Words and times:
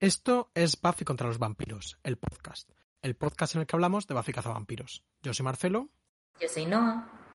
Esto 0.00 0.52
es 0.54 0.80
Buffy 0.80 1.04
contra 1.04 1.26
los 1.26 1.40
vampiros, 1.40 1.98
el 2.04 2.18
podcast. 2.18 2.70
El 3.02 3.16
podcast 3.16 3.56
en 3.56 3.62
el 3.62 3.66
que 3.66 3.74
hablamos 3.74 4.06
de 4.06 4.14
Buffy 4.14 4.32
cazavampiros. 4.32 5.02
Yo 5.22 5.34
soy 5.34 5.42
Marcelo. 5.42 5.88
Yo 6.40 6.46
soy 6.48 6.66
Noah. 6.66 7.32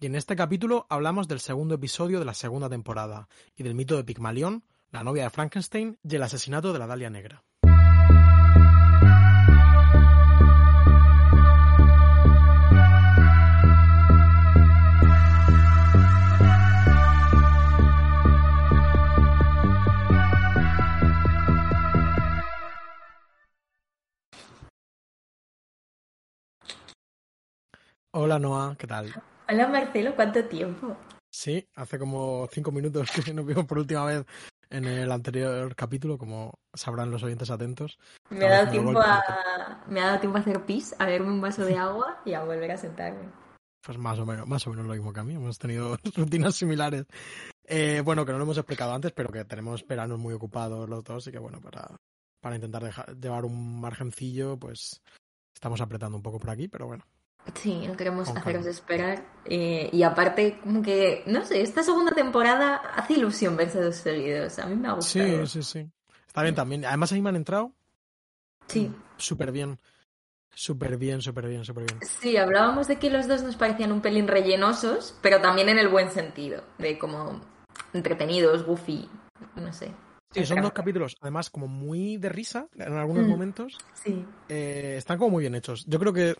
Y 0.00 0.06
en 0.06 0.16
este 0.16 0.34
capítulo 0.34 0.88
hablamos 0.90 1.28
del 1.28 1.38
segundo 1.38 1.76
episodio 1.76 2.18
de 2.18 2.24
la 2.24 2.34
segunda 2.34 2.68
temporada 2.68 3.28
y 3.54 3.62
del 3.62 3.76
mito 3.76 3.96
de 3.96 4.02
Pigmalión, 4.02 4.64
la 4.90 5.04
novia 5.04 5.22
de 5.22 5.30
Frankenstein 5.30 6.00
y 6.02 6.16
el 6.16 6.24
asesinato 6.24 6.72
de 6.72 6.80
la 6.80 6.88
Dalia 6.88 7.10
Negra. 7.10 7.44
Hola 28.12 28.40
Noah, 28.40 28.74
¿qué 28.76 28.88
tal? 28.88 29.14
Hola 29.48 29.68
Marcelo, 29.68 30.16
¿cuánto 30.16 30.44
tiempo? 30.46 30.96
Sí, 31.30 31.68
hace 31.76 31.96
como 31.96 32.48
cinco 32.50 32.72
minutos 32.72 33.08
que 33.12 33.32
nos 33.34 33.46
vimos 33.46 33.66
por 33.66 33.78
última 33.78 34.04
vez 34.04 34.26
en 34.68 34.84
el 34.84 35.12
anterior 35.12 35.76
capítulo, 35.76 36.18
como 36.18 36.58
sabrán 36.74 37.12
los 37.12 37.22
oyentes 37.22 37.52
atentos. 37.52 38.00
Me 38.30 38.46
ha 38.46 38.50
dado 38.50 38.70
tiempo 38.72 39.00
a, 39.00 39.84
me 39.86 40.00
ha 40.00 40.06
dado 40.06 40.18
tiempo 40.18 40.38
a 40.38 40.40
hacer 40.40 40.66
pis, 40.66 40.92
a 40.98 41.06
beberme 41.06 41.28
un 41.28 41.40
vaso 41.40 41.64
de 41.64 41.76
agua 41.76 42.20
y 42.24 42.34
a 42.34 42.42
volver 42.42 42.72
a 42.72 42.76
sentarme. 42.76 43.30
Pues 43.80 43.96
más 43.96 44.18
o 44.18 44.26
menos, 44.26 44.44
más 44.48 44.66
o 44.66 44.70
menos 44.70 44.86
lo 44.86 44.94
mismo 44.94 45.12
que 45.12 45.20
a 45.20 45.24
mí. 45.24 45.36
Hemos 45.36 45.56
tenido 45.56 45.96
rutinas 46.16 46.56
similares. 46.56 47.06
Eh, 47.62 48.02
bueno, 48.04 48.26
que 48.26 48.32
no 48.32 48.38
lo 48.38 48.44
hemos 48.44 48.58
explicado 48.58 48.92
antes, 48.92 49.12
pero 49.12 49.30
que 49.30 49.44
tenemos 49.44 49.86
veranos 49.86 50.18
muy 50.18 50.34
ocupados 50.34 50.88
los 50.88 51.04
dos 51.04 51.28
y 51.28 51.30
que 51.30 51.38
bueno, 51.38 51.60
para, 51.60 51.96
para 52.40 52.56
intentar 52.56 52.82
dejar, 52.82 53.16
llevar 53.16 53.44
un 53.44 53.80
margencillo, 53.80 54.58
pues 54.58 55.00
estamos 55.54 55.80
apretando 55.80 56.16
un 56.16 56.24
poco 56.24 56.40
por 56.40 56.50
aquí, 56.50 56.66
pero 56.66 56.88
bueno, 56.88 57.04
Sí, 57.54 57.86
no 57.86 57.96
queremos 57.96 58.28
haceros 58.28 58.66
esperar. 58.66 59.24
Eh, 59.44 59.90
y 59.92 60.02
aparte, 60.02 60.58
como 60.62 60.82
que, 60.82 61.22
no 61.26 61.44
sé, 61.44 61.62
esta 61.62 61.82
segunda 61.82 62.12
temporada 62.12 62.76
hace 62.76 63.14
ilusión 63.14 63.56
verse 63.56 63.80
dos 63.80 63.96
seguidos. 63.96 64.58
A 64.58 64.66
mí 64.66 64.76
me 64.76 64.88
ha 64.88 64.92
gustado. 64.92 65.46
Sí, 65.46 65.62
sí, 65.62 65.62
sí. 65.62 65.90
Está 66.26 66.42
bien 66.42 66.54
también. 66.54 66.84
Además, 66.84 67.12
ahí 67.12 67.22
me 67.22 67.30
han 67.30 67.36
entrado. 67.36 67.72
Sí. 68.68 68.92
Súper 69.16 69.50
bien. 69.50 69.78
Súper 70.54 70.96
bien, 70.96 71.22
súper 71.22 71.48
bien, 71.48 71.64
súper 71.64 71.84
bien. 71.86 72.00
Sí, 72.02 72.36
hablábamos 72.36 72.88
de 72.88 72.96
que 72.96 73.10
los 73.10 73.26
dos 73.26 73.42
nos 73.42 73.56
parecían 73.56 73.92
un 73.92 74.00
pelín 74.00 74.28
rellenosos, 74.28 75.16
pero 75.22 75.40
también 75.40 75.68
en 75.68 75.78
el 75.78 75.88
buen 75.88 76.10
sentido. 76.10 76.62
De 76.78 76.98
como 76.98 77.40
entretenidos, 77.92 78.64
goofy, 78.64 79.08
no 79.56 79.72
sé. 79.72 79.92
Sí, 80.32 80.44
son 80.44 80.60
dos 80.62 80.72
capítulos, 80.72 81.16
además, 81.20 81.50
como 81.50 81.66
muy 81.66 82.16
de 82.16 82.28
risa 82.28 82.68
en 82.76 82.92
algunos 82.92 83.26
momentos. 83.26 83.78
Sí. 83.94 84.24
Eh, 84.48 84.94
están 84.98 85.18
como 85.18 85.30
muy 85.30 85.42
bien 85.42 85.56
hechos. 85.56 85.84
Yo 85.86 85.98
creo 85.98 86.12
que 86.12 86.36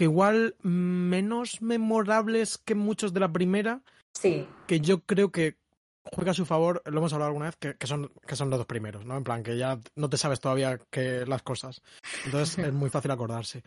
que 0.00 0.04
igual 0.04 0.56
menos 0.62 1.60
memorables 1.60 2.56
que 2.56 2.74
muchos 2.74 3.12
de 3.12 3.20
la 3.20 3.30
primera. 3.30 3.82
Sí. 4.14 4.48
Que 4.66 4.80
yo 4.80 5.00
creo 5.00 5.30
que 5.30 5.58
juega 6.04 6.30
a 6.30 6.34
su 6.34 6.46
favor, 6.46 6.80
lo 6.86 7.00
hemos 7.00 7.12
hablado 7.12 7.28
alguna 7.28 7.44
vez, 7.44 7.56
que, 7.56 7.86
son, 7.86 8.10
que 8.26 8.34
son 8.34 8.48
los 8.48 8.58
dos 8.58 8.66
primeros, 8.66 9.04
¿no? 9.04 9.18
En 9.18 9.24
plan, 9.24 9.42
que 9.42 9.58
ya 9.58 9.78
no 9.96 10.08
te 10.08 10.16
sabes 10.16 10.40
todavía 10.40 10.78
que 10.90 11.26
las 11.26 11.42
cosas. 11.42 11.82
Entonces 12.24 12.64
es 12.64 12.72
muy 12.72 12.88
fácil 12.88 13.10
acordarse. 13.10 13.62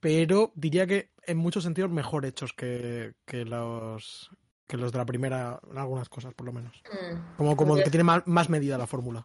Pero 0.00 0.52
diría 0.54 0.86
que 0.86 1.12
en 1.22 1.38
muchos 1.38 1.64
sentidos 1.64 1.90
mejor 1.90 2.26
hechos 2.26 2.52
que, 2.52 3.14
que 3.24 3.46
los 3.46 4.30
que 4.68 4.76
los 4.76 4.92
de 4.92 4.98
la 4.98 5.06
primera, 5.06 5.60
en 5.70 5.78
algunas 5.78 6.10
cosas 6.10 6.34
por 6.34 6.44
lo 6.44 6.52
menos. 6.52 6.82
Mm, 6.92 7.36
como 7.38 7.56
como 7.56 7.76
que 7.76 7.88
tiene 7.88 8.04
más, 8.04 8.26
más 8.26 8.50
medida 8.50 8.76
la 8.76 8.86
fórmula. 8.86 9.24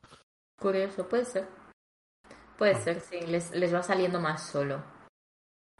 Curioso, 0.58 1.06
puede 1.10 1.26
ser. 1.26 1.50
Puede 2.58 2.76
ser, 2.76 3.02
sí, 3.02 3.20
les, 3.28 3.52
les 3.52 3.74
va 3.74 3.84
saliendo 3.84 4.22
más 4.22 4.48
solo. 4.48 4.95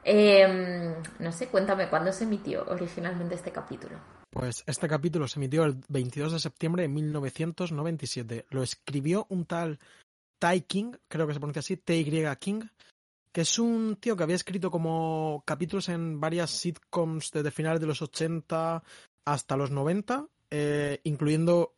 Eh, 0.08 0.96
no 1.18 1.32
sé, 1.32 1.48
cuéntame, 1.48 1.90
¿cuándo 1.90 2.14
se 2.14 2.26
emitió 2.26 2.64
originalmente 2.68 3.34
este 3.34 3.52
capítulo? 3.52 4.00
Pues 4.30 4.64
este 4.68 4.88
capítulo 4.88 5.28
se 5.28 5.40
emitió 5.40 5.64
el 5.64 5.82
22 5.90 6.34
de 6.34 6.40
septiembre 6.40 6.84
de 6.84 6.90
1997. 6.90 8.46
Lo 8.52 8.62
escribió 8.62 9.26
un 9.30 9.46
tal 9.46 9.80
Ty 10.38 10.62
King, 10.62 10.92
creo 11.08 11.26
que 11.26 11.34
se 11.34 11.40
pronuncia 11.40 11.62
así, 11.62 11.78
T-Y 11.78 12.24
King, 12.40 12.62
que 13.32 13.42
es 13.42 13.58
un 13.58 13.98
tío 14.00 14.16
que 14.16 14.24
había 14.24 14.36
escrito 14.36 14.70
como 14.70 15.42
capítulos 15.46 15.90
en 15.90 16.20
varias 16.20 16.52
sitcoms 16.52 17.32
desde 17.32 17.50
finales 17.50 17.82
de 17.82 17.88
los 17.88 18.02
80 18.02 18.84
hasta 19.26 19.58
los 19.58 19.72
90, 19.72 20.28
eh, 20.52 21.00
incluyendo 21.04 21.74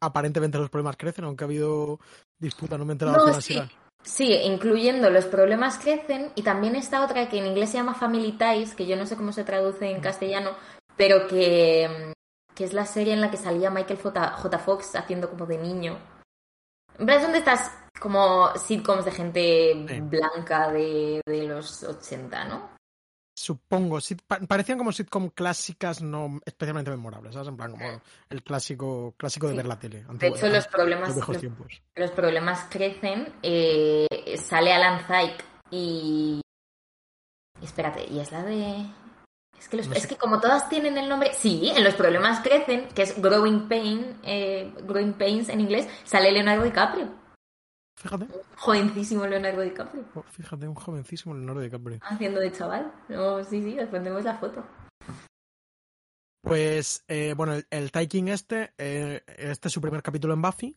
aparentemente 0.00 0.58
los 0.58 0.68
problemas 0.68 0.96
crecen, 0.98 1.24
aunque 1.24 1.44
ha 1.44 1.46
habido 1.46 2.00
disputa, 2.38 2.76
no 2.76 2.84
me 2.84 2.92
he 2.92 2.94
enterado 2.94 3.26
no, 3.26 3.40
sí. 3.40 3.58
Sí, 4.06 4.32
incluyendo 4.44 5.10
los 5.10 5.24
problemas 5.24 5.78
crecen 5.78 6.30
y 6.36 6.42
también 6.42 6.76
esta 6.76 7.04
otra 7.04 7.28
que 7.28 7.38
en 7.38 7.46
inglés 7.46 7.70
se 7.70 7.78
llama 7.78 7.94
Family 7.94 8.38
Ties, 8.38 8.76
que 8.76 8.86
yo 8.86 8.96
no 8.96 9.04
sé 9.04 9.16
cómo 9.16 9.32
se 9.32 9.42
traduce 9.42 9.90
en 9.90 10.00
castellano, 10.00 10.52
pero 10.96 11.26
que, 11.26 12.14
que 12.54 12.64
es 12.64 12.72
la 12.72 12.86
serie 12.86 13.14
en 13.14 13.20
la 13.20 13.32
que 13.32 13.36
salía 13.36 13.68
Michael 13.68 13.98
J. 14.00 14.58
Fox 14.60 14.94
haciendo 14.94 15.28
como 15.28 15.44
de 15.44 15.58
niño. 15.58 15.98
En 16.96 17.04
plan, 17.04 17.20
son 17.20 17.32
de 17.32 17.38
estas 17.38 17.72
como 18.00 18.54
sitcoms 18.56 19.04
de 19.04 19.10
gente 19.10 19.74
blanca 20.02 20.70
de, 20.70 21.20
de 21.26 21.42
los 21.42 21.82
80, 21.82 22.44
¿no? 22.44 22.75
Supongo, 23.36 23.98
parecían 24.48 24.78
como 24.78 24.92
sitcom 24.92 25.28
clásicas 25.28 26.00
no 26.00 26.40
especialmente 26.46 26.90
memorables, 26.90 27.34
¿sabes? 27.34 27.48
En 27.48 27.56
plan, 27.56 27.70
como 27.70 28.00
el 28.30 28.42
clásico, 28.42 29.14
clásico 29.18 29.46
de 29.48 29.56
ver 29.56 29.66
la 29.66 29.78
tele. 29.78 30.04
de 30.08 30.28
hecho, 30.28 30.48
los 30.48 30.66
problemas, 30.66 31.14
los, 31.94 32.10
problemas 32.12 32.66
crecen. 32.70 33.34
Eh, 33.42 34.06
sale 34.42 34.72
Alan 34.72 35.04
Zayk 35.06 35.44
y... 35.70 36.40
Espérate, 37.62 38.06
¿y 38.10 38.20
es 38.20 38.32
la 38.32 38.42
de...? 38.42 38.86
Es 39.58 39.68
que, 39.68 39.78
es 39.78 40.06
que 40.06 40.16
como 40.16 40.40
todas 40.40 40.68
tienen 40.70 40.96
el 40.96 41.08
nombre... 41.08 41.32
Sí, 41.34 41.72
en 41.74 41.84
los 41.84 41.94
problemas 41.94 42.40
crecen, 42.40 42.88
que 42.88 43.02
es 43.02 43.20
Growing 43.20 43.68
Pain, 43.68 44.18
eh, 44.22 44.72
Growing 44.82 45.12
Pains 45.12 45.50
en 45.50 45.60
inglés, 45.60 45.88
sale 46.04 46.32
Leonardo 46.32 46.64
DiCaprio. 46.64 47.25
Fíjate. 47.96 48.26
Jovencísimo 48.56 49.26
Leonardo 49.26 49.62
DiCaprio. 49.62 50.04
Oh, 50.14 50.22
fíjate, 50.22 50.68
un 50.68 50.74
jovencísimo 50.74 51.34
Leonardo 51.34 51.60
DiCaprio. 51.60 51.98
Haciendo 52.02 52.40
de 52.40 52.52
chaval. 52.52 52.92
No, 53.08 53.42
sí, 53.42 53.62
sí, 53.62 53.76
pondremos 53.90 54.22
la 54.24 54.36
foto. 54.36 54.64
Pues, 56.42 57.04
eh, 57.08 57.34
bueno, 57.36 57.54
el, 57.54 57.66
el 57.70 58.08
King 58.08 58.28
este, 58.28 58.72
eh, 58.78 59.22
este 59.36 59.68
es 59.68 59.74
su 59.74 59.80
primer 59.80 60.02
capítulo 60.02 60.34
en 60.34 60.42
Buffy. 60.42 60.76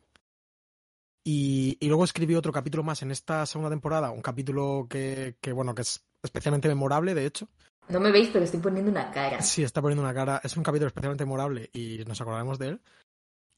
Y, 1.23 1.77
y, 1.79 1.87
luego 1.89 2.05
escribió 2.05 2.39
otro 2.39 2.53
capítulo 2.53 2.81
más 2.81 3.01
en 3.03 3.11
esta 3.11 3.45
segunda 3.45 3.69
temporada, 3.69 4.09
un 4.09 4.21
capítulo 4.21 4.87
que, 4.89 5.35
que, 5.41 5.51
bueno, 5.51 5.75
que 5.75 5.81
es 5.81 6.03
especialmente 6.23 6.69
memorable, 6.69 7.13
de 7.13 7.25
hecho. 7.25 7.49
No 7.89 7.99
me 7.99 8.11
veis, 8.11 8.29
pero 8.31 8.45
estoy 8.45 8.59
poniendo 8.59 8.89
una 8.89 9.11
cara. 9.11 9.41
Sí, 9.41 9.61
está 9.61 9.81
poniendo 9.81 10.01
una 10.03 10.13
cara. 10.13 10.39
Es 10.43 10.55
un 10.55 10.63
capítulo 10.63 10.87
especialmente 10.87 11.25
memorable 11.25 11.69
y 11.73 12.03
nos 12.07 12.21
acordaremos 12.21 12.57
de 12.57 12.67
él. 12.69 12.81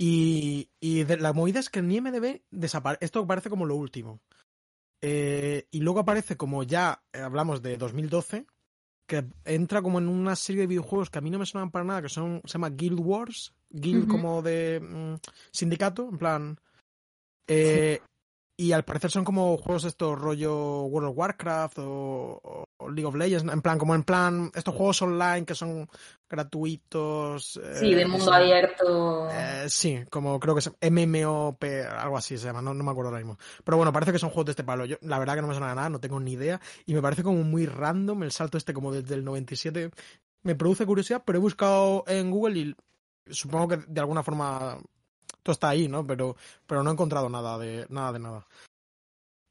Y, 0.03 0.72
y 0.79 1.06
la 1.06 1.31
movida 1.31 1.59
es 1.59 1.69
que 1.69 1.78
en 1.78 1.91
IMDB 1.91 2.41
desaparece. 2.50 3.06
Esto 3.06 3.28
parece 3.28 3.51
como 3.51 3.67
lo 3.67 3.75
último. 3.75 4.19
Eh, 5.00 5.67
y 5.69 5.81
luego 5.81 6.00
aparece 6.00 6.38
como 6.38 6.63
ya 6.63 7.03
eh, 7.13 7.19
hablamos 7.19 7.62
de 7.62 7.78
2012, 7.78 8.47
que 9.06 9.25
entra 9.45 9.84
como 9.84 10.00
en 10.00 10.07
una 10.07 10.35
serie 10.35 10.62
de 10.62 10.67
videojuegos 10.67 11.12
que 11.12 11.19
a 11.19 11.22
mí 11.22 11.29
no 11.29 11.38
me 11.38 11.45
suenan 11.45 11.69
para 11.69 11.85
nada, 11.85 12.01
que 12.01 12.09
son 12.09 12.41
se 12.45 12.53
llama 12.53 12.72
Guild 12.72 13.00
Wars, 13.00 13.53
Guild 13.69 14.07
como 14.07 14.41
de 14.41 14.79
mm, 14.79 15.16
sindicato, 15.51 16.09
en 16.09 16.18
plan. 16.18 16.59
Eh, 17.45 18.01
y 18.61 18.73
al 18.73 18.83
parecer 18.83 19.09
son 19.09 19.25
como 19.25 19.57
juegos 19.57 19.85
estos 19.85 20.19
rollo 20.19 20.83
World 20.83 21.09
of 21.09 21.17
Warcraft 21.17 21.79
o, 21.79 22.63
League 22.94 23.05
of 23.05 23.16
Legends, 23.16 23.51
en 23.51 23.61
plan, 23.61 23.79
como 23.79 23.95
en 23.95 24.03
plan, 24.03 24.51
estos 24.53 24.75
juegos 24.75 25.01
online 25.01 25.45
que 25.45 25.55
son 25.55 25.89
gratuitos. 26.29 27.59
Sí, 27.73 27.95
de 27.95 28.05
mundo 28.05 28.31
abierto. 28.31 29.27
Eh, 29.31 29.66
sí, 29.67 30.03
como 30.11 30.39
creo 30.39 30.53
que 30.53 30.59
es 30.59 30.71
MMOP, 30.91 31.63
algo 31.89 32.17
así 32.17 32.38
se 32.38 32.45
llama, 32.45 32.61
no, 32.61 32.75
me 32.75 32.91
acuerdo 32.91 33.09
ahora 33.09 33.17
mismo. 33.17 33.39
Pero 33.63 33.77
bueno, 33.77 33.91
parece 33.91 34.11
que 34.11 34.19
son 34.19 34.29
juegos 34.29 34.45
de 34.45 34.51
este 34.51 34.63
palo. 34.63 34.86
Yo, 34.86 34.97
la 35.01 35.18
verdad 35.18 35.33
que 35.33 35.41
no 35.41 35.47
me 35.47 35.56
suena 35.56 35.74
nada, 35.74 35.89
no 35.89 36.00
tengo 36.00 36.19
ni 36.19 36.33
idea. 36.33 36.62
Y 36.86 36.94
me 36.94 37.01
parece 37.01 37.24
como 37.24 37.41
muy 37.41 37.65
random 37.65 38.21
el 38.21 38.31
salto 38.31 38.59
este 38.59 38.75
como 38.75 38.91
desde 38.91 39.15
el 39.15 39.25
97. 39.25 39.89
Me 40.44 40.53
produce 40.53 40.86
curiosidad, 40.86 41.24
pero 41.25 41.39
he 41.39 41.41
buscado 41.41 42.03
en 42.06 42.30
Google 42.30 42.59
y 42.59 42.75
supongo 43.31 43.69
que 43.69 43.77
de 43.88 44.00
alguna 44.00 44.21
forma 44.21 44.77
todo 45.43 45.53
está 45.53 45.69
ahí, 45.69 45.88
¿no? 45.88 46.05
Pero, 46.05 46.35
pero 46.65 46.83
no 46.83 46.89
he 46.89 46.93
encontrado 46.93 47.29
nada 47.29 47.57
de 47.57 47.85
nada. 47.89 48.13
De 48.13 48.19
nada. 48.19 48.45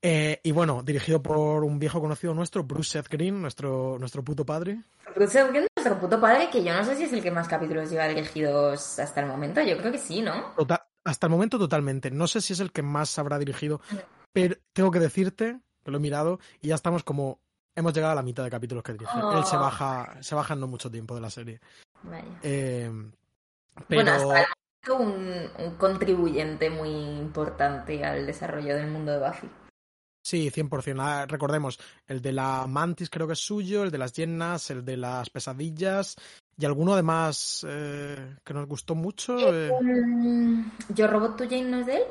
Eh, 0.02 0.40
y 0.42 0.52
bueno, 0.52 0.82
dirigido 0.82 1.22
por 1.22 1.62
un 1.62 1.78
viejo 1.78 2.00
conocido 2.00 2.32
nuestro, 2.32 2.64
Bruce 2.64 2.90
Seth 2.92 3.08
Green, 3.08 3.40
nuestro, 3.40 3.98
nuestro 3.98 4.24
puto 4.24 4.46
padre. 4.46 4.82
Bruce 5.14 5.32
Seth 5.32 5.50
Green, 5.50 5.66
nuestro 5.76 6.00
puto 6.00 6.18
padre, 6.18 6.48
que 6.50 6.64
yo 6.64 6.74
no 6.74 6.84
sé 6.84 6.96
si 6.96 7.04
es 7.04 7.12
el 7.12 7.22
que 7.22 7.30
más 7.30 7.48
capítulos 7.48 7.90
lleva 7.90 8.08
dirigidos 8.08 8.98
hasta 8.98 9.20
el 9.20 9.26
momento. 9.26 9.60
Yo 9.60 9.76
creo 9.76 9.92
que 9.92 9.98
sí, 9.98 10.22
¿no? 10.22 10.54
hasta 11.04 11.26
el 11.26 11.30
momento 11.30 11.58
totalmente. 11.58 12.10
No 12.10 12.26
sé 12.26 12.40
si 12.40 12.52
es 12.52 12.60
el 12.60 12.72
que 12.72 12.82
más 12.82 13.18
habrá 13.18 13.38
dirigido, 13.38 13.80
pero 14.32 14.56
tengo 14.72 14.90
que 14.90 15.00
decirte, 15.00 15.60
que 15.84 15.90
lo 15.90 15.98
he 15.98 16.00
mirado, 16.00 16.40
y 16.60 16.68
ya 16.68 16.74
estamos 16.74 17.04
como... 17.04 17.40
Hemos 17.76 17.94
llegado 17.94 18.12
a 18.12 18.16
la 18.16 18.22
mitad 18.22 18.42
de 18.42 18.50
capítulos 18.50 18.82
que 18.82 18.92
dirige. 18.92 19.12
Él 19.14 19.44
se 19.44 19.56
oh. 19.56 19.60
baja, 19.60 20.16
se 20.20 20.34
baja 20.34 20.54
en 20.54 20.60
no 20.60 20.66
mucho 20.66 20.90
tiempo 20.90 21.14
de 21.14 21.20
la 21.20 21.30
serie. 21.30 21.60
Vaya. 22.02 22.40
Eh, 22.42 22.90
pero... 23.86 24.02
Bueno, 24.02 24.44
un, 24.88 25.50
un 25.58 25.74
contribuyente 25.76 26.70
muy 26.70 26.90
importante 26.90 28.04
al 28.04 28.26
desarrollo 28.26 28.76
del 28.76 28.88
mundo 28.90 29.12
de 29.12 29.18
Buffy. 29.26 29.50
Sí, 30.22 30.50
100%. 30.50 30.96
Ah, 31.00 31.26
recordemos, 31.26 31.78
el 32.06 32.20
de 32.20 32.32
la 32.32 32.66
mantis 32.66 33.08
creo 33.10 33.26
que 33.26 33.32
es 33.32 33.38
suyo, 33.38 33.82
el 33.82 33.90
de 33.90 33.98
las 33.98 34.12
llenas, 34.12 34.70
el 34.70 34.84
de 34.84 34.96
las 34.98 35.30
pesadillas 35.30 36.16
y 36.58 36.66
alguno 36.66 36.92
además 36.92 37.64
eh, 37.68 38.36
que 38.44 38.52
nos 38.54 38.66
gustó 38.66 38.94
mucho. 38.94 39.36
eh, 39.38 39.70
Mm, 39.80 40.70
¿Yo 40.90 41.06
Robot 41.06 41.36
to 41.38 41.44
Jane 41.44 41.64
no 41.70 41.78
es 41.78 41.86
de 41.86 41.96
él? 41.96 42.02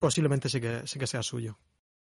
posiblemente 0.00 0.48
sí 0.50 0.60
que, 0.60 0.86
sí 0.86 0.98
que 0.98 1.06
sea 1.06 1.22
suyo. 1.22 1.56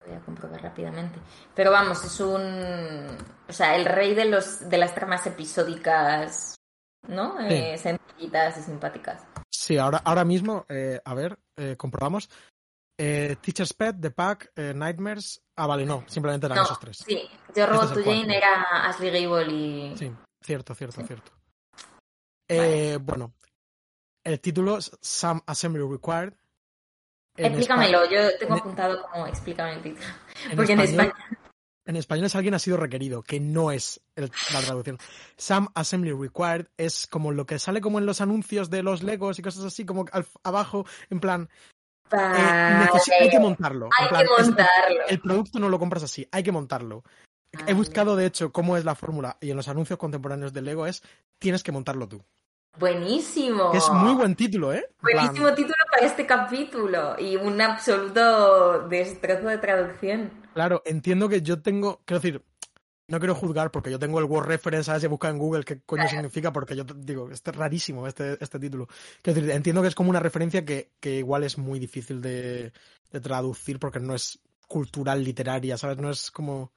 Voy 0.04 0.16
a 0.16 0.20
comprobar 0.20 0.60
rápidamente. 0.60 1.20
Pero 1.54 1.70
vamos, 1.70 2.02
es 2.04 2.18
un. 2.18 3.16
O 3.48 3.52
sea, 3.52 3.76
el 3.76 3.84
rey 3.84 4.14
de, 4.14 4.24
los, 4.24 4.68
de 4.68 4.76
las 4.78 4.92
tramas 4.94 5.24
episódicas, 5.28 6.56
¿no? 7.06 7.36
Sí. 7.48 7.54
Eh, 7.54 7.78
sencillitas 7.78 8.58
y 8.58 8.62
simpáticas. 8.62 9.22
Sí, 9.62 9.78
ahora, 9.78 9.98
ahora 10.04 10.24
mismo, 10.24 10.66
eh, 10.68 11.00
a 11.04 11.14
ver, 11.14 11.38
eh, 11.56 11.76
comprobamos. 11.76 12.28
Eh, 12.98 13.36
Teacher's 13.40 13.72
Pet, 13.72 13.94
The 14.00 14.10
Pack, 14.10 14.50
eh, 14.56 14.74
Nightmares. 14.74 15.40
Ah, 15.54 15.68
vale, 15.68 15.86
no, 15.86 16.04
simplemente 16.08 16.46
eran 16.46 16.58
No, 16.58 16.64
esos 16.64 16.80
tres. 16.80 16.96
Sí, 17.06 17.30
Yo 17.54 17.66
Robot 17.66 17.84
Este 17.84 18.00
es 18.00 18.04
to 18.04 18.10
Jane 18.10 18.36
era 18.36 18.62
Ashley 18.88 19.10
Gable 19.24 19.52
y. 19.52 19.96
Sí, 19.96 20.10
cierto, 20.44 20.74
cierto, 20.74 21.00
Sí. 21.00 21.06
cierto. 21.06 21.30
Eh, 22.48 22.98
bueno, 23.00 23.34
el 24.24 24.40
título 24.40 24.78
es 24.78 24.90
Some 25.00 25.42
Assembly 25.46 25.82
Required. 25.88 26.34
En 27.36 27.46
Explícamelo, 27.46 28.02
espa- 28.04 28.10
yo 28.10 28.38
tengo 28.38 28.54
en- 28.54 28.60
apuntado 28.60 29.02
como 29.12 29.26
explícame 29.28 29.74
el 29.74 29.82
título. 29.82 30.06
Porque 30.56 30.72
en 30.72 30.80
español- 30.80 31.06
España. 31.06 31.38
En 31.84 31.96
español 31.96 32.26
es 32.26 32.36
alguien 32.36 32.54
ha 32.54 32.58
sido 32.60 32.76
requerido, 32.76 33.22
que 33.22 33.40
no 33.40 33.72
es 33.72 34.00
el- 34.14 34.30
la 34.52 34.60
traducción. 34.60 34.98
Some 35.36 35.68
Assembly 35.74 36.12
Required 36.12 36.66
es 36.76 37.08
como 37.08 37.32
lo 37.32 37.44
que 37.44 37.58
sale 37.58 37.80
como 37.80 37.98
en 37.98 38.06
los 38.06 38.20
anuncios 38.20 38.70
de 38.70 38.82
los 38.84 39.02
Legos 39.02 39.38
y 39.38 39.42
cosas 39.42 39.64
así, 39.64 39.84
como 39.84 40.04
al- 40.12 40.26
abajo, 40.44 40.86
en 41.10 41.18
plan, 41.18 41.48
eh, 42.12 42.16
hay 43.20 43.30
que 43.30 43.40
montarlo. 43.40 43.86
en 43.86 43.92
Hay 43.98 44.08
plan, 44.08 44.26
que 44.36 44.42
es- 44.42 44.48
montarlo. 44.48 45.00
el 45.08 45.20
producto 45.20 45.58
no 45.58 45.68
lo 45.68 45.78
compras 45.80 46.04
así, 46.04 46.28
hay 46.30 46.42
que 46.44 46.52
montarlo. 46.52 47.02
He 47.66 47.72
Ah, 47.72 47.74
buscado, 47.74 48.16
de 48.16 48.26
hecho, 48.26 48.52
cómo 48.52 48.76
es 48.76 48.84
la 48.84 48.94
fórmula 48.94 49.36
y 49.40 49.50
en 49.50 49.56
los 49.56 49.68
anuncios 49.68 49.98
contemporáneos 49.98 50.52
de 50.52 50.62
Lego 50.62 50.86
es 50.86 51.02
tienes 51.38 51.62
que 51.62 51.72
montarlo 51.72 52.08
tú. 52.08 52.22
Buenísimo. 52.78 53.72
Es 53.74 53.90
muy 53.90 54.14
buen 54.14 54.34
título, 54.34 54.72
¿eh? 54.72 54.86
Plan, 55.02 55.16
Buenísimo 55.26 55.52
título 55.54 55.76
para 55.92 56.06
este 56.06 56.24
capítulo 56.26 57.16
y 57.18 57.36
un 57.36 57.60
absoluto 57.60 58.88
destrozo 58.88 59.48
de 59.48 59.58
traducción. 59.58 60.41
Claro, 60.54 60.82
entiendo 60.84 61.28
que 61.28 61.42
yo 61.42 61.62
tengo, 61.62 62.00
quiero 62.04 62.20
decir, 62.20 62.42
no 63.08 63.18
quiero 63.18 63.34
juzgar 63.34 63.70
porque 63.70 63.90
yo 63.90 63.98
tengo 63.98 64.18
el 64.18 64.24
word 64.26 64.46
reference, 64.46 64.84
¿sabes? 64.84 65.04
Y 65.04 65.06
busca 65.06 65.28
en 65.28 65.38
Google 65.38 65.64
qué 65.64 65.80
coño 65.80 66.08
significa 66.08 66.52
porque 66.52 66.76
yo 66.76 66.84
digo, 66.84 67.30
este 67.30 67.50
es 67.50 67.56
rarísimo 67.56 68.06
este, 68.06 68.42
este 68.42 68.58
título. 68.58 68.86
Quiero 69.22 69.40
decir, 69.40 69.50
entiendo 69.54 69.82
que 69.82 69.88
es 69.88 69.94
como 69.94 70.10
una 70.10 70.20
referencia 70.20 70.64
que, 70.64 70.92
que 71.00 71.16
igual 71.16 71.44
es 71.44 71.58
muy 71.58 71.78
difícil 71.78 72.20
de, 72.22 72.72
de 73.10 73.20
traducir 73.20 73.78
porque 73.78 74.00
no 74.00 74.14
es 74.14 74.38
cultural, 74.68 75.22
literaria, 75.22 75.76
¿sabes? 75.76 75.98
No 75.98 76.10
es 76.10 76.30
como... 76.30 76.72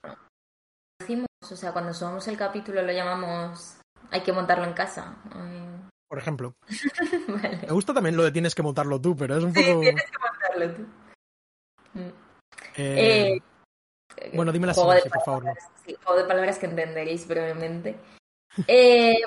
Decimos, 1.00 1.28
o 1.42 1.56
sea, 1.56 1.72
cuando 1.74 1.94
subamos 1.94 2.28
el 2.28 2.38
capítulo 2.38 2.82
lo 2.82 2.92
llamamos 2.92 3.78
hay 4.12 4.22
que 4.22 4.34
montarlo 4.34 4.66
en 4.66 4.74
casa. 4.74 5.18
Eh, 5.36 5.80
Por 6.08 6.20
ejemplo, 6.20 6.56
vale. 7.28 7.60
me 7.68 7.72
gusta 7.74 7.94
también 7.94 8.16
lo 8.18 8.24
de 8.24 8.32
tienes 8.32 8.56
que 8.56 8.64
montarlo 8.64 9.00
tú, 9.00 9.16
pero 9.16 9.38
es 9.38 9.44
un 9.44 9.54
Sí, 9.54 9.62
poco... 9.64 9.82
tienes 9.82 10.04
que 10.04 10.18
montarlo 10.20 10.76
tú. 10.76 10.82
Mm. 11.94 12.00
eh, 12.78 13.34
Eh, 13.36 13.42
bueno, 14.34 14.52
dime 14.52 14.68
la 14.68 14.74
juego 14.74 14.92
de 14.92 15.02
sinopsis, 15.02 15.14
por 15.14 15.24
favor. 15.24 15.44
palabras, 15.44 15.70
sí, 15.86 15.96
juego 16.04 16.22
de 16.22 16.28
palabras 16.28 16.60
que 16.60 16.66
entenderéis 16.66 17.28
brevemente. 17.28 17.96
Eh, 18.68 19.20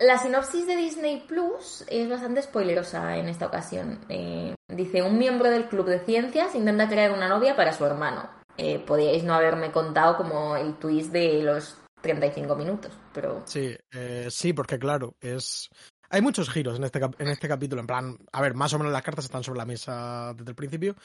la 0.00 0.18
sinopsis 0.18 0.66
de 0.66 0.76
Disney 0.76 1.24
Plus 1.26 1.82
es 1.88 2.10
bastante 2.10 2.42
spoilerosa 2.42 3.16
en 3.16 3.28
esta 3.28 3.46
ocasión. 3.46 4.04
Eh, 4.10 4.54
dice, 4.68 5.02
un 5.02 5.16
miembro 5.16 5.48
del 5.48 5.66
club 5.66 5.86
de 5.86 6.00
ciencias 6.00 6.54
intenta 6.54 6.86
crear 6.86 7.12
una 7.12 7.26
novia 7.26 7.56
para 7.56 7.72
su 7.72 7.86
hermano. 7.86 8.28
Eh, 8.58 8.78
podíais 8.78 9.24
no 9.24 9.32
haberme 9.32 9.72
contado 9.72 10.18
como 10.18 10.56
el 10.56 10.74
twist 10.74 11.12
de 11.12 11.42
los 11.42 11.78
35 12.02 12.54
minutos, 12.56 12.92
pero 13.12 13.42
Sí, 13.46 13.74
eh, 13.92 14.28
sí, 14.30 14.52
porque 14.52 14.78
claro, 14.78 15.16
es... 15.20 15.70
Hay 16.10 16.22
muchos 16.22 16.50
giros 16.50 16.76
en 16.76 16.84
este, 16.84 17.00
en 17.18 17.28
este 17.28 17.48
capítulo, 17.48 17.80
en 17.80 17.86
plan, 17.86 18.18
a 18.32 18.42
ver, 18.42 18.54
más 18.54 18.74
o 18.74 18.78
menos 18.78 18.92
las 18.92 19.02
cartas 19.02 19.24
están 19.24 19.44
sobre 19.44 19.58
la 19.58 19.64
mesa 19.64 20.34
desde 20.34 20.50
el 20.50 20.56
principio, 20.56 20.96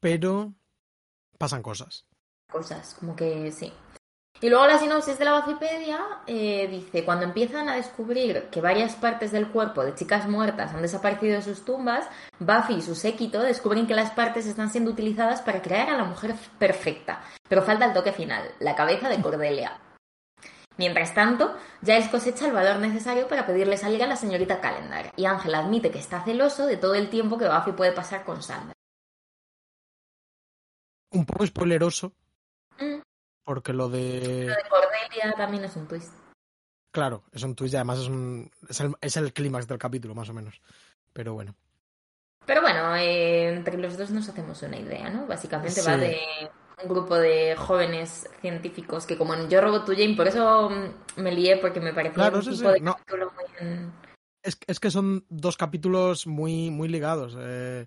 pero 0.00 0.54
pasan 1.38 1.62
cosas. 1.62 2.06
Cosas, 2.50 2.94
como 2.94 3.16
que 3.16 3.50
sí. 3.52 3.72
Y 4.40 4.50
luego 4.50 4.66
la 4.66 4.78
sinopsis 4.78 5.18
de 5.18 5.24
la 5.24 5.38
Wikipedia 5.38 6.00
eh, 6.26 6.66
dice, 6.68 7.04
cuando 7.04 7.24
empiezan 7.24 7.68
a 7.68 7.76
descubrir 7.76 8.48
que 8.50 8.60
varias 8.60 8.94
partes 8.96 9.32
del 9.32 9.48
cuerpo 9.48 9.84
de 9.84 9.94
chicas 9.94 10.28
muertas 10.28 10.74
han 10.74 10.82
desaparecido 10.82 11.36
de 11.36 11.42
sus 11.42 11.64
tumbas, 11.64 12.06
Buffy 12.40 12.74
y 12.74 12.82
su 12.82 12.94
séquito 12.94 13.40
descubren 13.40 13.86
que 13.86 13.94
las 13.94 14.10
partes 14.10 14.46
están 14.46 14.70
siendo 14.70 14.90
utilizadas 14.90 15.40
para 15.40 15.62
crear 15.62 15.88
a 15.88 15.96
la 15.96 16.04
mujer 16.04 16.34
perfecta. 16.58 17.22
Pero 17.48 17.62
falta 17.62 17.86
el 17.86 17.94
toque 17.94 18.12
final, 18.12 18.50
la 18.58 18.74
cabeza 18.74 19.08
de 19.08 19.22
Cordelia. 19.22 19.80
Mientras 20.76 21.14
tanto, 21.14 21.56
Giles 21.82 22.08
cosecha 22.08 22.46
el 22.46 22.52
valor 22.52 22.80
necesario 22.80 23.28
para 23.28 23.46
pedirle 23.46 23.76
salir 23.76 24.02
a 24.02 24.08
la 24.08 24.16
señorita 24.16 24.60
Calendar, 24.60 25.12
y 25.16 25.24
Ángel 25.24 25.54
admite 25.54 25.92
que 25.92 26.00
está 26.00 26.24
celoso 26.24 26.66
de 26.66 26.76
todo 26.76 26.94
el 26.94 27.08
tiempo 27.08 27.38
que 27.38 27.48
Buffy 27.48 27.72
puede 27.72 27.92
pasar 27.92 28.24
con 28.24 28.42
Sandra. 28.42 28.74
Un 31.12 31.24
poco 31.24 31.46
spoileroso, 31.46 32.12
porque 33.44 33.72
lo 33.72 33.88
de... 33.88 34.46
Lo 34.48 34.54
de 34.54 34.68
Cordelia 34.68 35.34
también 35.36 35.64
es 35.64 35.76
un 35.76 35.86
twist. 35.86 36.12
Claro, 36.92 37.24
es 37.32 37.42
un 37.42 37.54
twist 37.54 37.74
y 37.74 37.76
además 37.76 37.98
es, 38.00 38.08
un, 38.08 38.50
es 38.68 38.80
el, 38.80 38.94
es 39.00 39.16
el 39.16 39.32
clímax 39.32 39.66
del 39.66 39.78
capítulo, 39.78 40.14
más 40.14 40.28
o 40.28 40.32
menos. 40.34 40.60
Pero 41.12 41.34
bueno. 41.34 41.54
Pero 42.46 42.60
bueno, 42.60 42.94
eh, 42.96 43.48
entre 43.54 43.78
los 43.78 43.96
dos 43.96 44.10
nos 44.10 44.28
hacemos 44.28 44.60
una 44.62 44.78
idea, 44.78 45.08
¿no? 45.10 45.26
Básicamente 45.26 45.80
va 45.82 45.96
de 45.96 46.18
un 46.82 46.88
grupo 46.88 47.16
de 47.16 47.56
jóvenes 47.56 48.28
científicos 48.40 49.06
que 49.06 49.16
como 49.16 49.34
en 49.34 49.48
Yo 49.48 49.60
Robot 49.60 49.86
to 49.86 49.92
Jane, 49.92 50.14
por 50.14 50.28
eso 50.28 50.68
mm, 50.70 51.20
me 51.20 51.32
lié 51.32 51.56
porque 51.56 51.80
me 51.80 51.94
parecía 51.94 52.14
Claro, 52.14 52.36
un 52.38 52.42
sí, 52.42 52.50
tipo 52.50 52.68
sí, 52.68 52.74
de 52.74 52.80
no. 52.80 52.92
capítulo 52.94 53.32
muy 53.32 53.44
en- 53.60 53.92
Es, 54.42 54.58
es 54.66 54.78
que 54.78 54.90
son 54.90 55.24
dos 55.30 55.56
capítulos 55.56 56.26
muy, 56.26 56.70
muy 56.70 56.88
ligados. 56.88 57.34
eh, 57.38 57.86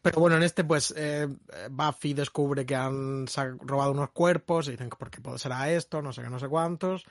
pero 0.00 0.20
bueno, 0.20 0.36
en 0.36 0.44
este, 0.44 0.64
pues, 0.64 0.94
eh, 0.96 1.28
Buffy 1.70 2.14
descubre 2.14 2.64
que 2.64 2.76
han 2.76 3.26
robado 3.60 3.92
unos 3.92 4.10
cuerpos 4.10 4.68
y 4.68 4.72
dicen 4.72 4.88
por 4.90 5.10
qué 5.10 5.20
será 5.38 5.70
esto, 5.70 6.00
no 6.00 6.12
sé 6.12 6.22
qué, 6.22 6.30
no 6.30 6.38
sé 6.38 6.48
cuántos. 6.48 7.04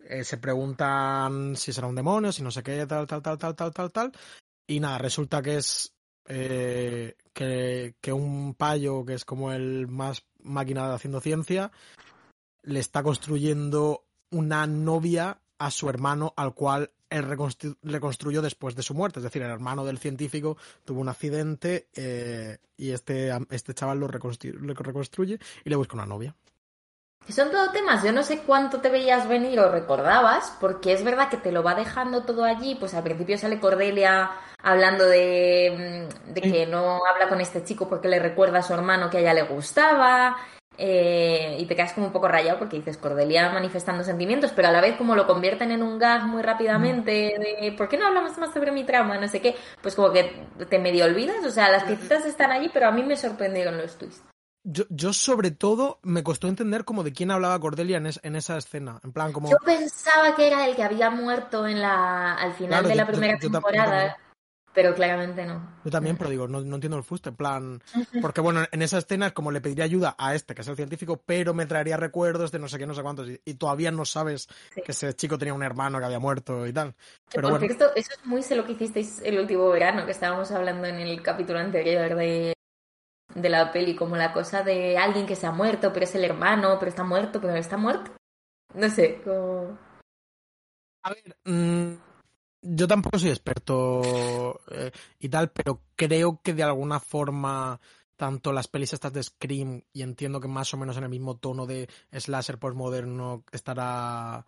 Eh, 0.00 0.24
se 0.24 0.38
preguntan 0.38 1.56
si 1.56 1.72
será 1.72 1.86
un 1.86 1.94
demonio, 1.94 2.32
si 2.32 2.42
no 2.42 2.50
sé 2.50 2.62
qué, 2.62 2.86
tal, 2.86 3.06
tal, 3.06 3.22
tal, 3.22 3.38
tal, 3.38 3.56
tal, 3.56 3.72
tal, 3.72 3.92
tal. 3.92 4.12
Y 4.66 4.80
nada, 4.80 4.98
resulta 4.98 5.42
que 5.42 5.56
es 5.56 5.94
eh, 6.26 7.16
que, 7.32 7.96
que 8.00 8.12
un 8.12 8.54
payo, 8.54 9.04
que 9.04 9.14
es 9.14 9.24
como 9.24 9.52
el 9.52 9.88
más 9.88 10.24
máquina 10.42 10.88
de 10.88 10.94
haciendo 10.94 11.20
ciencia, 11.20 11.72
le 12.62 12.80
está 12.80 13.02
construyendo 13.02 14.04
una 14.30 14.66
novia 14.66 15.40
a 15.58 15.70
su 15.70 15.88
hermano 15.88 16.32
al 16.36 16.54
cual 16.54 16.92
él 17.10 17.24
reconstru- 17.26 17.76
reconstruyó 17.82 18.40
después 18.42 18.74
de 18.76 18.82
su 18.82 18.94
muerte. 18.94 19.18
Es 19.18 19.24
decir, 19.24 19.42
el 19.42 19.50
hermano 19.50 19.84
del 19.84 19.98
científico 19.98 20.56
tuvo 20.84 21.00
un 21.00 21.08
accidente 21.08 21.88
eh, 21.94 22.58
y 22.76 22.92
este, 22.92 23.30
este 23.50 23.74
chaval 23.74 23.98
lo 24.00 24.08
reconstru- 24.08 24.54
lo 24.58 24.72
reconstruye 24.74 25.38
y 25.64 25.70
le 25.70 25.76
busca 25.76 25.94
una 25.94 26.06
novia. 26.06 26.34
Son 27.28 27.50
todo 27.50 27.70
temas, 27.70 28.02
yo 28.02 28.12
no 28.12 28.22
sé 28.22 28.40
cuánto 28.40 28.80
te 28.80 28.88
veías 28.88 29.28
venir 29.28 29.60
o 29.60 29.70
recordabas, 29.70 30.56
porque 30.58 30.92
es 30.94 31.04
verdad 31.04 31.28
que 31.28 31.36
te 31.36 31.52
lo 31.52 31.62
va 31.62 31.74
dejando 31.74 32.24
todo 32.24 32.44
allí, 32.44 32.76
pues 32.76 32.94
al 32.94 33.02
principio 33.04 33.36
sale 33.36 33.60
Cordelia 33.60 34.30
hablando 34.62 35.04
de, 35.04 36.08
mm, 36.26 36.32
de 36.32 36.40
que 36.40 36.66
no 36.66 36.98
habla 37.06 37.28
con 37.28 37.40
este 37.40 37.62
chico 37.62 37.88
porque 37.88 38.08
le 38.08 38.18
recuerda 38.18 38.60
a 38.60 38.62
su 38.62 38.72
hermano 38.72 39.10
que 39.10 39.18
a 39.18 39.20
ella 39.20 39.34
le 39.34 39.42
gustaba, 39.42 40.38
eh, 40.82 41.56
y 41.58 41.66
te 41.66 41.76
quedas 41.76 41.92
como 41.92 42.06
un 42.06 42.12
poco 42.12 42.26
rayado 42.26 42.58
porque 42.58 42.76
dices 42.78 42.96
Cordelia 42.96 43.50
manifestando 43.50 44.02
sentimientos, 44.02 44.52
pero 44.56 44.68
a 44.68 44.72
la 44.72 44.80
vez 44.80 44.96
como 44.96 45.14
lo 45.14 45.26
convierten 45.26 45.70
en 45.70 45.82
un 45.82 45.98
gag 45.98 46.24
muy 46.24 46.42
rápidamente 46.42 47.10
de 47.60 47.72
¿por 47.76 47.88
qué 47.88 47.98
no 47.98 48.06
hablamos 48.06 48.38
más 48.38 48.52
sobre 48.54 48.72
mi 48.72 48.84
trauma? 48.84 49.18
No 49.18 49.28
sé 49.28 49.40
qué, 49.42 49.56
pues 49.82 49.94
como 49.94 50.10
que 50.10 50.46
te 50.70 50.78
medio 50.78 51.04
olvidas, 51.04 51.44
o 51.44 51.50
sea, 51.50 51.70
las 51.70 51.84
piecitas 51.84 52.24
están 52.24 52.50
allí, 52.50 52.70
pero 52.72 52.88
a 52.88 52.92
mí 52.92 53.02
me 53.02 53.16
sorprendieron 53.16 53.76
los 53.76 53.98
twists. 53.98 54.22
Yo, 54.62 54.84
yo 54.90 55.12
sobre 55.14 55.50
todo 55.50 56.00
me 56.02 56.22
costó 56.22 56.46
entender 56.48 56.84
como 56.84 57.02
de 57.02 57.12
quién 57.12 57.30
hablaba 57.30 57.58
Cordelia 57.60 57.96
en, 57.96 58.06
es- 58.06 58.20
en 58.22 58.36
esa 58.36 58.58
escena. 58.58 59.00
En 59.04 59.12
plan, 59.12 59.32
como... 59.32 59.50
Yo 59.50 59.56
pensaba 59.64 60.34
que 60.36 60.46
era 60.46 60.66
el 60.66 60.76
que 60.76 60.82
había 60.82 61.08
muerto 61.10 61.66
en 61.66 61.80
la, 61.80 62.34
al 62.34 62.52
final 62.52 62.68
Claro, 62.80 62.88
de 62.88 62.94
la 62.94 63.02
yo- 63.04 63.08
primera 63.08 63.38
yo 63.40 63.50
temporada, 63.50 63.84
también. 63.90 64.14
Pero 64.72 64.94
claramente 64.94 65.44
no. 65.44 65.78
Yo 65.84 65.90
también, 65.90 66.16
pero 66.16 66.30
digo, 66.30 66.46
no, 66.46 66.60
no 66.60 66.74
entiendo 66.76 66.96
el 66.96 67.02
fuste, 67.02 67.30
en 67.30 67.36
plan... 67.36 67.82
Porque 68.22 68.40
bueno, 68.40 68.62
en 68.70 68.82
esa 68.82 68.98
escena 68.98 69.26
es 69.28 69.32
como 69.32 69.50
le 69.50 69.60
pediría 69.60 69.84
ayuda 69.84 70.14
a 70.16 70.34
este, 70.34 70.54
que 70.54 70.62
es 70.62 70.68
el 70.68 70.76
científico, 70.76 71.20
pero 71.26 71.54
me 71.54 71.66
traería 71.66 71.96
recuerdos 71.96 72.52
de 72.52 72.58
no 72.60 72.68
sé 72.68 72.78
qué, 72.78 72.86
no 72.86 72.94
sé 72.94 73.02
cuántos, 73.02 73.28
y, 73.28 73.40
y 73.44 73.54
todavía 73.54 73.90
no 73.90 74.04
sabes 74.04 74.48
Sí. 74.74 74.82
que 74.82 74.92
ese 74.92 75.14
chico 75.14 75.36
tenía 75.38 75.54
un 75.54 75.62
hermano 75.62 75.98
que 75.98 76.04
había 76.04 76.18
muerto 76.20 76.66
y 76.66 76.72
tal. 76.72 76.94
Pero 77.32 77.48
por 77.48 77.58
bueno, 77.58 77.66
cierto, 77.66 77.94
eso 77.96 78.12
es 78.12 78.24
muy 78.24 78.42
sé 78.42 78.54
lo 78.54 78.64
que 78.64 78.72
hicisteis 78.72 79.20
el 79.22 79.38
último 79.38 79.68
verano, 79.70 80.04
que 80.06 80.12
estábamos 80.12 80.50
hablando 80.52 80.86
en 80.86 80.96
el 80.96 81.22
capítulo 81.22 81.58
anterior 81.58 82.14
de, 82.14 82.52
de 83.34 83.48
la 83.48 83.72
peli, 83.72 83.96
como 83.96 84.16
la 84.16 84.32
cosa 84.32 84.62
de 84.62 84.96
alguien 84.98 85.26
que 85.26 85.36
se 85.36 85.46
ha 85.46 85.52
muerto, 85.52 85.92
pero 85.92 86.04
es 86.04 86.14
el 86.14 86.24
hermano, 86.24 86.76
pero 86.78 86.88
está 86.90 87.02
muerto, 87.04 87.40
pero 87.40 87.54
está 87.56 87.76
muerto. 87.76 88.12
No 88.74 88.88
sé, 88.88 89.20
como... 89.24 89.78
a 91.04 91.10
ver, 91.10 91.36
mm, 91.44 91.94
yo 92.62 92.86
tampoco 92.86 93.18
soy 93.18 93.30
experto 93.30 94.60
eh, 94.70 94.90
y 95.18 95.28
tal, 95.28 95.50
pero 95.50 95.82
creo 95.96 96.40
que 96.42 96.54
de 96.54 96.62
alguna 96.62 97.00
forma 97.00 97.80
tanto 98.16 98.52
las 98.52 98.68
pelis 98.68 98.92
estas 98.92 99.14
de 99.14 99.22
Scream 99.22 99.82
y 99.94 100.02
entiendo 100.02 100.40
que 100.40 100.48
más 100.48 100.74
o 100.74 100.76
menos 100.76 100.96
en 100.98 101.04
el 101.04 101.08
mismo 101.08 101.38
tono 101.38 101.66
de 101.66 101.88
slasher 102.12 102.58
postmoderno 102.58 103.44
estará 103.50 104.44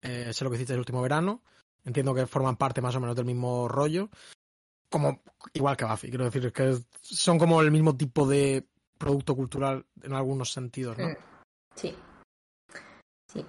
eh, 0.00 0.32
sé 0.32 0.44
lo 0.44 0.50
que 0.50 0.56
hiciste 0.56 0.74
el 0.74 0.78
último 0.78 1.02
verano 1.02 1.42
entiendo 1.84 2.14
que 2.14 2.28
forman 2.28 2.56
parte 2.56 2.80
más 2.80 2.94
o 2.94 3.00
menos 3.00 3.16
del 3.16 3.24
mismo 3.24 3.66
rollo 3.66 4.10
como 4.88 5.22
igual 5.54 5.76
que 5.76 5.84
Buffy 5.84 6.08
quiero 6.08 6.26
decir 6.26 6.52
que 6.52 6.78
son 7.02 7.36
como 7.36 7.60
el 7.60 7.72
mismo 7.72 7.96
tipo 7.96 8.28
de 8.28 8.64
producto 8.96 9.34
cultural 9.34 9.84
en 10.02 10.12
algunos 10.12 10.52
sentidos 10.52 10.96
¿no? 10.96 11.08
Mm, 11.08 11.16
sí. 11.74 11.96
Sí 13.26 13.44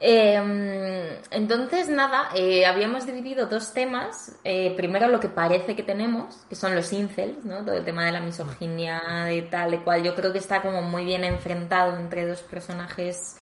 eh, 0.00 1.20
entonces, 1.30 1.88
nada, 1.88 2.30
eh, 2.34 2.66
habíamos 2.66 3.06
dividido 3.06 3.46
dos 3.46 3.72
temas. 3.72 4.38
Eh, 4.44 4.74
primero, 4.76 5.08
lo 5.08 5.20
que 5.20 5.28
parece 5.28 5.74
que 5.74 5.82
tenemos, 5.82 6.36
que 6.48 6.54
son 6.54 6.74
los 6.74 6.92
incels, 6.92 7.44
¿no? 7.44 7.64
Todo 7.64 7.76
el 7.76 7.84
tema 7.84 8.04
de 8.04 8.12
la 8.12 8.20
misoginia, 8.20 9.02
de 9.26 9.42
tal, 9.42 9.72
de 9.72 9.82
cual 9.82 10.02
yo 10.02 10.14
creo 10.14 10.32
que 10.32 10.38
está 10.38 10.62
como 10.62 10.82
muy 10.82 11.04
bien 11.04 11.24
enfrentado 11.24 11.96
entre 11.96 12.26
dos 12.26 12.42
personajes. 12.42 13.38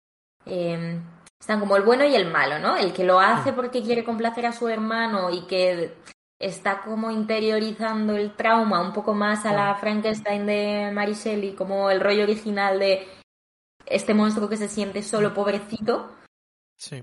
Eh, 0.46 1.00
están 1.40 1.60
como 1.60 1.76
el 1.76 1.84
bueno 1.84 2.06
y 2.06 2.16
el 2.16 2.32
malo, 2.32 2.60
¿no? 2.60 2.78
El 2.78 2.94
que 2.94 3.04
lo 3.04 3.20
hace 3.20 3.52
porque 3.52 3.82
quiere 3.82 4.04
complacer 4.04 4.46
a 4.46 4.54
su 4.54 4.68
hermano 4.70 5.30
y 5.30 5.46
que 5.46 5.94
está 6.40 6.82
como 6.82 7.12
interiorizando 7.12 8.16
el 8.16 8.36
trauma 8.36 8.82
un 8.82 8.94
poco 8.94 9.14
más 9.14 9.46
a 9.46 9.54
la 9.54 9.76
Frankenstein 9.76 10.46
de 10.46 10.92
Mary 10.94 11.14
Shelley, 11.14 11.54
como 11.54 11.90
el 11.90 12.00
rollo 12.00 12.24
original 12.24 12.80
de 12.80 13.08
este 13.86 14.14
monstruo 14.14 14.48
que 14.50 14.58
se 14.58 14.70
siente 14.70 15.04
solo 15.04 15.34
pobrecito 15.34 16.12
Sí. 16.86 17.02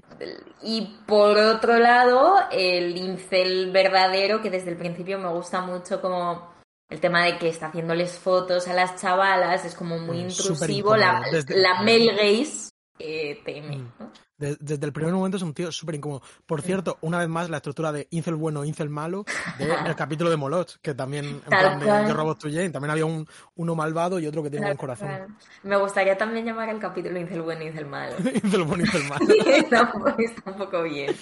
Y 0.62 0.98
por 1.06 1.38
otro 1.38 1.78
lado, 1.78 2.34
el 2.52 2.94
incel 2.98 3.70
verdadero, 3.70 4.42
que 4.42 4.50
desde 4.50 4.70
el 4.72 4.76
principio 4.76 5.18
me 5.18 5.28
gusta 5.30 5.62
mucho 5.62 6.02
como 6.02 6.52
el 6.90 7.00
tema 7.00 7.24
de 7.24 7.38
que 7.38 7.48
está 7.48 7.68
haciéndoles 7.68 8.18
fotos 8.18 8.68
a 8.68 8.74
las 8.74 9.00
chavalas, 9.00 9.64
es 9.64 9.74
como 9.74 9.98
muy 9.98 10.18
intrusivo, 10.18 10.96
la. 10.96 11.22
Desde- 11.32 11.56
la 11.56 11.76
male 11.76 12.12
gaze 12.14 12.70
que 12.98 13.40
teme. 13.42 13.78
Mm. 13.78 13.92
¿no? 14.00 14.12
De- 14.40 14.56
desde 14.58 14.86
el 14.86 14.92
primer 14.92 15.12
momento 15.12 15.36
es 15.36 15.42
un 15.42 15.52
tío 15.54 15.70
súper 15.70 15.96
incómodo. 15.96 16.22
Por 16.46 16.62
cierto, 16.62 16.96
una 17.02 17.18
vez 17.18 17.28
más, 17.28 17.50
la 17.50 17.58
estructura 17.58 17.92
de 17.92 18.08
incel 18.10 18.34
bueno, 18.36 18.64
incel 18.64 18.88
malo, 18.88 19.24
del 19.58 19.68
capítulo 19.96 20.30
de 20.30 20.36
Molot, 20.38 20.80
que 20.80 20.94
también, 20.94 21.26
en 21.26 21.40
Tal 21.42 21.78
plan 21.78 21.78
de. 22.04 22.08
Yo 22.08 22.14
Robot 22.14 22.38
to 22.40 22.48
Jane, 22.48 22.70
también 22.70 22.90
había 22.90 23.04
un, 23.04 23.28
uno 23.56 23.74
malvado 23.74 24.18
y 24.18 24.26
otro 24.26 24.42
que 24.42 24.48
tiene 24.50 24.64
buen 24.66 24.76
Tal 24.76 24.80
corazón. 24.80 25.08
cual. 25.08 25.28
Me 25.62 25.76
gustaría 25.76 26.16
también 26.16 26.46
llamar 26.46 26.70
al 26.70 26.80
capítulo 26.80 27.18
incel 27.20 27.42
bueno 27.42 27.62
incel 27.64 27.84
malo. 27.86 28.16
incel 28.42 28.62
bueno, 28.64 28.82
incel 28.84 29.04
malo. 29.04 29.26
está, 29.46 29.82
un 29.82 29.92
poco- 29.92 30.14
está 30.18 30.50
un 30.50 30.56
poco 30.56 30.82
bien. 30.84 31.14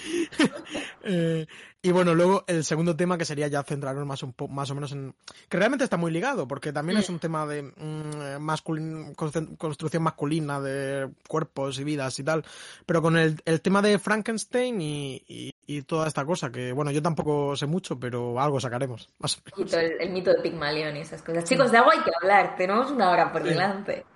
Eh, 1.03 1.45
y 1.81 1.91
bueno, 1.91 2.13
luego 2.13 2.43
el 2.47 2.63
segundo 2.65 2.95
tema 2.95 3.17
que 3.17 3.23
sería 3.25 3.47
ya 3.47 3.63
centrarnos 3.63 4.05
más, 4.05 4.21
un 4.23 4.33
po- 4.33 4.47
más 4.49 4.69
o 4.71 4.75
menos 4.75 4.91
en... 4.91 5.15
Que 5.47 5.57
realmente 5.57 5.83
está 5.85 5.95
muy 5.97 6.11
ligado, 6.11 6.47
porque 6.47 6.73
también 6.73 6.97
es 6.99 7.09
Mm. 7.09 7.13
un 7.13 7.19
tema 7.19 7.45
de 7.47 7.61
mm, 7.63 8.37
masculin- 8.39 9.15
constru- 9.15 9.57
construcción 9.57 10.03
masculina 10.03 10.59
de 10.59 11.09
cuerpos 11.27 11.79
y 11.79 11.83
vidas 11.85 12.19
y 12.19 12.23
tal, 12.23 12.43
pero 12.85 13.01
con 13.01 13.15
el, 13.17 13.41
el 13.45 13.61
tema 13.61 13.81
de 13.81 13.97
Frankenstein 13.99 14.81
y, 14.81 15.23
y- 15.27 15.51
y 15.67 15.81
toda 15.83 16.07
esta 16.07 16.25
cosa, 16.25 16.51
que 16.51 16.71
bueno, 16.73 16.89
yo 16.91 17.01
tampoco 17.01 17.55
sé 17.55 17.65
mucho, 17.67 17.99
pero 17.99 18.39
algo 18.39 18.59
sacaremos. 18.59 19.07
Más 19.19 19.37
o 19.37 19.41
menos. 19.45 19.59
Y 19.59 19.71
todo 19.71 19.79
el, 19.81 20.01
el 20.01 20.09
mito 20.11 20.31
de 20.33 20.41
Pigmalión 20.41 20.97
y 20.97 21.01
esas 21.01 21.21
cosas. 21.21 21.43
Chicos, 21.45 21.71
de 21.71 21.77
agua 21.77 21.93
hay 21.93 22.03
que 22.03 22.11
hablar, 22.21 22.55
tenemos 22.57 22.91
una 22.91 23.11
hora 23.11 23.31
por 23.31 23.43
Sí. 23.43 23.49
delante. 23.49 24.05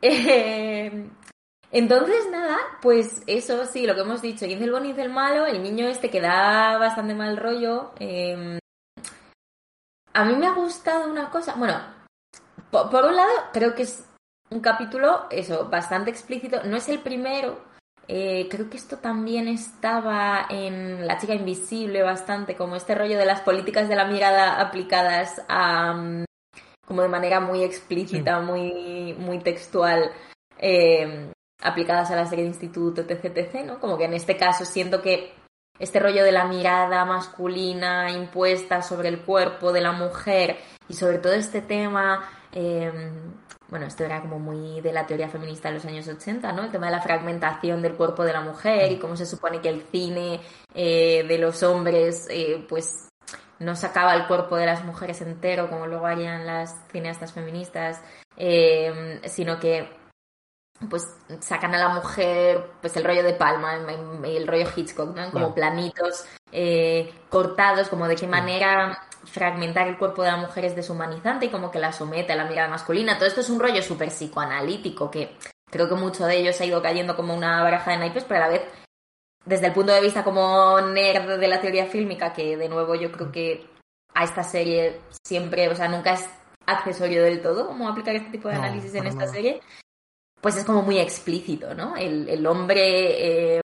Eh, 0.00 1.08
entonces, 1.70 2.30
nada, 2.30 2.56
pues 2.80 3.22
eso 3.26 3.66
sí, 3.66 3.86
lo 3.86 3.94
que 3.94 4.00
hemos 4.00 4.22
dicho, 4.22 4.46
Incel 4.46 4.70
bueno, 4.70 4.86
Incel 4.86 5.10
malo, 5.10 5.46
el 5.46 5.62
niño 5.62 5.86
este 5.86 6.10
que 6.10 6.20
da 6.20 6.78
bastante 6.78 7.14
mal 7.14 7.36
rollo. 7.36 7.92
eh, 8.00 8.58
a 10.14 10.24
mí 10.24 10.34
me 10.34 10.46
ha 10.46 10.52
gustado 10.54 11.10
una 11.10 11.30
cosa, 11.30 11.54
bueno, 11.56 11.78
po- 12.70 12.90
por, 12.90 13.04
un 13.04 13.16
lado, 13.16 13.30
creo 13.52 13.74
que 13.74 13.82
es 13.82 14.04
un 14.50 14.60
capítulo, 14.60 15.26
eso, 15.30 15.68
bastante 15.68 16.10
explícito, 16.10 16.62
no 16.64 16.76
es 16.76 16.88
el 16.88 17.00
primero. 17.00 17.66
eh, 18.10 18.48
creo 18.50 18.70
que 18.70 18.78
esto 18.78 18.96
también 18.98 19.48
estaba 19.48 20.46
en 20.48 21.06
La 21.06 21.18
chica 21.18 21.34
invisible 21.34 22.02
bastante, 22.02 22.56
como 22.56 22.74
este 22.76 22.94
rollo 22.94 23.18
de 23.18 23.26
las 23.26 23.42
políticas 23.42 23.86
de 23.88 23.96
la 23.96 24.06
mirada 24.06 24.60
aplicadas 24.62 25.42
a, 25.48 25.92
mm, 25.92 26.24
como 26.86 27.02
de 27.02 27.08
manera 27.08 27.40
muy 27.40 27.62
explícita, 27.62 28.40
muy, 28.40 29.14
muy 29.18 29.40
textual, 29.40 30.10
eh, 30.58 31.30
aplicadas 31.60 32.10
a 32.10 32.16
la 32.16 32.26
serie 32.26 32.44
de 32.44 32.50
instituto, 32.50 33.02
etc, 33.02 33.24
etc, 33.36 33.64
¿no? 33.66 33.80
Como 33.80 33.98
que 33.98 34.04
en 34.04 34.14
este 34.14 34.36
caso 34.36 34.64
siento 34.64 35.02
que 35.02 35.32
este 35.78 36.00
rollo 36.00 36.24
de 36.24 36.32
la 36.32 36.44
mirada 36.44 37.04
masculina 37.04 38.10
impuesta 38.10 38.82
sobre 38.82 39.08
el 39.08 39.20
cuerpo 39.20 39.72
de 39.72 39.80
la 39.80 39.92
mujer 39.92 40.58
y 40.88 40.94
sobre 40.94 41.18
todo 41.18 41.32
este 41.34 41.62
tema, 41.62 42.28
eh, 42.52 42.90
bueno, 43.68 43.86
esto 43.86 44.04
era 44.04 44.20
como 44.20 44.38
muy 44.38 44.80
de 44.80 44.92
la 44.92 45.06
teoría 45.06 45.28
feminista 45.28 45.68
de 45.68 45.74
los 45.74 45.84
años 45.84 46.08
80, 46.08 46.52
¿no? 46.52 46.64
El 46.64 46.70
tema 46.70 46.86
de 46.86 46.92
la 46.92 47.02
fragmentación 47.02 47.82
del 47.82 47.94
cuerpo 47.94 48.24
de 48.24 48.32
la 48.32 48.40
mujer 48.40 48.90
y 48.90 48.98
cómo 48.98 49.16
se 49.16 49.26
supone 49.26 49.60
que 49.60 49.68
el 49.68 49.82
cine 49.82 50.40
eh, 50.74 51.24
de 51.28 51.38
los 51.38 51.62
hombres, 51.62 52.26
eh, 52.30 52.64
pues 52.68 53.08
no 53.60 53.76
sacaba 53.76 54.14
el 54.14 54.26
cuerpo 54.26 54.56
de 54.56 54.66
las 54.66 54.84
mujeres 54.84 55.20
entero 55.20 55.68
como 55.68 55.86
luego 55.86 56.06
harían 56.06 56.46
las 56.46 56.76
cineastas 56.90 57.32
feministas, 57.32 58.00
sino 59.26 59.58
que 59.58 59.97
pues 60.88 61.08
sacan 61.40 61.74
a 61.74 61.78
la 61.78 61.88
mujer 61.88 62.70
pues 62.80 62.96
el 62.96 63.04
rollo 63.04 63.22
de 63.22 63.34
Palma 63.34 63.78
y 64.24 64.36
el 64.36 64.46
rollo 64.46 64.68
Hitchcock, 64.74 65.14
¿no? 65.14 65.30
Como 65.30 65.54
planitos 65.54 66.24
eh, 66.52 67.12
cortados, 67.28 67.88
como 67.88 68.06
de 68.06 68.16
qué 68.16 68.26
manera 68.26 69.02
fragmentar 69.24 69.88
el 69.88 69.98
cuerpo 69.98 70.22
de 70.22 70.30
la 70.30 70.36
mujer 70.36 70.64
es 70.64 70.76
deshumanizante 70.76 71.46
y 71.46 71.50
como 71.50 71.70
que 71.70 71.78
la 71.78 71.92
somete 71.92 72.32
a 72.32 72.36
la 72.36 72.44
mirada 72.44 72.68
masculina. 72.68 73.16
Todo 73.16 73.26
esto 73.26 73.40
es 73.40 73.50
un 73.50 73.60
rollo 73.60 73.82
súper 73.82 74.08
psicoanalítico 74.08 75.10
que 75.10 75.36
creo 75.70 75.88
que 75.88 75.94
mucho 75.94 76.26
de 76.26 76.38
ellos 76.38 76.60
ha 76.60 76.64
ido 76.64 76.80
cayendo 76.80 77.16
como 77.16 77.34
una 77.34 77.62
baraja 77.62 77.90
de 77.92 77.98
naipes, 77.98 78.24
pero 78.24 78.44
a 78.44 78.46
la 78.46 78.52
vez 78.52 78.62
desde 79.44 79.66
el 79.66 79.72
punto 79.72 79.92
de 79.92 80.00
vista 80.00 80.24
como 80.24 80.80
nerd 80.80 81.38
de 81.38 81.48
la 81.48 81.60
teoría 81.60 81.86
fílmica, 81.86 82.32
que 82.32 82.56
de 82.56 82.68
nuevo 82.68 82.94
yo 82.94 83.10
creo 83.10 83.32
que 83.32 83.66
a 84.14 84.24
esta 84.24 84.42
serie 84.42 85.00
siempre, 85.24 85.68
o 85.68 85.74
sea, 85.74 85.88
nunca 85.88 86.14
es 86.14 86.28
accesorio 86.66 87.22
del 87.22 87.40
todo 87.40 87.66
como 87.66 87.88
aplicar 87.88 88.14
este 88.14 88.30
tipo 88.30 88.48
de 88.48 88.54
No, 88.54 88.62
análisis 88.62 88.94
en 88.94 89.06
esta 89.06 89.26
serie, 89.26 89.60
pues 90.40 90.56
es 90.56 90.64
como 90.64 90.82
muy 90.82 90.98
explícito, 90.98 91.74
¿no? 91.74 91.96
El, 91.96 92.28
el 92.28 92.46
hombre, 92.46 93.56
eh, 93.56 93.60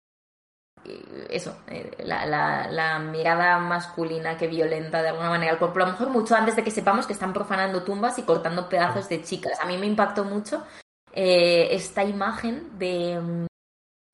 eso, 1.31 1.57
eh, 1.69 1.91
la, 2.05 2.27
la, 2.27 2.69
la 2.71 2.99
mirada 2.99 3.59
masculina 3.59 4.37
que 4.37 4.47
violenta 4.47 5.03
de 5.03 5.09
alguna 5.09 5.31
manera 5.31 5.53
el 5.53 5.59
cuerpo 5.59 5.79
de 5.79 5.85
la 5.87 5.93
mujer, 5.93 6.09
mucho 6.09 6.35
antes 6.35 6.57
de 6.57 6.65
que 6.65 6.71
sepamos 6.71 7.07
que 7.07 7.13
están 7.13 7.33
profanando 7.33 7.83
tumbas 7.83 8.19
y 8.19 8.23
cortando 8.23 8.69
pedazos 8.69 9.09
de 9.09 9.23
chicas. 9.23 9.61
A 9.61 9.67
mí 9.67 9.77
me 9.79 9.87
impactó 9.87 10.25
mucho 10.25 10.65
eh, 11.13 11.69
esta 11.71 12.05
imagen 12.05 12.79
de 12.79 13.47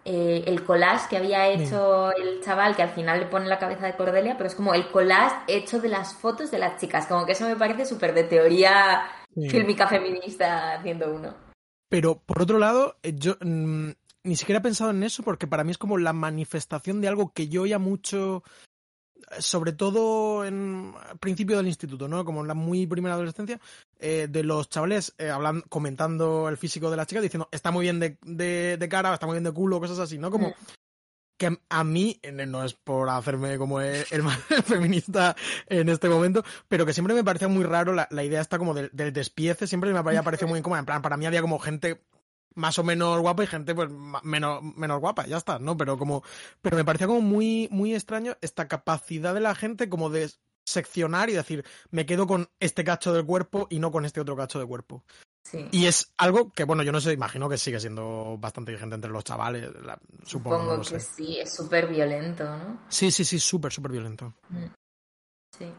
eh, 0.05 0.45
el 0.47 0.65
collage 0.65 1.09
que 1.09 1.17
había 1.17 1.49
hecho 1.49 2.13
el 2.13 2.43
chaval, 2.43 2.77
que 2.77 2.83
al 2.83 2.91
final 2.91 3.21
le 3.21 3.27
pone 3.27 3.47
la 3.47 3.59
cabeza 3.59 3.87
de 3.87 3.97
Cordelia, 3.97 4.37
pero 4.37 4.49
es 4.49 4.55
como 4.55 4.75
el 4.75 4.91
collage 4.91 5.37
hecho 5.49 5.81
de 5.81 5.89
las 5.89 6.15
fotos 6.15 6.51
de 6.51 6.59
las 6.59 6.81
chicas, 6.81 7.07
como 7.07 7.27
que 7.27 7.33
eso 7.33 7.49
me 7.49 7.57
parece 7.57 7.87
súper 7.87 8.15
de 8.15 8.25
teoría 8.25 9.07
fílmica 9.51 9.87
feminista 9.89 10.75
haciendo 10.75 11.13
uno. 11.13 11.44
Pero 11.95 12.19
por 12.19 12.43
otro 12.43 12.59
lado, 12.59 12.97
eh, 13.05 13.15
yo 13.17 13.37
mm, 13.41 13.91
ni 14.25 14.35
siquiera 14.35 14.59
he 14.59 14.63
pensado 14.63 14.91
en 14.91 15.05
eso 15.05 15.23
porque 15.23 15.47
para 15.47 15.63
mí 15.63 15.71
es 15.71 15.79
como 15.79 15.97
la 15.97 16.13
manifestación 16.13 17.01
de 17.01 17.07
algo 17.07 17.33
que 17.33 17.47
yo 17.47 17.63
oía 17.63 17.79
mucho, 17.79 18.43
eh, 19.31 19.37
sobre 19.39 19.71
todo 19.71 20.45
en 20.45 20.93
principio 21.21 21.57
del 21.57 21.69
instituto, 21.69 22.09
¿no? 22.09 22.25
Como 22.25 22.41
en 22.41 22.49
la 22.49 22.55
muy 22.55 22.85
primera 22.89 23.15
adolescencia, 23.15 23.61
eh, 24.01 24.27
de 24.29 24.43
los 24.43 24.69
chavales 24.69 25.15
eh, 25.19 25.31
hablan, 25.31 25.61
comentando 25.69 26.49
el 26.49 26.57
físico 26.57 26.91
de 26.91 26.97
las 26.97 27.07
chicas, 27.07 27.23
diciendo 27.23 27.49
está 27.53 27.71
muy 27.71 27.85
bien 27.85 28.01
de, 28.01 28.19
de, 28.23 28.77
de 28.77 28.89
cara, 28.89 29.15
está 29.15 29.27
muy 29.27 29.35
bien 29.35 29.45
de 29.45 29.53
culo, 29.53 29.79
cosas 29.79 30.01
así, 30.01 30.19
¿no? 30.19 30.33
Como 30.33 30.49
Mm. 30.49 30.55
Que 31.37 31.59
a 31.69 31.85
mí, 31.85 32.21
no 32.47 32.65
es 32.65 32.75
por 32.75 33.09
hacerme 33.11 33.59
como 33.59 33.81
el, 33.81 34.05
más 34.23 34.39
feminista 34.65 35.37
en 35.67 35.89
este 35.89 36.09
momento, 36.09 36.45
pero 36.69 36.87
que 36.87 36.93
siempre 36.93 37.15
me 37.15 37.25
parecía 37.25 37.49
muy 37.49 37.65
raro 37.65 37.93
la, 37.93 38.09
la 38.11 38.25
idea 38.25 38.41
esta 38.41 38.59
como 38.59 38.75
del, 38.75 38.91
despiece, 38.93 39.67
siempre 39.67 39.93
me 39.93 39.99
había 39.99 40.23
muy 40.47 40.59
incómoda. 40.59 40.81
En 40.81 40.87
plan, 40.87 41.03
para 41.03 41.17
mí 41.17 41.27
había 41.27 41.43
como 41.43 41.59
gente 41.59 42.01
más 42.55 42.79
o 42.79 42.85
menos 42.85 43.21
guapa 43.21 43.45
y 43.45 43.47
gente 43.47 43.75
pues 43.75 43.91
menos, 44.23 44.63
menos 44.63 45.01
guapa, 45.01 45.27
ya 45.27 45.37
está, 45.37 45.59
¿no? 45.59 45.77
Pero 45.77 45.99
como, 45.99 46.23
pero 46.63 46.77
me 46.77 46.85
parecía 46.85 47.07
como 47.07 47.21
muy, 47.21 47.69
muy 47.71 47.95
extraño 47.95 48.37
esta 48.41 48.69
capacidad 48.69 49.35
de 49.35 49.41
la 49.41 49.55
gente 49.55 49.89
como 49.89 50.11
de 50.11 50.31
seccionar 50.65 51.31
y 51.31 51.35
decir, 51.35 51.65
me 51.91 52.07
quedo 52.07 52.27
con 52.27 52.49
este 52.61 52.85
cacho 52.85 53.13
del 53.13 53.27
cuerpo 53.27 53.67
y 53.71 53.79
no 53.79 53.91
con 53.91 54.05
este 54.05 54.21
otro 54.21 54.37
cacho 54.37 54.59
de 54.59 54.67
cuerpo. 54.67 55.05
Sí. 55.45 55.69
Y 55.73 55.87
es 55.87 56.13
algo 56.17 56.51
que, 56.53 56.65
bueno, 56.65 56.83
yo 56.83 56.91
no 56.93 57.01
sé, 57.01 57.13
imagino 57.13 57.49
que 57.49 57.59
sigue 57.59 57.79
siendo 57.79 58.37
bastante 58.39 58.73
vigente 58.73 58.95
entre 58.95 59.11
los 59.11 59.25
chavales, 59.25 59.71
la- 59.85 59.99
supongo, 60.25 60.27
Supongo 60.27 60.65
no 60.73 60.77
lo 60.79 60.83
que 60.83 61.01
sé. 61.01 61.01
sí, 61.01 61.39
es 61.39 61.55
súper 61.55 61.87
violento, 61.89 62.45
¿no? 62.45 62.81
Sí, 62.89 63.11
sí, 63.11 63.25
sí, 63.25 63.39
súper, 63.39 63.73
súper 63.73 63.93
violento. 63.93 64.35
Sí. 65.59 65.71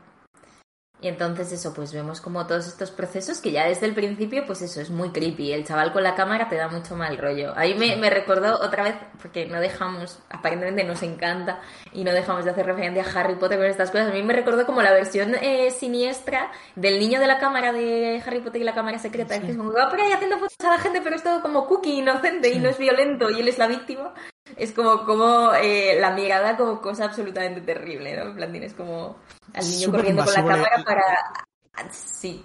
Y 1.01 1.07
entonces 1.09 1.51
eso, 1.51 1.73
pues 1.73 1.93
vemos 1.93 2.21
como 2.21 2.47
todos 2.47 2.67
estos 2.67 2.89
procesos 2.89 3.41
que 3.41 3.51
ya 3.51 3.67
desde 3.67 3.85
el 3.85 3.93
principio, 3.93 4.45
pues 4.45 4.61
eso, 4.61 4.79
es 4.79 4.89
muy 4.89 5.09
creepy. 5.09 5.51
El 5.51 5.65
chaval 5.65 5.91
con 5.91 6.03
la 6.03 6.15
cámara 6.15 6.47
te 6.49 6.55
da 6.55 6.67
mucho 6.69 6.95
mal 6.95 7.17
rollo. 7.17 7.53
Ahí 7.55 7.75
me, 7.75 7.95
me 7.97 8.09
recordó 8.09 8.55
otra 8.61 8.83
vez, 8.83 8.95
porque 9.21 9.45
no 9.45 9.59
dejamos, 9.59 10.19
aparentemente 10.29 10.83
nos 10.83 11.03
encanta, 11.03 11.59
y 11.91 12.03
no 12.03 12.11
dejamos 12.13 12.45
de 12.45 12.51
hacer 12.51 12.65
referencia 12.65 13.03
a 13.03 13.19
Harry 13.19 13.35
Potter 13.35 13.57
con 13.57 13.67
estas 13.67 13.91
cosas. 13.91 14.09
A 14.09 14.13
mí 14.13 14.23
me 14.23 14.33
recordó 14.33 14.65
como 14.65 14.81
la 14.81 14.93
versión 14.93 15.35
eh, 15.35 15.69
siniestra 15.71 16.51
del 16.75 16.97
niño 16.97 17.19
de 17.19 17.27
la 17.27 17.39
cámara 17.39 17.73
de 17.73 18.23
Harry 18.25 18.39
Potter 18.39 18.61
y 18.61 18.65
la 18.65 18.73
cámara 18.73 18.97
secreta. 18.97 19.39
Que 19.39 19.51
es 19.51 19.57
como, 19.57 19.73
va 19.73 19.89
por 19.89 19.99
ahí 19.99 20.11
haciendo 20.11 20.39
fotos 20.39 20.55
a 20.65 20.69
la 20.69 20.79
gente, 20.79 21.01
pero 21.03 21.17
es 21.17 21.23
todo 21.23 21.41
como 21.41 21.67
cookie, 21.67 21.99
inocente, 21.99 22.49
y 22.49 22.59
no 22.59 22.69
es 22.69 22.77
violento, 22.77 23.29
y 23.29 23.41
él 23.41 23.47
es 23.47 23.57
la 23.57 23.67
víctima. 23.67 24.13
Es 24.57 24.71
como, 24.71 25.05
como 25.05 25.53
eh, 25.53 25.97
la 25.99 26.11
mirada 26.11 26.55
como 26.57 26.81
cosa 26.81 27.05
absolutamente 27.05 27.61
terrible, 27.61 28.15
¿no? 28.15 28.23
En 28.29 28.35
plan, 28.35 28.51
tienes 28.51 28.73
como 28.73 29.17
al 29.53 29.65
niño 29.65 29.85
Súper 29.85 29.99
corriendo 29.99 30.23
con 30.23 30.33
la 30.33 30.45
cámara 30.45 30.83
para... 30.85 31.91
Sí. 31.91 32.43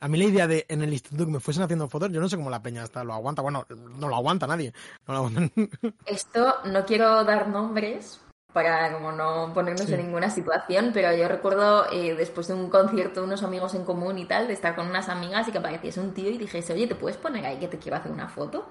A 0.00 0.08
mí 0.08 0.18
la 0.18 0.24
idea 0.24 0.46
de 0.46 0.64
en 0.68 0.82
el 0.82 0.92
instituto 0.92 1.26
que 1.26 1.32
me 1.32 1.40
fuesen 1.40 1.64
haciendo 1.64 1.88
fotos, 1.88 2.10
yo 2.10 2.20
no 2.20 2.28
sé 2.28 2.36
cómo 2.36 2.50
la 2.50 2.62
peña 2.62 2.82
hasta 2.84 3.02
lo 3.04 3.14
aguanta. 3.14 3.42
Bueno, 3.42 3.66
no 3.68 4.08
lo 4.08 4.16
aguanta 4.16 4.46
nadie. 4.46 4.72
No 5.06 5.14
lo 5.14 5.18
aguantan. 5.18 5.50
Esto 6.06 6.56
no 6.66 6.84
quiero 6.84 7.24
dar 7.24 7.48
nombres 7.48 8.20
para 8.52 8.92
como 8.92 9.12
no 9.12 9.52
ponernos 9.52 9.86
Sí. 9.86 9.94
en 9.94 10.06
ninguna 10.06 10.30
situación, 10.30 10.90
pero 10.94 11.14
yo 11.14 11.28
recuerdo 11.28 11.86
eh, 11.92 12.14
después 12.14 12.48
de 12.48 12.54
un 12.54 12.70
concierto, 12.70 13.22
unos 13.22 13.42
amigos 13.42 13.74
en 13.74 13.84
común 13.84 14.18
y 14.18 14.24
tal, 14.24 14.46
de 14.48 14.54
estar 14.54 14.74
con 14.74 14.88
unas 14.88 15.08
amigas 15.08 15.46
y 15.48 15.52
que 15.52 15.58
apareciese 15.58 16.00
un 16.00 16.14
tío 16.14 16.30
y 16.30 16.38
dijese, 16.38 16.72
oye, 16.72 16.86
¿te 16.86 16.94
puedes 16.94 17.18
poner 17.18 17.44
ahí 17.44 17.58
que 17.58 17.68
te 17.68 17.78
quiero 17.78 17.98
hacer 17.98 18.10
una 18.10 18.28
foto? 18.28 18.66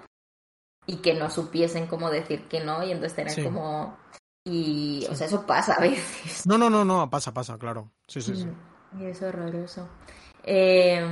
Y 0.87 0.97
que 0.97 1.13
no 1.13 1.29
supiesen 1.29 1.85
cómo 1.85 2.09
decir 2.09 2.47
que 2.47 2.63
no 2.63 2.83
y 2.83 2.91
entonces 2.91 3.33
Sí. 3.33 3.43
como... 3.43 3.95
Y, 4.45 5.05
o 5.11 5.15
sea, 5.15 5.27
eso 5.27 5.45
pasa 5.45 5.73
a 5.73 5.81
veces. 5.81 6.47
No, 6.47 6.57
no, 6.57 6.69
no, 6.69 6.85
no, 6.85 7.09
pasa, 7.09 7.33
pasa, 7.33 7.57
claro. 7.57 7.91
Sí, 8.07 8.21
sí, 8.21 8.33
sí. 8.35 8.45
Mm, 8.45 9.01
Y 9.01 9.05
es 9.07 9.21
horroroso. 9.21 9.89
Eh, 10.43 11.05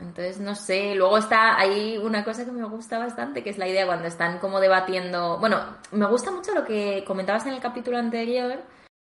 entonces, 0.00 0.40
no 0.40 0.56
sé. 0.56 0.96
Luego 0.96 1.18
está 1.18 1.56
ahí 1.56 1.96
una 1.98 2.24
cosa 2.24 2.44
que 2.44 2.50
me 2.50 2.64
gusta 2.64 2.98
bastante, 2.98 3.44
que 3.44 3.50
es 3.50 3.58
la 3.58 3.68
idea 3.68 3.86
cuando 3.86 4.08
están 4.08 4.40
como 4.40 4.58
debatiendo. 4.58 5.38
Bueno, 5.38 5.60
me 5.92 6.06
gusta 6.06 6.32
mucho 6.32 6.52
lo 6.52 6.64
que 6.64 7.04
comentabas 7.06 7.46
en 7.46 7.54
el 7.54 7.60
capítulo 7.60 7.98
anterior, 7.98 8.60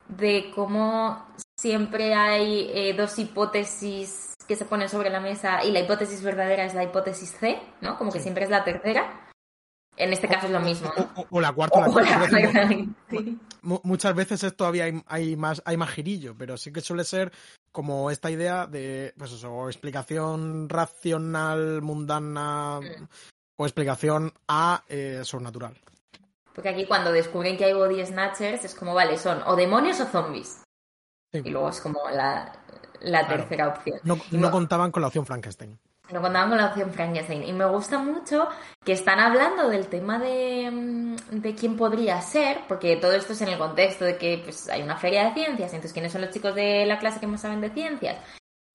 de 0.09 0.51
cómo 0.53 1.25
siempre 1.57 2.13
hay 2.13 2.69
eh, 2.73 2.93
dos 2.93 3.17
hipótesis 3.17 4.32
que 4.43 4.55
se 4.55 4.65
ponen 4.65 4.89
sobre 4.89 5.09
la 5.09 5.19
mesa 5.19 5.63
y 5.63 5.71
la 5.71 5.79
hipótesis 5.79 6.21
verdadera 6.21 6.65
es 6.65 6.73
la 6.73 6.83
hipótesis 6.83 7.31
C, 7.39 7.61
¿no? 7.81 7.97
Como 7.97 8.11
que 8.11 8.19
Sí. 8.19 8.23
siempre 8.23 8.43
es 8.43 8.49
la 8.49 8.63
tercera. 8.63 9.29
En 9.95 10.11
este 10.11 10.27
caso 10.27 10.47
es 10.47 10.51
lo 10.51 10.59
mismo, 10.59 10.91
¿no? 10.97 11.27
O, 11.29 11.39
la 11.39 11.51
cuarta, 11.53 11.87
o 11.87 11.99
la 11.99 12.67
sí. 13.11 13.39
mu- 13.61 13.79
muchas 13.83 14.15
veces 14.15 14.43
es 14.43 14.55
todavía 14.57 14.85
hay, 14.85 15.03
hay 15.05 15.35
más 15.35 15.61
hay 15.65 15.77
más 15.77 15.91
girillo, 15.91 16.35
pero 16.35 16.57
sí 16.57 16.73
que 16.73 16.81
suele 16.81 17.03
ser 17.03 17.31
como 17.71 18.09
esta 18.09 18.31
idea 18.31 18.65
de 18.65 19.13
pues 19.17 19.31
eso, 19.33 19.51
o 19.53 19.69
explicación 19.69 20.67
racional, 20.67 21.81
mundana 21.83 22.79
Mm. 22.81 23.07
o 23.57 23.65
explicación 23.65 24.33
a 24.47 24.83
eh, 24.89 25.21
sobrenatural. 25.23 25.79
Porque 26.55 26.69
aquí 26.69 26.85
cuando 26.87 27.11
descubren 27.11 27.55
que 27.55 27.65
hay 27.65 27.73
body 27.73 28.03
snatchers 28.05 28.65
es 28.65 28.73
como, 28.75 28.95
vale, 28.95 29.17
son 29.17 29.43
o 29.45 29.55
demonios 29.55 29.99
o 29.99 30.05
zombies. 30.07 30.63
Sí. 31.31 31.41
Y 31.45 31.49
luego 31.51 31.69
es 31.69 31.79
como 31.81 31.99
la, 32.09 32.62
la 33.03 33.25
Claro. 33.25 33.43
tercera 33.43 33.67
opción. 33.69 33.99
No, 34.03 34.17
Y 34.31 34.37
no 34.37 34.47
mo- 34.47 34.51
contaban 34.51 34.91
con 34.91 35.01
la 35.01 35.07
opción 35.07 35.25
Frankenstein. 35.25 35.77
No 36.11 36.21
contaban 36.21 36.49
con 36.49 36.57
la 36.57 36.67
opción 36.67 36.91
Frankenstein. 36.91 37.43
Y 37.43 37.53
me 37.53 37.65
gusta 37.65 37.97
mucho 37.97 38.47
que 38.83 38.91
están 38.91 39.19
hablando 39.19 39.69
del 39.69 39.87
tema 39.87 40.19
de, 40.19 40.69
mm, 40.71 41.15
de 41.41 41.55
quién 41.55 41.77
podría 41.77 42.19
ser, 42.21 42.59
porque 42.67 42.97
todo 42.97 43.13
esto 43.13 43.33
es 43.33 43.41
en 43.41 43.47
el 43.49 43.57
contexto 43.57 44.03
de 44.05 44.17
que 44.17 44.41
pues, 44.43 44.67
hay 44.69 44.81
una 44.81 44.97
feria 44.97 45.25
de 45.25 45.33
ciencias, 45.33 45.71
entonces 45.71 45.93
quiénes 45.93 46.11
son 46.11 46.21
los 46.21 46.31
chicos 46.31 46.53
de 46.55 46.85
la 46.85 46.99
clase 46.99 47.19
que 47.21 47.27
más 47.27 47.41
saben 47.41 47.61
de 47.61 47.69
ciencias. 47.69 48.17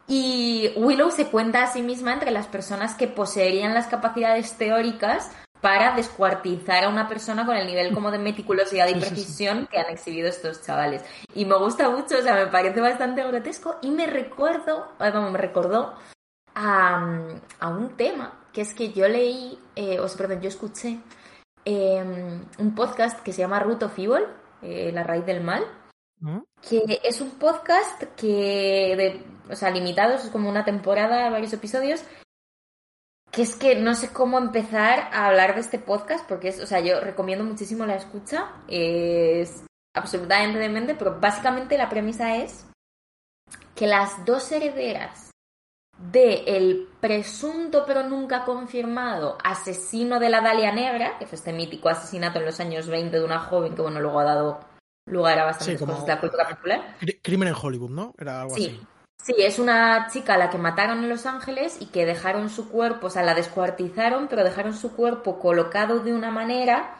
Y 0.06 0.73
Willow 0.76 1.11
se 1.11 1.26
cuenta 1.26 1.62
a 1.64 1.66
sí 1.66 1.82
misma 1.82 2.14
entre 2.14 2.30
las 2.30 2.47
personas 2.47 2.94
que 2.94 3.08
poseerían 3.08 3.75
las 3.75 3.88
capacidades 3.88 4.54
teóricas 4.56 5.30
para 5.61 5.95
descuartizar 5.97 6.85
a 6.85 6.88
una 6.88 7.09
persona 7.09 7.45
con 7.45 7.57
el 7.57 7.67
nivel 7.67 7.93
como 7.93 8.11
de 8.11 8.19
meticulosidad 8.19 8.88
y 8.88 8.95
precisión 8.95 9.67
que 9.67 9.79
han 9.79 9.91
exhibido 9.91 10.29
estos 10.29 10.62
chavales. 10.62 11.03
Y 11.35 11.45
me 11.45 11.57
gusta 11.57 11.91
mucho, 11.91 12.19
o 12.19 12.23
sea, 12.23 12.35
me 12.35 12.47
parece 12.47 12.81
bastante 12.81 13.27
grotesco 13.27 13.77
y 13.83 13.91
me 13.91 14.07
recuerdo, 14.07 14.93
vamos, 14.99 15.33
me 15.33 15.38
recordó 15.38 15.95
a, 16.55 17.25
a 17.61 17.69
un 17.69 17.97
tema, 17.97 18.38
que 18.53 18.61
es 18.61 18.75
que 18.75 18.93
yo 18.93 19.09
leí, 19.09 19.59
eh, 19.75 19.99
o 19.99 20.09
sea, 20.09 20.19
perdón, 20.19 20.41
yo 20.41 20.49
escuché 20.49 20.99
eh, 21.65 22.40
un 22.59 22.75
podcast 22.75 23.21
que 23.21 23.33
se 23.33 23.42
llama 23.42 23.61
Root 23.61 23.83
of 23.83 23.99
Evil, 23.99 24.25
eh, 24.62 24.90
La 24.92 25.03
raíz 25.03 25.27
del 25.27 25.42
mal, 25.42 25.64
¿Mm? 26.21 26.38
que 26.68 27.01
es 27.05 27.21
un 27.21 27.33
podcast 27.33 28.03
que, 28.16 28.94
de, 28.97 29.25
o 29.53 29.55
sea, 29.55 29.71
limitado, 29.71 30.14
es 30.14 30.23
como 30.31 30.49
una 30.49 30.64
temporada, 30.64 31.31
varios 31.31 31.53
episodios, 31.53 32.03
que 33.38 33.42
es 33.44 33.55
que 33.55 33.77
no 33.77 33.94
sé 33.94 34.12
cómo 34.12 34.37
empezar 34.37 35.11
a 35.12 35.27
hablar 35.27 35.55
de 35.55 35.61
este 35.61 35.79
podcast, 35.79 36.27
porque 36.29 36.48
es, 36.48 36.61
o 36.61 36.66
sea, 36.66 36.81
yo 36.81 36.98
recomiendo 37.01 37.44
muchísimo 37.44 37.87
la 37.87 37.94
escucha, 37.94 38.51
es 38.66 39.64
absolutamente 39.94 40.59
demente, 40.59 40.96
pero 40.96 41.20
básicamente 41.20 41.79
la 41.79 41.88
premisa 41.88 42.35
es 42.35 42.66
que 43.77 43.87
las 43.87 44.24
dos 44.24 44.51
herederas 44.51 45.31
de 45.98 46.42
el 46.57 46.88
presunto 47.01 47.85
pero 47.87 48.03
nunca 48.03 48.44
confirmado 48.44 49.38
asesino 49.44 50.18
de 50.18 50.31
la 50.31 50.40
Dalia 50.40 50.72
Negra, 50.72 51.16
que 51.20 51.27
fue 51.27 51.37
este 51.37 51.53
mítico 51.53 51.88
asesinato 51.88 52.40
en 52.40 52.46
los 52.46 52.59
años 52.59 52.88
20 52.88 53.18
de 53.20 53.24
una 53.24 53.38
joven 53.38 53.77
que, 53.77 53.83
bueno, 53.83 54.01
luego 54.01 54.18
ha 54.18 54.24
dado 54.24 54.59
lugar 55.07 55.38
a 55.38 55.44
bastantes 55.44 55.79
Sí, 55.79 55.79
como- 55.79 55.92
cosas 55.92 56.07
de 56.07 56.14
la 56.14 56.20
cultura 56.20 56.48
popular. 56.48 56.96
Cri- 57.01 57.20
Crimen 57.22 57.48
en 57.48 57.55
Hollywood, 57.61 57.90
¿no? 57.90 58.14
Era 58.18 58.40
algo 58.42 58.57
Sí, 58.57 58.66
así. 58.66 58.87
Sí, 59.22 59.35
es 59.38 59.59
una 59.59 60.09
chica 60.11 60.35
a 60.35 60.38
la 60.38 60.50
que 60.50 60.59
mataron 60.59 60.98
en 60.98 61.09
Los 61.09 61.26
Ángeles 61.26 61.78
y 61.81 61.87
que 61.87 62.07
dejaron 62.07 62.50
su 62.50 62.68
cuerpo, 62.68 63.09
o 63.09 63.11
sea, 63.11 63.22
la 63.22 63.35
descuartizaron, 63.35 64.28
pero 64.28 64.44
dejaron 64.44 64.74
su 64.74 64.94
cuerpo 64.94 65.38
colocado 65.38 66.00
de 66.00 66.14
una 66.14 66.31
manera 66.31 66.98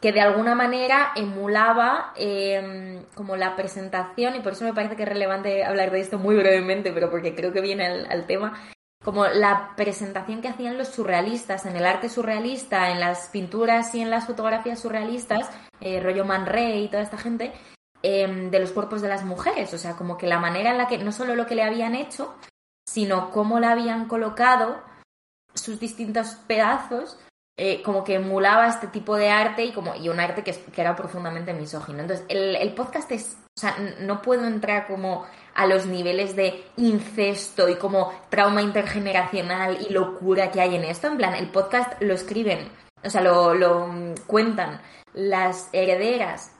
que 0.00 0.12
de 0.12 0.20
alguna 0.20 0.54
manera 0.54 1.12
emulaba 1.16 2.12
eh, 2.16 3.02
como 3.14 3.36
la 3.36 3.56
presentación, 3.56 4.36
y 4.36 4.40
por 4.40 4.52
eso 4.52 4.64
me 4.64 4.72
parece 4.72 4.94
que 4.94 5.02
es 5.02 5.08
relevante 5.08 5.64
hablar 5.64 5.90
de 5.90 6.00
esto 6.00 6.18
muy 6.18 6.36
brevemente, 6.36 6.92
pero 6.92 7.10
porque 7.10 7.34
creo 7.34 7.52
que 7.52 7.60
viene 7.60 7.86
al, 7.86 8.06
al 8.10 8.26
tema, 8.26 8.60
como 9.04 9.26
la 9.26 9.74
presentación 9.76 10.42
que 10.42 10.48
hacían 10.48 10.78
los 10.78 10.88
surrealistas 10.88 11.66
en 11.66 11.76
el 11.76 11.86
arte 11.86 12.08
surrealista, 12.08 12.90
en 12.90 13.00
las 13.00 13.28
pinturas 13.28 13.94
y 13.94 14.00
en 14.00 14.10
las 14.10 14.26
fotografías 14.26 14.80
surrealistas, 14.80 15.50
eh, 15.80 16.00
rollo 16.00 16.24
Man 16.24 16.46
Ray 16.46 16.84
y 16.84 16.88
toda 16.88 17.02
esta 17.02 17.18
gente, 17.18 17.52
eh, 18.02 18.48
de 18.50 18.58
los 18.60 18.72
cuerpos 18.72 19.02
de 19.02 19.08
las 19.08 19.24
mujeres. 19.24 19.72
O 19.74 19.78
sea, 19.78 19.96
como 19.96 20.16
que 20.16 20.26
la 20.26 20.38
manera 20.38 20.70
en 20.70 20.78
la 20.78 20.88
que, 20.88 20.98
no 20.98 21.12
solo 21.12 21.34
lo 21.34 21.46
que 21.46 21.54
le 21.54 21.62
habían 21.62 21.94
hecho, 21.94 22.34
sino 22.86 23.30
cómo 23.30 23.60
la 23.60 23.72
habían 23.72 24.06
colocado, 24.06 24.82
sus 25.54 25.80
distintos 25.80 26.36
pedazos, 26.46 27.18
eh, 27.60 27.82
como 27.82 28.04
que 28.04 28.14
emulaba 28.14 28.68
este 28.68 28.86
tipo 28.86 29.16
de 29.16 29.30
arte 29.30 29.64
y 29.64 29.72
como 29.72 29.96
y 29.96 30.08
un 30.08 30.20
arte 30.20 30.44
que, 30.44 30.52
que 30.52 30.80
era 30.80 30.94
profundamente 30.94 31.52
misógino. 31.52 32.00
Entonces, 32.00 32.24
el, 32.28 32.54
el 32.54 32.72
podcast 32.72 33.10
es, 33.10 33.36
o 33.56 33.60
sea, 33.60 33.76
no 34.00 34.22
puedo 34.22 34.46
entrar 34.46 34.86
como 34.86 35.26
a 35.54 35.66
los 35.66 35.86
niveles 35.86 36.36
de 36.36 36.64
incesto 36.76 37.68
y 37.68 37.74
como 37.74 38.12
trauma 38.28 38.62
intergeneracional 38.62 39.78
y 39.80 39.92
locura 39.92 40.52
que 40.52 40.60
hay 40.60 40.76
en 40.76 40.84
esto. 40.84 41.08
En 41.08 41.16
plan, 41.16 41.34
el 41.34 41.50
podcast 41.50 42.00
lo 42.00 42.14
escriben, 42.14 42.70
o 43.02 43.10
sea, 43.10 43.22
lo, 43.22 43.54
lo 43.54 43.88
mm, 43.88 44.14
cuentan 44.28 44.80
las 45.12 45.68
herederas 45.72 46.57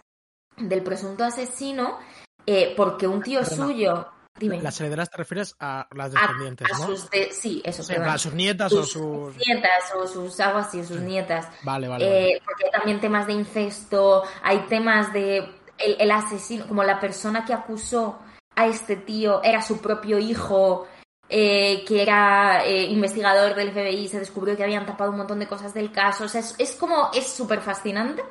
del 0.60 0.82
presunto 0.82 1.24
asesino 1.24 1.98
eh, 2.46 2.74
porque 2.76 3.06
un 3.06 3.22
tío 3.22 3.40
Perdona. 3.40 3.66
suyo... 3.66 4.08
Dime. 4.38 4.62
Las 4.62 4.78
herederas 4.80 5.10
te 5.10 5.16
refieres 5.16 5.56
a 5.58 5.88
las 5.96 6.14
a, 6.14 6.20
descendientes, 6.20 6.68
a 6.72 6.78
¿no? 6.78 6.86
sus 6.86 7.10
de- 7.10 7.32
sí, 7.32 7.60
eso, 7.64 7.82
Sí, 7.82 7.94
plan, 7.94 8.16
sus 8.20 8.32
nietas 8.34 8.72
o 8.72 8.84
sus 8.84 8.90
sus... 8.92 9.36
nietas 9.36 9.92
o 9.96 10.06
sus 10.06 10.38
algo 10.38 10.58
así, 10.60 10.84
sus 10.84 10.98
Sí. 10.98 11.02
nietas. 11.02 11.48
Vale, 11.64 11.88
vale. 11.88 12.04
vale. 12.04 12.30
Eh, 12.34 12.42
porque 12.44 12.66
hay 12.66 12.70
también 12.70 13.00
temas 13.00 13.26
de 13.26 13.32
incesto, 13.32 14.22
hay 14.44 14.60
temas 14.68 15.12
de 15.12 15.38
el, 15.78 15.96
el 15.98 16.10
asesino, 16.12 16.68
como 16.68 16.84
la 16.84 17.00
persona 17.00 17.44
que 17.44 17.52
acusó 17.52 18.20
a 18.54 18.68
este 18.68 18.94
tío 18.94 19.42
era 19.42 19.60
su 19.60 19.80
propio 19.80 20.20
hijo, 20.20 20.86
eh, 21.28 21.84
que 21.84 22.00
era 22.00 22.64
eh, 22.64 22.84
investigador 22.84 23.56
del 23.56 23.72
FBI, 23.72 24.06
se 24.06 24.20
descubrió 24.20 24.56
que 24.56 24.62
habían 24.62 24.86
tapado 24.86 25.10
un 25.10 25.16
montón 25.18 25.40
de 25.40 25.48
cosas 25.48 25.74
del 25.74 25.90
caso. 25.90 26.24
O 26.24 26.28
sea, 26.28 26.42
es, 26.42 26.54
es 26.58 26.76
como, 26.76 27.10
es 27.12 27.26
súper 27.26 27.60
fascinante. 27.60 28.22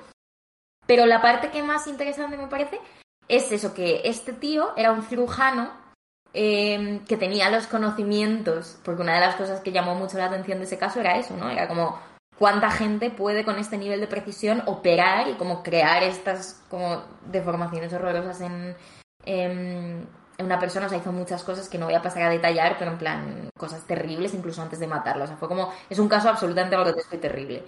Pero 0.87 1.05
la 1.05 1.21
parte 1.21 1.51
que 1.51 1.61
más 1.61 1.85
interesante 1.85 2.37
me 2.37 2.47
parece 2.47 2.79
es 3.27 3.51
eso, 3.51 3.73
que 3.73 4.01
este 4.05 4.33
tío 4.33 4.73
era 4.77 4.91
un 4.91 5.03
cirujano 5.03 5.71
eh, 6.33 7.01
que 7.07 7.17
tenía 7.17 7.49
los 7.49 7.67
conocimientos, 7.67 8.79
porque 8.83 9.01
una 9.01 9.15
de 9.15 9.21
las 9.21 9.35
cosas 9.35 9.59
que 9.61 9.71
llamó 9.71 9.95
mucho 9.95 10.17
la 10.17 10.25
atención 10.25 10.59
de 10.59 10.65
ese 10.65 10.77
caso 10.77 10.99
era 10.99 11.17
eso, 11.17 11.35
¿no? 11.35 11.49
Era 11.49 11.67
como 11.67 11.99
cuánta 12.37 12.71
gente 12.71 13.09
puede 13.09 13.43
con 13.43 13.57
este 13.57 13.77
nivel 13.77 13.99
de 13.99 14.07
precisión 14.07 14.63
operar 14.65 15.27
y 15.27 15.33
como 15.33 15.63
crear 15.63 16.03
estas 16.03 16.63
como 16.69 17.03
deformaciones 17.25 17.91
horrorosas 17.91 18.41
en, 18.41 18.75
en 19.25 20.07
una 20.39 20.59
persona. 20.59 20.85
O 20.85 20.89
sea, 20.89 20.99
hizo 20.99 21.11
muchas 21.11 21.43
cosas 21.43 21.67
que 21.67 21.77
no 21.77 21.85
voy 21.85 21.95
a 21.95 22.01
pasar 22.01 22.23
a 22.23 22.29
detallar, 22.29 22.77
pero 22.77 22.91
en 22.91 22.97
plan 22.97 23.49
cosas 23.57 23.85
terribles 23.85 24.33
incluso 24.33 24.61
antes 24.61 24.79
de 24.79 24.87
matarlo. 24.87 25.23
O 25.23 25.27
sea, 25.27 25.37
fue 25.37 25.47
como, 25.47 25.73
es 25.89 25.99
un 25.99 26.07
caso 26.07 26.29
absolutamente 26.29 26.77
grotesco 26.77 27.15
y 27.15 27.19
terrible. 27.19 27.65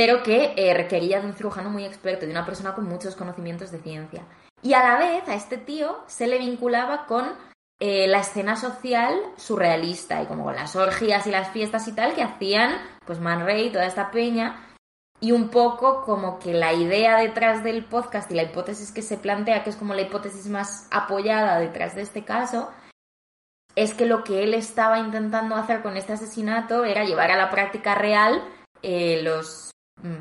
Pero 0.00 0.22
que 0.22 0.54
eh, 0.56 0.72
requería 0.72 1.20
de 1.20 1.26
un 1.26 1.34
cirujano 1.34 1.68
muy 1.68 1.84
experto, 1.84 2.24
de 2.24 2.32
una 2.32 2.46
persona 2.46 2.74
con 2.74 2.86
muchos 2.86 3.14
conocimientos 3.14 3.70
de 3.70 3.80
ciencia. 3.80 4.24
Y 4.62 4.72
a 4.72 4.82
la 4.82 4.96
vez 4.96 5.28
a 5.28 5.34
este 5.34 5.58
tío 5.58 6.02
se 6.06 6.26
le 6.26 6.38
vinculaba 6.38 7.04
con 7.04 7.26
eh, 7.80 8.08
la 8.08 8.20
escena 8.20 8.56
social 8.56 9.14
surrealista 9.36 10.22
y 10.22 10.26
como 10.26 10.44
con 10.44 10.56
las 10.56 10.74
orgías 10.74 11.26
y 11.26 11.30
las 11.30 11.50
fiestas 11.50 11.86
y 11.86 11.92
tal 11.92 12.14
que 12.14 12.22
hacían 12.22 12.80
pues 13.04 13.20
Man 13.20 13.44
Ray, 13.44 13.72
toda 13.72 13.84
esta 13.84 14.10
peña. 14.10 14.66
Y 15.20 15.32
un 15.32 15.50
poco 15.50 16.00
como 16.00 16.38
que 16.38 16.54
la 16.54 16.72
idea 16.72 17.18
detrás 17.18 17.62
del 17.62 17.84
podcast 17.84 18.30
y 18.30 18.36
la 18.36 18.44
hipótesis 18.44 18.92
que 18.92 19.02
se 19.02 19.18
plantea, 19.18 19.62
que 19.64 19.68
es 19.68 19.76
como 19.76 19.92
la 19.92 20.00
hipótesis 20.00 20.46
más 20.46 20.88
apoyada 20.90 21.60
detrás 21.60 21.94
de 21.94 22.00
este 22.00 22.24
caso, 22.24 22.70
es 23.76 23.92
que 23.92 24.06
lo 24.06 24.24
que 24.24 24.44
él 24.44 24.54
estaba 24.54 24.98
intentando 24.98 25.56
hacer 25.56 25.82
con 25.82 25.98
este 25.98 26.14
asesinato 26.14 26.86
era 26.86 27.04
llevar 27.04 27.30
a 27.30 27.36
la 27.36 27.50
práctica 27.50 27.94
real 27.94 28.42
eh, 28.82 29.20
los 29.22 29.70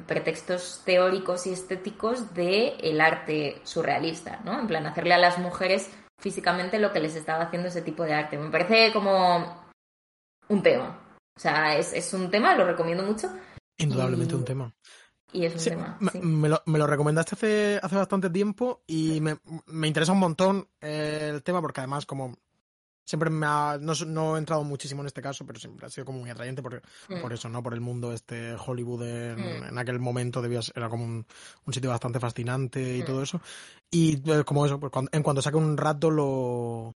pretextos 0.06 0.82
teóricos 0.86 1.48
y 1.48 1.52
estéticos 1.52 2.34
del 2.34 2.74
el 2.82 3.02
arte 3.02 3.62
surrealista, 3.64 4.42
¿no? 4.44 4.60
En 4.60 4.68
plan, 4.68 4.86
hacerle 4.86 5.14
a 5.14 5.18
las 5.18 5.38
mujeres 5.38 5.90
físicamente 6.20 6.80
lo 6.80 6.92
que 6.92 7.00
les 7.00 7.16
estaba 7.16 7.44
haciendo 7.44 7.70
ese 7.70 7.82
tipo 7.82 8.04
de 8.04 8.14
arte. 8.14 8.38
Me 8.38 8.52
parece 8.52 8.92
como 8.94 9.72
un 10.50 10.64
tema. 10.64 11.00
O 11.38 11.40
sea, 11.40 11.78
es, 11.78 12.14
un 12.14 12.30
tema, 12.30 12.56
lo 12.56 12.66
recomiendo 12.66 13.04
mucho. 13.04 13.30
Indudablemente 13.78 14.36
un 14.36 14.46
tema. 14.46 14.74
Y 15.32 15.46
es 15.46 15.56
un 15.56 15.64
tema. 15.64 15.98
Me, 16.22 16.50
lo, 16.50 16.88
recomendaste 16.88 17.36
hace, 17.36 17.80
hace 17.82 17.96
bastante 17.96 18.30
tiempo 18.30 18.84
y 18.88 19.22
me, 19.22 19.38
me 19.68 19.88
interesa 19.88 20.12
un 20.12 20.20
montón 20.20 20.68
el 20.82 21.42
tema 21.44 21.62
porque 21.62 21.80
además 21.82 22.06
como 22.06 22.36
siempre 23.10 23.32
me 23.32 23.48
ha, 23.48 23.80
no, 23.82 24.36
he 24.36 24.40
entrado 24.40 24.64
muchísimo 24.64 25.02
en 25.02 25.08
este 25.08 25.20
caso, 25.20 25.44
pero 25.44 25.58
siempre 25.58 25.88
ha 25.88 25.90
sido 25.90 26.06
como 26.06 26.20
muy 26.20 26.30
atrayente 26.30 26.62
por, 26.62 26.80
mm. 27.08 27.22
por 27.22 27.34
eso, 27.34 27.50
¿no? 27.50 27.64
Por 27.64 27.74
el 27.74 27.82
mundo 27.82 28.14
este 28.14 28.54
Hollywood 28.54 29.02
en, 29.02 29.74
mm. 29.74 29.78
aquel 29.80 29.98
momento 29.98 30.44
debía 30.44 30.60
era 30.76 30.90
como 30.90 31.06
un, 31.06 31.26
sitio 31.72 31.90
bastante 31.90 32.20
fascinante 32.20 32.98
y 32.98 33.02
mm. 33.02 33.06
todo 33.06 33.24
eso. 33.24 33.42
Y 33.90 34.18
pues, 34.18 34.44
como 34.44 34.64
eso, 34.64 34.80
pues, 34.80 34.92
en 35.12 35.24
cuanto 35.24 35.42
saque 35.42 35.58
un 35.58 35.76
rato 35.76 36.12
lo, 36.12 36.96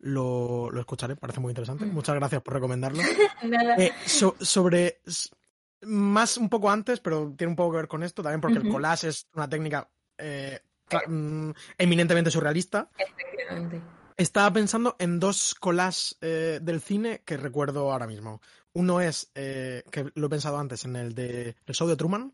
lo, 0.00 0.70
lo, 0.70 0.80
escucharé, 0.80 1.16
parece 1.16 1.40
muy 1.40 1.52
interesante. 1.52 1.86
Muchas 1.86 2.14
gracias 2.14 2.42
por 2.42 2.52
recomendarlo. 2.52 3.00
eh, 3.78 3.90
sobre 4.06 5.00
más 5.80 6.36
un 6.36 6.50
poco 6.50 6.70
antes, 6.70 7.00
pero 7.00 7.32
tiene 7.34 7.52
un 7.52 7.56
poco 7.56 7.70
que 7.70 7.76
ver 7.78 7.88
con 7.88 8.02
esto 8.02 8.22
también, 8.22 8.42
porque 8.42 8.58
el 8.58 8.68
collage 8.68 9.08
es 9.08 9.28
una 9.32 9.48
técnica 9.48 9.88
eh, 10.18 10.60
eminentemente 11.78 12.30
surrealista. 12.30 12.90
Efectivamente. 12.98 13.80
Estaba 14.16 14.52
pensando 14.52 14.94
en 15.00 15.18
dos 15.18 15.56
collages 15.56 16.16
eh, 16.20 16.60
del 16.62 16.80
cine 16.80 17.22
que 17.24 17.36
recuerdo 17.36 17.90
ahora 17.90 18.06
mismo. 18.06 18.40
Uno 18.72 19.00
es, 19.00 19.30
eh, 19.34 19.82
que 19.90 20.12
lo 20.14 20.26
he 20.26 20.30
pensado 20.30 20.58
antes, 20.58 20.84
en 20.84 20.94
el 20.94 21.14
de 21.14 21.56
el 21.66 21.74
show 21.74 21.88
de 21.88 21.96
Truman. 21.96 22.32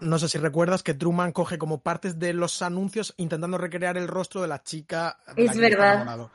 No 0.00 0.18
sé 0.18 0.30
si 0.30 0.38
recuerdas 0.38 0.82
que 0.82 0.94
Truman 0.94 1.32
coge 1.32 1.58
como 1.58 1.82
partes 1.82 2.18
de 2.18 2.32
los 2.32 2.62
anuncios 2.62 3.12
intentando 3.18 3.58
recrear 3.58 3.98
el 3.98 4.08
rostro 4.08 4.40
de 4.40 4.48
la 4.48 4.62
chica. 4.62 5.18
es 5.36 5.58
verdad. 5.58 6.30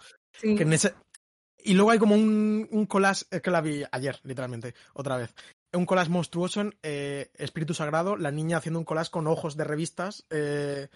Y 1.64 1.74
luego 1.74 1.90
hay 1.90 1.98
como 1.98 2.14
un, 2.14 2.68
un 2.70 2.86
collage, 2.86 3.26
es 3.32 3.42
que 3.42 3.50
la 3.50 3.62
vi 3.62 3.84
ayer, 3.92 4.20
literalmente, 4.24 4.76
otra 4.94 5.18
vez. 5.18 5.34
Un 5.74 5.88
collage 5.88 6.12
monstruoso 6.12 6.62
en 6.62 6.78
eh, 6.84 7.32
Espíritu 7.34 7.74
Sagrado, 7.74 8.18
la 8.18 8.30
niña 8.30 8.58
haciendo 8.58 8.78
un 8.80 8.86
collage 8.86 9.10
con 9.10 9.26
ojos 9.26 9.58
de 9.58 9.64
revistas 9.64 10.26
de, 10.30 10.90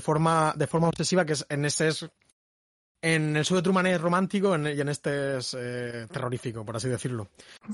forma, 0.00 0.54
de 0.56 0.66
forma 0.68 0.88
obsesiva, 0.88 1.24
que 1.24 1.32
es 1.32 1.46
en 1.48 1.64
ese 1.64 1.88
es 1.88 2.08
en 3.02 3.36
el 3.36 3.44
show 3.44 3.56
de 3.56 3.62
Truman 3.62 3.86
es 3.86 4.00
romántico 4.00 4.56
y 4.56 4.80
en 4.80 4.88
este 4.88 5.38
es 5.38 5.56
eh, 5.58 6.06
terrorífico, 6.10 6.64
por 6.64 6.76
así 6.76 6.88
decirlo. 6.88 7.28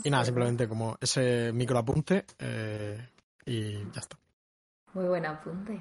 Y 0.05 0.11
nada, 0.11 0.25
simplemente 0.25 0.69
como 0.69 0.97
ese 1.01 1.53
micro 1.53 1.79
apunte 1.79 2.25
eh, 2.39 3.09
y 3.47 3.79
ya 3.93 4.01
está. 4.01 4.19
Muy 4.95 5.07
buen 5.07 5.25
apunte. 5.27 5.81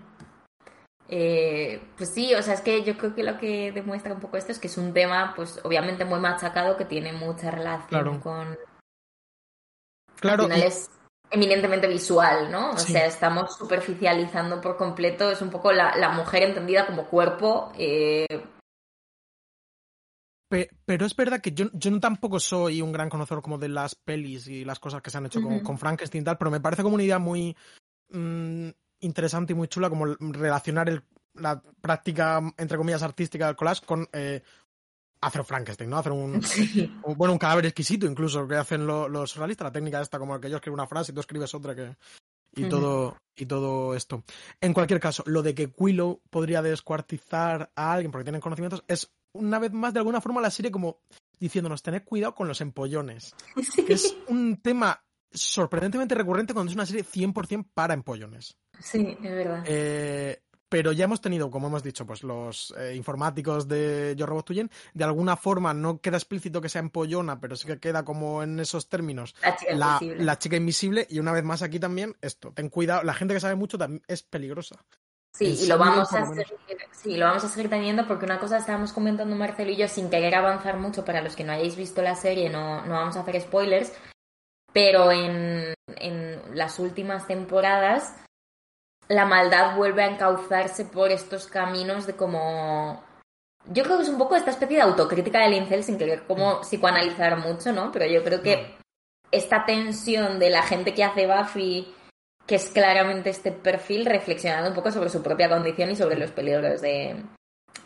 Eh, 1.09 1.81
pues 1.97 2.13
sí, 2.13 2.33
o 2.33 2.41
sea, 2.41 2.53
es 2.53 2.61
que 2.61 2.83
yo 2.83 2.97
creo 2.97 3.13
que 3.13 3.23
lo 3.23 3.37
que 3.37 3.73
demuestra 3.73 4.13
un 4.13 4.21
poco 4.21 4.37
esto 4.37 4.53
es 4.53 4.59
que 4.59 4.67
es 4.67 4.77
un 4.77 4.93
tema, 4.93 5.33
pues 5.35 5.59
obviamente 5.63 6.05
muy 6.05 6.19
machacado, 6.19 6.77
que 6.77 6.85
tiene 6.85 7.11
mucha 7.11 7.51
relación 7.51 8.19
con... 8.21 8.57
Claro. 10.15 10.43
Al 10.43 10.51
final 10.51 10.67
es 10.67 10.89
eminentemente 11.29 11.87
visual, 11.87 12.51
¿no? 12.51 12.71
O 12.71 12.77
sea, 12.77 13.05
estamos 13.05 13.57
superficializando 13.57 14.61
por 14.61 14.77
completo, 14.77 15.31
es 15.31 15.41
un 15.41 15.49
poco 15.49 15.73
la, 15.73 15.97
la 15.97 16.09
mujer 16.09 16.43
entendida 16.43 16.85
como 16.85 17.05
cuerpo, 17.05 17.71
eh, 17.77 18.27
pero 20.85 21.05
es 21.05 21.15
verdad 21.15 21.39
que 21.39 21.53
yo, 21.53 21.67
yo 21.73 21.91
no 21.91 21.99
tampoco 21.99 22.39
soy 22.39 22.81
un 22.81 22.91
gran 22.91 23.09
conocedor 23.09 23.41
como 23.41 23.57
de 23.57 23.69
las 23.69 23.95
pelis 23.95 24.47
y 24.47 24.65
las 24.65 24.79
cosas 24.79 25.01
que 25.01 25.09
se 25.09 25.17
han 25.17 25.25
hecho 25.25 25.41
con, 25.41 25.77
Frankenstein 25.77 26.23
y 26.23 26.25
tal, 26.25 26.37
pero 26.37 26.51
me 26.51 26.59
parece 26.59 26.83
como 26.83 26.95
una 26.95 27.03
idea 27.03 27.19
muy 27.19 27.55
mm, 28.09 28.67
interesante 28.99 29.53
y 29.53 29.55
muy 29.55 29.69
chula 29.69 29.89
como 29.89 30.05
relacionar 30.05 30.89
el, 30.89 31.03
la 31.35 31.61
práctica, 31.81 32.41
entre 32.57 32.77
comillas, 32.77 33.01
artística 33.01 33.47
del 33.47 33.55
collage 33.55 33.85
con 33.85 34.07
eh, 34.11 34.41
hacer 35.21 35.43
Frankenstein, 35.45 35.89
¿no? 35.89 35.97
Hacer 35.97 36.11
un, 36.11 36.41
bueno, 37.15 37.31
un 37.31 37.39
cadáver 37.39 37.67
exquisito 37.67 38.05
incluso 38.05 38.45
que 38.45 38.55
hacen 38.55 38.85
los 38.85 39.31
surrealistas, 39.31 39.65
la 39.65 39.71
técnica 39.71 40.01
esta 40.01 40.19
como 40.19 40.39
que 40.41 40.49
yo 40.49 40.57
escribo 40.57 40.73
una 40.73 40.87
frase 40.87 41.11
y 41.11 41.15
tú 41.15 41.21
escribes 41.21 41.53
otra 41.53 41.73
que 41.73 41.95
y 42.53 42.65
todo 42.67 43.15
y 43.37 43.45
todo 43.45 43.95
esto. 43.95 44.23
En 44.59 44.73
cualquier 44.73 44.99
caso, 44.99 45.23
lo 45.25 45.41
de 45.41 45.55
que 45.55 45.71
Quillo 45.71 46.19
podría 46.29 46.61
descuartizar 46.61 47.71
a 47.73 47.93
alguien 47.93 48.11
porque 48.11 48.25
tienen 48.25 48.41
conocimientos 48.41 48.83
es 48.89 49.09
una 49.33 49.59
vez 49.59 49.71
más, 49.71 49.93
de 49.93 49.99
alguna 49.99 50.21
forma, 50.21 50.41
la 50.41 50.51
serie 50.51 50.71
como 50.71 51.01
diciéndonos, 51.39 51.81
tened 51.81 52.03
cuidado 52.03 52.35
con 52.35 52.47
los 52.47 52.61
empollones. 52.61 53.35
Que 53.85 53.93
es 53.93 54.15
un 54.27 54.61
tema 54.61 55.03
sorprendentemente 55.33 56.15
recurrente 56.15 56.53
cuando 56.53 56.69
es 56.69 56.75
una 56.75 56.85
serie 56.85 57.03
100% 57.03 57.67
para 57.73 57.93
empollones. 57.93 58.57
Sí, 58.79 59.17
es 59.21 59.31
verdad. 59.31 59.63
Eh, 59.65 60.41
pero 60.71 60.93
ya 60.93 61.03
hemos 61.03 61.19
tenido, 61.19 61.51
como 61.51 61.67
hemos 61.67 61.83
dicho, 61.83 62.05
pues 62.05 62.23
los 62.23 62.73
eh, 62.77 62.95
informáticos 62.95 63.67
de 63.67 64.13
Yo 64.15 64.25
Robot 64.25 64.45
Tuyen, 64.45 64.71
de 64.93 65.03
alguna 65.03 65.35
forma 65.35 65.73
no 65.73 65.99
queda 65.99 66.15
explícito 66.15 66.61
que 66.61 66.69
sea 66.69 66.79
empollona, 66.79 67.41
pero 67.41 67.57
sí 67.57 67.67
que 67.67 67.79
queda 67.79 68.05
como 68.05 68.41
en 68.41 68.57
esos 68.57 68.87
términos 68.87 69.35
la 69.41 69.57
chica, 69.57 69.73
invisible. 69.73 70.23
la 70.23 70.39
chica 70.39 70.55
invisible. 70.55 71.07
Y 71.09 71.19
una 71.19 71.33
vez 71.33 71.43
más 71.43 71.61
aquí 71.61 71.77
también, 71.77 72.15
esto, 72.21 72.53
ten 72.53 72.69
cuidado, 72.69 73.03
la 73.03 73.13
gente 73.13 73.33
que 73.33 73.41
sabe 73.41 73.55
mucho 73.55 73.77
también 73.77 74.01
es 74.07 74.23
peligrosa. 74.23 74.85
Sí, 75.33 75.57
y 75.61 75.67
lo 75.67 75.77
vamos 75.77 76.13
a 76.13 76.25
seguir, 76.25 76.45
sí, 76.91 77.15
lo 77.15 77.25
vamos 77.25 77.43
a 77.43 77.47
seguir 77.47 77.69
teniendo 77.69 78.05
porque 78.05 78.25
una 78.25 78.39
cosa 78.39 78.57
estábamos 78.57 78.91
comentando 78.91 79.35
Marcelo 79.35 79.71
y 79.71 79.77
yo 79.77 79.87
sin 79.87 80.09
querer 80.09 80.35
avanzar 80.35 80.77
mucho 80.77 81.05
para 81.05 81.21
los 81.21 81.35
que 81.35 81.43
no 81.43 81.53
hayáis 81.53 81.77
visto 81.77 82.01
la 82.01 82.15
serie, 82.15 82.49
no, 82.49 82.85
no 82.85 82.95
vamos 82.95 83.15
a 83.15 83.21
hacer 83.21 83.39
spoilers, 83.39 83.93
pero 84.73 85.11
en, 85.11 85.73
en 85.95 86.41
las 86.53 86.79
últimas 86.79 87.27
temporadas 87.27 88.13
la 89.07 89.25
maldad 89.25 89.75
vuelve 89.75 90.03
a 90.03 90.07
encauzarse 90.07 90.85
por 90.85 91.11
estos 91.11 91.47
caminos 91.47 92.07
de 92.07 92.15
como... 92.15 93.03
Yo 93.67 93.83
creo 93.83 93.97
que 93.97 94.03
es 94.03 94.09
un 94.09 94.17
poco 94.17 94.35
esta 94.35 94.51
especie 94.51 94.77
de 94.77 94.83
autocrítica 94.83 95.39
del 95.39 95.53
incel 95.53 95.83
sin 95.83 95.97
querer 95.97 96.23
como 96.25 96.55
mm. 96.55 96.61
psicoanalizar 96.61 97.37
mucho, 97.37 97.71
¿no? 97.71 97.91
Pero 97.91 98.05
yo 98.07 98.23
creo 98.23 98.41
que 98.41 98.77
esta 99.31 99.65
tensión 99.65 100.39
de 100.39 100.49
la 100.49 100.63
gente 100.63 100.93
que 100.93 101.03
hace 101.03 101.27
Buffy 101.27 101.93
que 102.51 102.55
es 102.55 102.69
claramente 102.69 103.29
este 103.29 103.53
perfil 103.53 104.05
reflexionando 104.05 104.67
un 104.67 104.75
poco 104.75 104.91
sobre 104.91 105.09
su 105.09 105.23
propia 105.23 105.47
condición 105.47 105.89
y 105.89 105.95
sobre 105.95 106.19
los 106.19 106.31
peligros 106.31 106.81
de, 106.81 107.15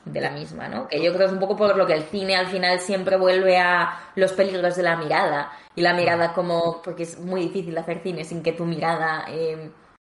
de 0.06 0.22
la 0.22 0.32
misma, 0.32 0.68
¿no? 0.68 0.88
Que 0.88 0.98
yo 1.04 1.14
creo 1.14 1.20
que 1.20 1.26
es 1.26 1.32
un 1.34 1.40
poco 1.40 1.56
por 1.56 1.78
lo 1.78 1.86
que 1.86 1.94
el 1.94 2.02
cine 2.06 2.36
al 2.36 2.48
final 2.48 2.80
siempre 2.80 3.16
vuelve 3.16 3.60
a 3.60 4.12
los 4.16 4.34
peligros 4.34 4.76
de 4.76 4.82
la 4.82 4.98
mirada 4.98 5.52
y 5.76 5.82
la 5.82 5.94
mirada 5.94 6.34
como 6.34 6.82
porque 6.82 7.04
es 7.04 7.20
muy 7.20 7.42
difícil 7.42 7.78
hacer 7.78 8.02
cine 8.02 8.24
sin 8.24 8.42
que 8.42 8.54
tu 8.54 8.66
mirada 8.66 9.26
eh, 9.28 9.70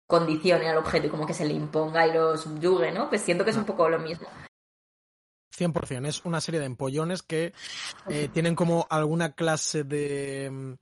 condicione 0.06 0.68
al 0.68 0.76
objeto 0.76 1.06
y 1.06 1.10
como 1.10 1.26
que 1.26 1.32
se 1.32 1.46
le 1.46 1.54
imponga 1.54 2.06
y 2.06 2.12
lo 2.12 2.36
subyugue, 2.36 2.92
¿no? 2.92 3.08
Pues 3.08 3.22
siento 3.22 3.46
que 3.46 3.52
es 3.52 3.56
un 3.56 3.64
poco 3.64 3.88
lo 3.88 4.00
mismo. 4.00 4.28
100%, 5.56 6.08
es 6.08 6.26
una 6.26 6.42
serie 6.42 6.60
de 6.60 6.66
empollones 6.66 7.22
que 7.22 7.54
eh, 8.06 8.28
tienen 8.30 8.54
como 8.54 8.86
alguna 8.90 9.32
clase 9.32 9.82
de 9.82 10.50
mm, 10.52 10.72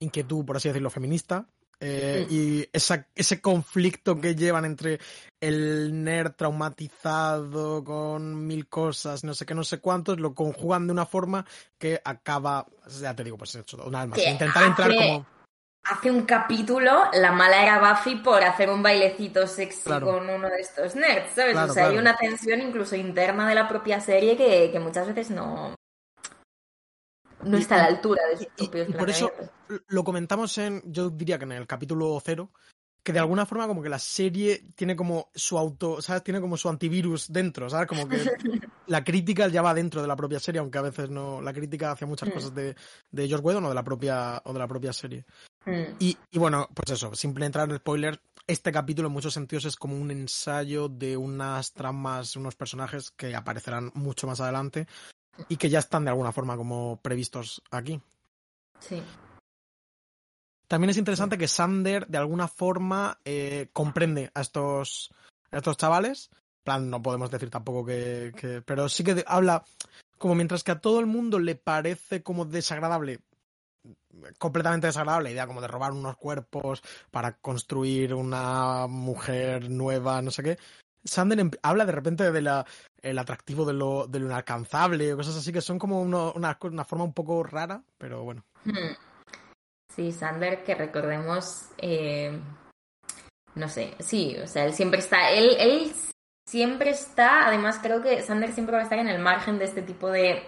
inquietud, 0.00 0.44
por 0.44 0.58
así 0.58 0.68
decirlo, 0.68 0.90
feminista, 0.90 1.48
eh, 1.78 2.26
y 2.30 2.66
ese 2.72 3.40
conflicto 3.40 4.18
que 4.18 4.34
llevan 4.34 4.64
entre 4.64 4.98
el 5.40 6.02
nerd 6.02 6.32
traumatizado 6.32 7.84
con 7.84 8.46
mil 8.46 8.66
cosas, 8.68 9.24
no 9.24 9.34
sé 9.34 9.44
qué, 9.44 9.54
no 9.54 9.64
sé 9.64 9.78
cuántos, 9.78 10.18
lo 10.18 10.34
conjugan 10.34 10.86
de 10.86 10.92
una 10.92 11.04
forma 11.04 11.44
que 11.78 12.00
acaba, 12.02 12.66
ya 13.00 13.14
te 13.14 13.24
digo, 13.24 13.36
pues 13.36 13.54
hecho 13.54 13.76
un 13.84 13.94
alma. 13.94 14.16
Intentar 14.18 14.64
entrar 14.64 14.94
como. 14.94 15.26
Hace 15.84 16.10
un 16.10 16.22
capítulo, 16.22 17.04
la 17.12 17.30
mala 17.30 17.62
era 17.62 17.78
Buffy 17.78 18.16
por 18.16 18.42
hacer 18.42 18.70
un 18.70 18.82
bailecito 18.82 19.46
sexy 19.46 19.88
con 20.00 20.28
uno 20.28 20.48
de 20.48 20.60
estos 20.60 20.96
nerds, 20.96 21.34
¿sabes? 21.34 21.56
o 21.56 21.72
sea, 21.72 21.86
hay 21.86 21.96
una 21.96 22.16
tensión 22.16 22.60
incluso 22.60 22.96
interna 22.96 23.48
de 23.48 23.54
la 23.54 23.68
propia 23.68 24.00
serie 24.00 24.36
que, 24.36 24.70
que 24.72 24.80
muchas 24.80 25.06
veces 25.06 25.30
no, 25.30 25.76
no 27.46 27.56
está 27.58 27.76
a 27.76 27.78
la 27.78 27.86
altura 27.86 28.22
de 28.30 28.36
sus 28.38 28.46
propios 28.68 28.88
y, 28.88 28.92
por 28.92 29.10
eso 29.10 29.32
lo 29.88 30.04
comentamos 30.04 30.56
en, 30.58 30.82
yo 30.84 31.10
diría 31.10 31.38
que 31.38 31.44
en 31.44 31.52
el 31.52 31.66
capítulo 31.66 32.20
cero, 32.24 32.50
que 33.06 33.12
de 33.12 33.20
alguna 33.20 33.46
forma 33.46 33.68
como 33.68 33.84
que 33.84 33.88
la 33.88 34.00
serie 34.00 34.64
tiene 34.74 34.96
como 34.96 35.30
su 35.32 35.56
auto, 35.56 36.02
¿sabes? 36.02 36.24
Tiene 36.24 36.40
como 36.40 36.56
su 36.56 36.68
antivirus 36.68 37.32
dentro, 37.32 37.70
¿sabes? 37.70 37.86
Como 37.86 38.08
que 38.08 38.18
la 38.88 39.04
crítica 39.04 39.46
ya 39.46 39.62
va 39.62 39.74
dentro 39.74 40.02
de 40.02 40.08
la 40.08 40.16
propia 40.16 40.40
serie, 40.40 40.58
aunque 40.58 40.78
a 40.78 40.82
veces 40.82 41.08
no, 41.08 41.40
la 41.40 41.52
crítica 41.52 41.92
hace 41.92 42.04
muchas 42.04 42.28
mm. 42.28 42.32
cosas 42.32 42.52
de, 42.52 42.74
de 43.12 43.28
George 43.28 43.46
Whedon 43.46 43.64
o 43.64 43.68
de 43.68 43.76
la 43.76 43.84
propia, 43.84 44.42
o 44.44 44.52
de 44.52 44.58
la 44.58 44.66
propia 44.66 44.92
serie. 44.92 45.24
Mm. 45.66 45.94
Y, 46.00 46.16
y 46.32 46.38
bueno, 46.40 46.68
pues 46.74 46.90
eso, 46.90 47.14
simple 47.14 47.46
entrar 47.46 47.70
en 47.70 47.76
spoiler. 47.76 48.20
Este 48.44 48.72
capítulo 48.72 49.06
en 49.06 49.14
muchos 49.14 49.34
sentidos 49.34 49.66
es 49.66 49.76
como 49.76 49.96
un 49.96 50.10
ensayo 50.10 50.88
de 50.88 51.16
unas 51.16 51.74
tramas, 51.74 52.34
unos 52.34 52.56
personajes 52.56 53.12
que 53.12 53.36
aparecerán 53.36 53.92
mucho 53.94 54.26
más 54.26 54.40
adelante 54.40 54.88
y 55.48 55.56
que 55.56 55.68
ya 55.70 55.78
están 55.78 56.04
de 56.04 56.10
alguna 56.10 56.32
forma 56.32 56.56
como 56.56 57.00
previstos 57.02 57.62
aquí. 57.70 58.00
Sí. 58.80 59.02
También 60.68 60.90
es 60.90 60.96
interesante 60.96 61.38
que 61.38 61.48
Sander 61.48 62.06
de 62.08 62.18
alguna 62.18 62.48
forma 62.48 63.18
eh, 63.24 63.68
comprende 63.72 64.30
a 64.34 64.40
estos, 64.40 65.10
a 65.50 65.58
estos 65.58 65.76
chavales. 65.76 66.30
En 66.32 66.64
plan, 66.64 66.90
no 66.90 67.00
podemos 67.02 67.30
decir 67.30 67.50
tampoco 67.50 67.84
que, 67.84 68.32
que- 68.36 68.62
Pero 68.62 68.88
sí 68.88 69.04
que 69.04 69.14
de- 69.14 69.24
habla 69.26 69.64
como 70.18 70.34
mientras 70.34 70.64
que 70.64 70.72
a 70.72 70.80
todo 70.80 70.98
el 70.98 71.06
mundo 71.06 71.38
le 71.38 71.54
parece 71.54 72.22
como 72.22 72.44
desagradable, 72.46 73.20
completamente 74.38 74.86
desagradable 74.86 75.28
la 75.28 75.32
idea 75.32 75.46
como 75.46 75.60
de 75.60 75.68
robar 75.68 75.92
unos 75.92 76.16
cuerpos 76.16 76.82
para 77.10 77.36
construir 77.36 78.14
una 78.14 78.86
mujer 78.88 79.70
nueva, 79.70 80.22
no 80.22 80.30
sé 80.30 80.42
qué. 80.42 80.58
Sander 81.06 81.40
em- 81.40 81.50
habla 81.62 81.86
de 81.86 81.92
repente 81.92 82.30
de 82.30 82.42
la, 82.42 82.66
el 83.00 83.18
atractivo 83.18 83.64
de 83.64 83.72
lo, 83.72 84.06
de 84.06 84.20
lo 84.20 84.26
inalcanzable, 84.26 85.12
o 85.12 85.16
cosas 85.16 85.36
así 85.36 85.52
que 85.52 85.60
son 85.60 85.78
como 85.78 86.00
una, 86.00 86.32
una 86.60 86.84
forma 86.84 87.04
un 87.04 87.14
poco 87.14 87.42
rara, 87.42 87.82
pero 87.98 88.24
bueno. 88.24 88.44
Hmm. 88.64 88.94
Sí, 89.94 90.12
Sander, 90.12 90.62
que 90.62 90.74
recordemos, 90.74 91.70
eh, 91.78 92.38
no 93.54 93.68
sé, 93.68 93.94
sí, 93.98 94.36
o 94.42 94.46
sea, 94.46 94.66
él 94.66 94.74
siempre 94.74 95.00
está, 95.00 95.30
él, 95.30 95.56
él 95.58 95.92
siempre 96.46 96.90
está, 96.90 97.46
además 97.46 97.78
creo 97.82 98.02
que 98.02 98.22
Sander 98.22 98.52
siempre 98.52 98.74
va 98.74 98.80
a 98.80 98.84
estar 98.84 98.98
en 98.98 99.08
el 99.08 99.18
margen 99.18 99.58
de 99.58 99.64
este 99.64 99.80
tipo 99.80 100.10
de, 100.10 100.42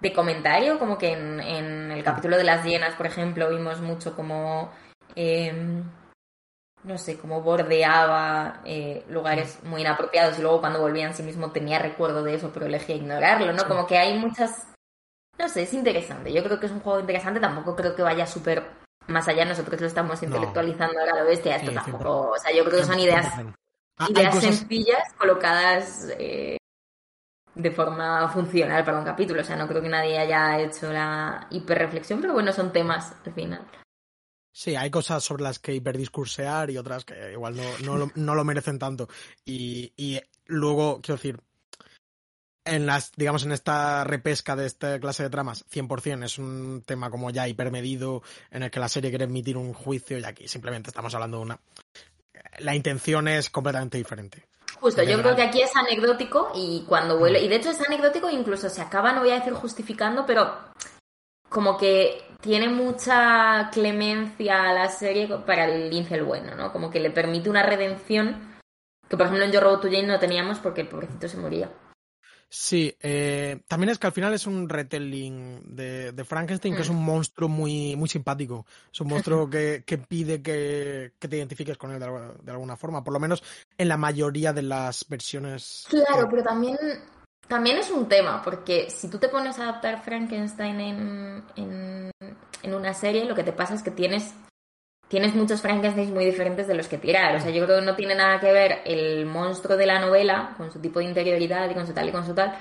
de 0.00 0.12
comentario, 0.12 0.80
como 0.80 0.98
que 0.98 1.12
en, 1.12 1.92
el 1.92 2.02
capítulo 2.02 2.36
de 2.36 2.44
las 2.44 2.64
llenas, 2.64 2.96
por 2.96 3.06
ejemplo, 3.06 3.48
vimos 3.50 3.80
mucho 3.80 4.16
como, 4.16 4.72
eh, 5.14 5.82
no 6.86 6.96
sé, 6.98 7.18
como 7.18 7.42
bordeaba 7.42 8.60
eh, 8.64 9.04
lugares 9.10 9.58
muy 9.64 9.80
inapropiados 9.82 10.38
y 10.38 10.42
luego 10.42 10.60
cuando 10.60 10.80
volvía 10.80 11.06
en 11.06 11.14
sí 11.14 11.22
mismo 11.22 11.50
tenía 11.50 11.78
recuerdo 11.78 12.22
de 12.22 12.34
eso, 12.34 12.50
pero 12.54 12.66
elegía 12.66 12.96
ignorarlo, 12.96 13.52
¿no? 13.52 13.58
Sí. 13.60 13.66
Como 13.68 13.86
que 13.86 13.98
hay 13.98 14.18
muchas 14.18 14.66
no 15.38 15.50
sé, 15.50 15.64
es 15.64 15.74
interesante. 15.74 16.32
Yo 16.32 16.42
creo 16.42 16.58
que 16.58 16.64
es 16.64 16.72
un 16.72 16.80
juego 16.80 16.98
interesante. 17.00 17.40
Tampoco 17.40 17.76
creo 17.76 17.94
que 17.94 18.00
vaya 18.02 18.26
súper 18.26 18.62
más 19.08 19.28
allá. 19.28 19.44
Nosotros 19.44 19.78
lo 19.78 19.86
estamos 19.86 20.22
No. 20.22 20.28
intelectualizando 20.28 20.98
ahora 20.98 21.12
a 21.12 21.18
lo 21.18 21.26
bestia. 21.26 21.56
Esto 21.56 21.68
Sí, 21.72 21.74
tampoco. 21.74 22.30
O 22.30 22.38
sea, 22.38 22.52
yo 22.56 22.64
creo 22.64 22.78
que 22.78 22.86
son 22.86 22.98
ideas, 22.98 23.26
100%. 23.34 23.54
Ah, 23.98 24.06
ideas 24.08 24.34
cosas- 24.34 24.56
sencillas 24.56 25.12
colocadas 25.18 26.08
eh, 26.18 26.56
de 27.54 27.70
forma 27.70 28.26
funcional 28.30 28.82
para 28.82 28.98
un 28.98 29.04
capítulo. 29.04 29.42
O 29.42 29.44
sea, 29.44 29.56
no 29.56 29.68
creo 29.68 29.82
que 29.82 29.90
nadie 29.90 30.18
haya 30.18 30.58
hecho 30.58 30.90
la 30.90 31.46
hiperreflexión, 31.50 32.22
pero 32.22 32.32
bueno, 32.32 32.50
son 32.54 32.72
temas 32.72 33.14
al 33.26 33.32
final. 33.34 33.60
Sí, 34.56 34.74
hay 34.74 34.90
cosas 34.90 35.22
sobre 35.22 35.42
las 35.42 35.58
que 35.58 35.74
hiperdiscursear 35.74 36.70
y 36.70 36.78
otras 36.78 37.04
que 37.04 37.32
igual 37.32 37.56
no, 37.56 37.62
no, 37.84 37.98
lo, 37.98 38.10
no 38.14 38.34
lo 38.34 38.42
merecen 38.42 38.78
tanto. 38.78 39.06
Y, 39.44 39.92
y 39.98 40.18
luego, 40.46 41.02
quiero 41.02 41.16
decir, 41.16 41.38
en 42.64 42.86
las, 42.86 43.12
digamos, 43.16 43.44
en 43.44 43.52
esta 43.52 44.02
repesca 44.04 44.56
de 44.56 44.64
esta 44.64 44.98
clase 44.98 45.24
de 45.24 45.28
tramas, 45.28 45.66
100% 45.70 46.24
es 46.24 46.38
un 46.38 46.82
tema 46.86 47.10
como 47.10 47.28
ya 47.28 47.46
hipermedido 47.46 48.22
en 48.50 48.62
el 48.62 48.70
que 48.70 48.80
la 48.80 48.88
serie 48.88 49.10
quiere 49.10 49.26
emitir 49.26 49.58
un 49.58 49.74
juicio 49.74 50.18
y 50.18 50.24
aquí 50.24 50.48
simplemente 50.48 50.88
estamos 50.88 51.14
hablando 51.14 51.36
de 51.36 51.42
una... 51.42 51.60
La 52.60 52.74
intención 52.74 53.28
es 53.28 53.50
completamente 53.50 53.98
diferente. 53.98 54.46
Justo, 54.80 55.02
yo 55.02 55.20
creo 55.20 55.36
que 55.36 55.42
aquí 55.42 55.60
es 55.60 55.76
anecdótico 55.76 56.52
y 56.54 56.82
cuando 56.88 57.18
vuelve, 57.18 57.42
y 57.42 57.48
de 57.48 57.56
hecho 57.56 57.72
es 57.72 57.80
anecdótico, 57.86 58.30
incluso 58.30 58.70
se 58.70 58.80
acaba, 58.80 59.12
no 59.12 59.20
voy 59.20 59.32
a 59.32 59.38
decir 59.38 59.52
justificando, 59.52 60.24
pero 60.24 60.50
como 61.50 61.76
que 61.76 62.22
tiene 62.40 62.68
mucha 62.68 63.70
clemencia 63.72 64.68
a 64.70 64.72
la 64.72 64.88
serie 64.88 65.28
para 65.46 65.64
el 65.64 65.90
Lince 65.90 66.14
el 66.14 66.24
bueno, 66.24 66.54
¿no? 66.54 66.72
Como 66.72 66.90
que 66.90 67.00
le 67.00 67.10
permite 67.10 67.50
una 67.50 67.62
redención 67.62 68.56
que, 69.08 69.16
por 69.16 69.26
ejemplo, 69.26 69.44
en 69.44 69.52
Yo 69.52 69.60
Robot 69.60 69.82
to 69.82 69.88
Jane 69.88 70.06
no 70.06 70.18
teníamos 70.18 70.58
porque 70.58 70.80
el 70.82 70.88
pobrecito 70.88 71.28
se 71.28 71.36
moría. 71.38 71.70
Sí, 72.48 72.96
eh, 73.00 73.60
también 73.66 73.90
es 73.90 73.98
que 73.98 74.06
al 74.06 74.12
final 74.12 74.32
es 74.32 74.46
un 74.46 74.68
retelling 74.68 75.74
de, 75.74 76.12
de 76.12 76.24
Frankenstein, 76.24 76.76
que 76.76 76.82
es 76.82 76.88
un 76.88 77.04
monstruo 77.04 77.48
muy, 77.48 77.96
muy 77.96 78.08
simpático. 78.08 78.64
Es 78.92 79.00
un 79.00 79.08
monstruo 79.08 79.50
que, 79.50 79.82
que 79.84 79.98
pide 79.98 80.40
que, 80.42 81.12
que 81.18 81.28
te 81.28 81.36
identifiques 81.36 81.76
con 81.76 81.90
él 81.90 81.98
de, 81.98 82.04
alguna- 82.04 82.34
de 82.40 82.52
alguna 82.52 82.76
forma, 82.76 83.02
por 83.02 83.12
lo 83.12 83.18
menos 83.20 83.42
en 83.76 83.88
la 83.88 83.96
mayoría 83.96 84.52
de 84.52 84.62
las 84.62 85.04
versiones. 85.08 85.86
Claro, 85.90 86.24
que- 86.28 86.30
pero 86.30 86.42
también, 86.44 86.76
también 87.48 87.78
es 87.78 87.90
un 87.90 88.08
tema, 88.08 88.42
porque 88.42 88.90
si 88.90 89.08
tú 89.10 89.18
te 89.18 89.28
pones 89.28 89.58
a 89.58 89.64
adaptar 89.64 90.02
Frankenstein 90.02 90.80
en, 90.80 91.42
en, 91.56 92.74
una 92.74 92.92
serie, 92.94 93.24
lo 93.24 93.34
que 93.34 93.44
te 93.44 93.52
pasa 93.52 93.74
es 93.74 93.82
que 93.82 93.90
tienes, 93.92 94.34
tienes 95.08 95.34
muchos 95.34 95.62
Frankensteins 95.62 96.10
muy 96.10 96.24
diferentes 96.24 96.66
de 96.66 96.74
los 96.74 96.88
que 96.88 96.98
tirar. 96.98 97.36
O 97.36 97.40
sea, 97.40 97.50
yo 97.50 97.64
creo 97.64 97.78
que 97.80 97.86
no 97.86 97.94
tiene 97.94 98.14
nada 98.16 98.40
que 98.40 98.52
ver 98.52 98.80
el 98.84 99.24
monstruo 99.26 99.76
de 99.76 99.86
la 99.86 100.00
novela, 100.00 100.54
con 100.56 100.72
su 100.72 100.80
tipo 100.80 100.98
de 100.98 101.04
interioridad 101.04 101.70
y 101.70 101.74
con 101.74 101.86
su 101.86 101.92
tal 101.94 102.08
y 102.08 102.12
con 102.12 102.26
su 102.26 102.34
tal, 102.34 102.58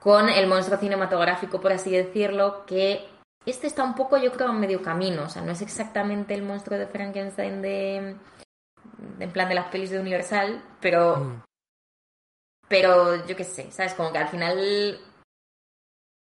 con 0.00 0.28
el 0.28 0.46
monstruo 0.46 0.78
cinematográfico, 0.78 1.60
por 1.60 1.72
así 1.72 1.90
decirlo, 1.90 2.64
que 2.66 3.04
este 3.46 3.66
está 3.66 3.82
un 3.82 3.94
poco, 3.96 4.16
yo 4.18 4.30
creo, 4.32 4.48
a 4.48 4.52
medio 4.52 4.80
camino. 4.82 5.24
O 5.24 5.28
sea, 5.28 5.42
no 5.42 5.50
es 5.52 5.60
exactamente 5.62 6.34
el 6.34 6.42
monstruo 6.42 6.78
de 6.78 6.86
Frankenstein 6.86 7.60
de, 7.62 8.16
de- 9.18 9.24
en 9.24 9.32
plan 9.32 9.48
de 9.48 9.54
las 9.56 9.66
pelis 9.66 9.90
de 9.90 9.98
Universal, 9.98 10.62
pero 10.80 11.16
Mm. 11.16 11.42
Pero 12.68 13.26
yo 13.26 13.36
qué 13.36 13.44
sé, 13.44 13.70
¿sabes? 13.72 13.94
Como 13.94 14.12
que 14.12 14.18
al 14.18 14.28
final 14.28 14.98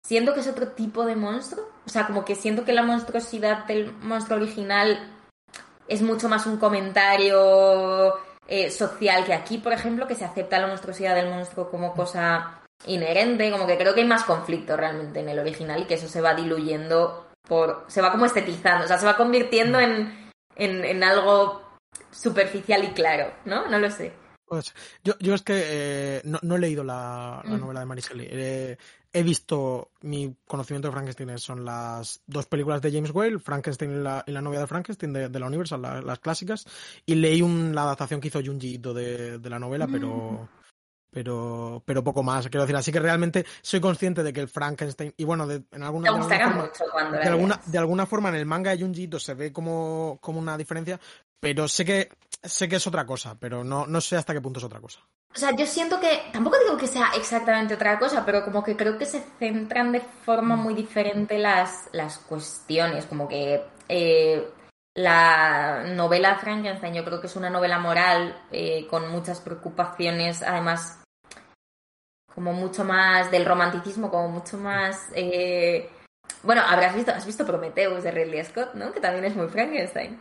siento 0.05 0.33
que 0.33 0.41
es 0.41 0.47
otro 0.47 0.69
tipo 0.69 1.05
de 1.05 1.15
monstruo. 1.15 1.67
O 1.85 1.89
sea, 1.89 2.07
como 2.07 2.23
que 2.25 2.35
siento 2.35 2.63
que 2.63 2.73
la 2.73 2.83
monstruosidad 2.83 3.65
del 3.65 3.91
monstruo 3.93 4.37
original 4.37 5.11
es 5.87 6.01
mucho 6.01 6.29
más 6.29 6.45
un 6.45 6.57
comentario 6.57 8.15
eh, 8.47 8.69
social 8.71 9.25
que 9.25 9.33
aquí, 9.33 9.57
por 9.57 9.73
ejemplo, 9.73 10.07
que 10.07 10.15
se 10.15 10.25
acepta 10.25 10.59
la 10.59 10.67
monstruosidad 10.67 11.15
del 11.15 11.29
monstruo 11.29 11.69
como 11.69 11.93
cosa 11.93 12.61
inherente. 12.85 13.51
Como 13.51 13.67
que 13.67 13.77
creo 13.77 13.93
que 13.93 14.01
hay 14.01 14.07
más 14.07 14.23
conflicto 14.23 14.77
realmente 14.77 15.19
en 15.19 15.29
el 15.29 15.39
original 15.39 15.81
y 15.81 15.85
que 15.85 15.95
eso 15.95 16.07
se 16.07 16.21
va 16.21 16.35
diluyendo 16.35 17.27
por. 17.47 17.85
se 17.87 18.01
va 18.01 18.11
como 18.11 18.25
estetizando, 18.25 18.85
o 18.85 18.87
sea, 18.87 18.97
se 18.97 19.05
va 19.05 19.17
convirtiendo 19.17 19.79
en, 19.79 20.31
en, 20.55 20.85
en 20.85 21.03
algo 21.03 21.61
superficial 22.11 22.83
y 22.83 22.89
claro, 22.89 23.31
¿no? 23.45 23.67
No 23.67 23.79
lo 23.79 23.89
sé. 23.89 24.13
Pues, 24.47 24.73
yo, 25.03 25.13
yo 25.19 25.33
es 25.33 25.41
que 25.41 25.53
eh, 25.65 26.21
no, 26.25 26.39
no 26.43 26.55
he 26.55 26.59
leído 26.59 26.83
la, 26.83 27.41
la 27.43 27.57
Mm. 27.57 27.59
novela 27.61 27.79
de 27.79 27.85
Mary 27.87 28.01
Shelley. 28.01 28.27
Eh, 28.29 28.77
he 29.11 29.23
visto, 29.23 29.91
mi 30.01 30.35
conocimiento 30.45 30.87
de 30.87 30.91
Frankenstein 30.91 31.37
son 31.39 31.65
las 31.65 32.21
dos 32.27 32.45
películas 32.45 32.81
de 32.81 32.91
James 32.91 33.11
Whale, 33.11 33.39
Frankenstein 33.39 33.91
y 33.91 34.03
la, 34.03 34.23
y 34.27 34.31
la 34.31 34.41
novia 34.41 34.59
de 34.59 34.67
Frankenstein 34.67 35.13
de, 35.13 35.29
de 35.29 35.39
la 35.39 35.47
Universal, 35.47 35.81
la- 35.81 36.01
las 36.01 36.19
clásicas, 36.19 36.65
y 37.05 37.15
leí 37.15 37.41
un- 37.41 37.73
la 37.73 37.83
adaptación 37.83 38.19
que 38.21 38.27
hizo 38.27 38.41
Junji 38.43 38.75
Ito 38.75 38.93
de, 38.93 39.39
de 39.39 39.49
la 39.49 39.57
novela, 39.57 39.87
Mm. 39.87 39.91
pero, 39.91 40.49
pero, 41.11 41.81
pero 41.85 42.03
poco 42.03 42.23
más. 42.23 42.47
Quiero 42.49 42.63
decir, 42.63 42.75
así 42.75 42.91
que 42.91 42.99
realmente 42.99 43.45
soy 43.61 43.79
consciente 43.79 44.21
de 44.21 44.33
que 44.33 44.41
el 44.41 44.49
Frankenstein, 44.49 45.13
y 45.17 45.23
bueno, 45.23 45.47
de, 45.47 45.63
en 45.71 45.83
alguna, 45.83 46.11
Me 46.11 46.17
de 46.19 46.23
alguna 46.35 46.45
forma, 46.49 46.61
mucho 46.65 46.83
cuando 46.91 47.11
la 47.15 47.21
de 47.23 47.29
alguna, 47.29 47.61
de 47.65 47.77
alguna 47.77 48.05
forma 48.05 48.29
en 48.29 48.35
el 48.35 48.45
manga 48.45 48.71
de 48.75 48.81
Junji 48.83 49.03
Ito 49.03 49.19
se 49.19 49.33
ve 49.33 49.53
como, 49.53 50.17
como 50.21 50.39
una 50.39 50.57
diferencia, 50.57 50.99
pero 51.39 51.67
sé 51.67 51.85
que 51.85 52.09
sé 52.47 52.67
que 52.69 52.77
es 52.77 52.87
otra 52.87 53.05
cosa, 53.05 53.37
pero 53.39 53.63
no, 53.63 53.85
no 53.85 54.01
sé 54.01 54.15
hasta 54.17 54.33
qué 54.33 54.41
punto 54.41 54.59
es 54.59 54.65
otra 54.65 54.79
cosa. 54.79 54.99
O 55.33 55.37
sea, 55.37 55.51
yo 55.55 55.65
siento 55.65 55.99
que, 55.99 56.21
tampoco 56.31 56.57
digo 56.59 56.77
que 56.77 56.87
sea 56.87 57.11
exactamente 57.15 57.73
otra 57.73 57.99
cosa, 57.99 58.25
pero 58.25 58.45
como 58.45 58.63
que 58.63 58.77
creo 58.77 58.97
que 58.97 59.05
se 59.05 59.21
centran 59.37 59.91
de 59.91 59.99
forma 59.99 60.55
muy 60.55 60.73
diferente 60.73 61.37
las, 61.37 61.89
las 61.91 62.17
cuestiones, 62.19 63.05
como 63.05 63.27
que 63.27 63.61
eh, 63.89 64.47
la 64.95 65.83
novela 65.87 66.37
Frankenstein 66.37 66.93
yo 66.93 67.03
creo 67.03 67.19
que 67.19 67.27
es 67.27 67.35
una 67.35 67.49
novela 67.49 67.79
moral 67.79 68.41
eh, 68.51 68.87
con 68.87 69.11
muchas 69.11 69.41
preocupaciones, 69.41 70.41
además 70.41 71.01
como 72.33 72.53
mucho 72.53 72.83
más 72.85 73.29
del 73.31 73.45
romanticismo, 73.45 74.09
como 74.09 74.29
mucho 74.29 74.57
más... 74.57 75.09
eh, 75.15 75.89
Bueno, 76.43 76.61
habrás 76.61 76.95
visto, 76.95 77.11
has 77.11 77.25
visto 77.25 77.45
Prometheus 77.45 78.03
de 78.03 78.11
Ridley 78.11 78.43
Scott, 78.45 78.73
¿no? 78.73 78.91
Que 78.91 78.99
también 79.01 79.25
es 79.25 79.35
muy 79.35 79.47
Frankenstein. 79.47 80.19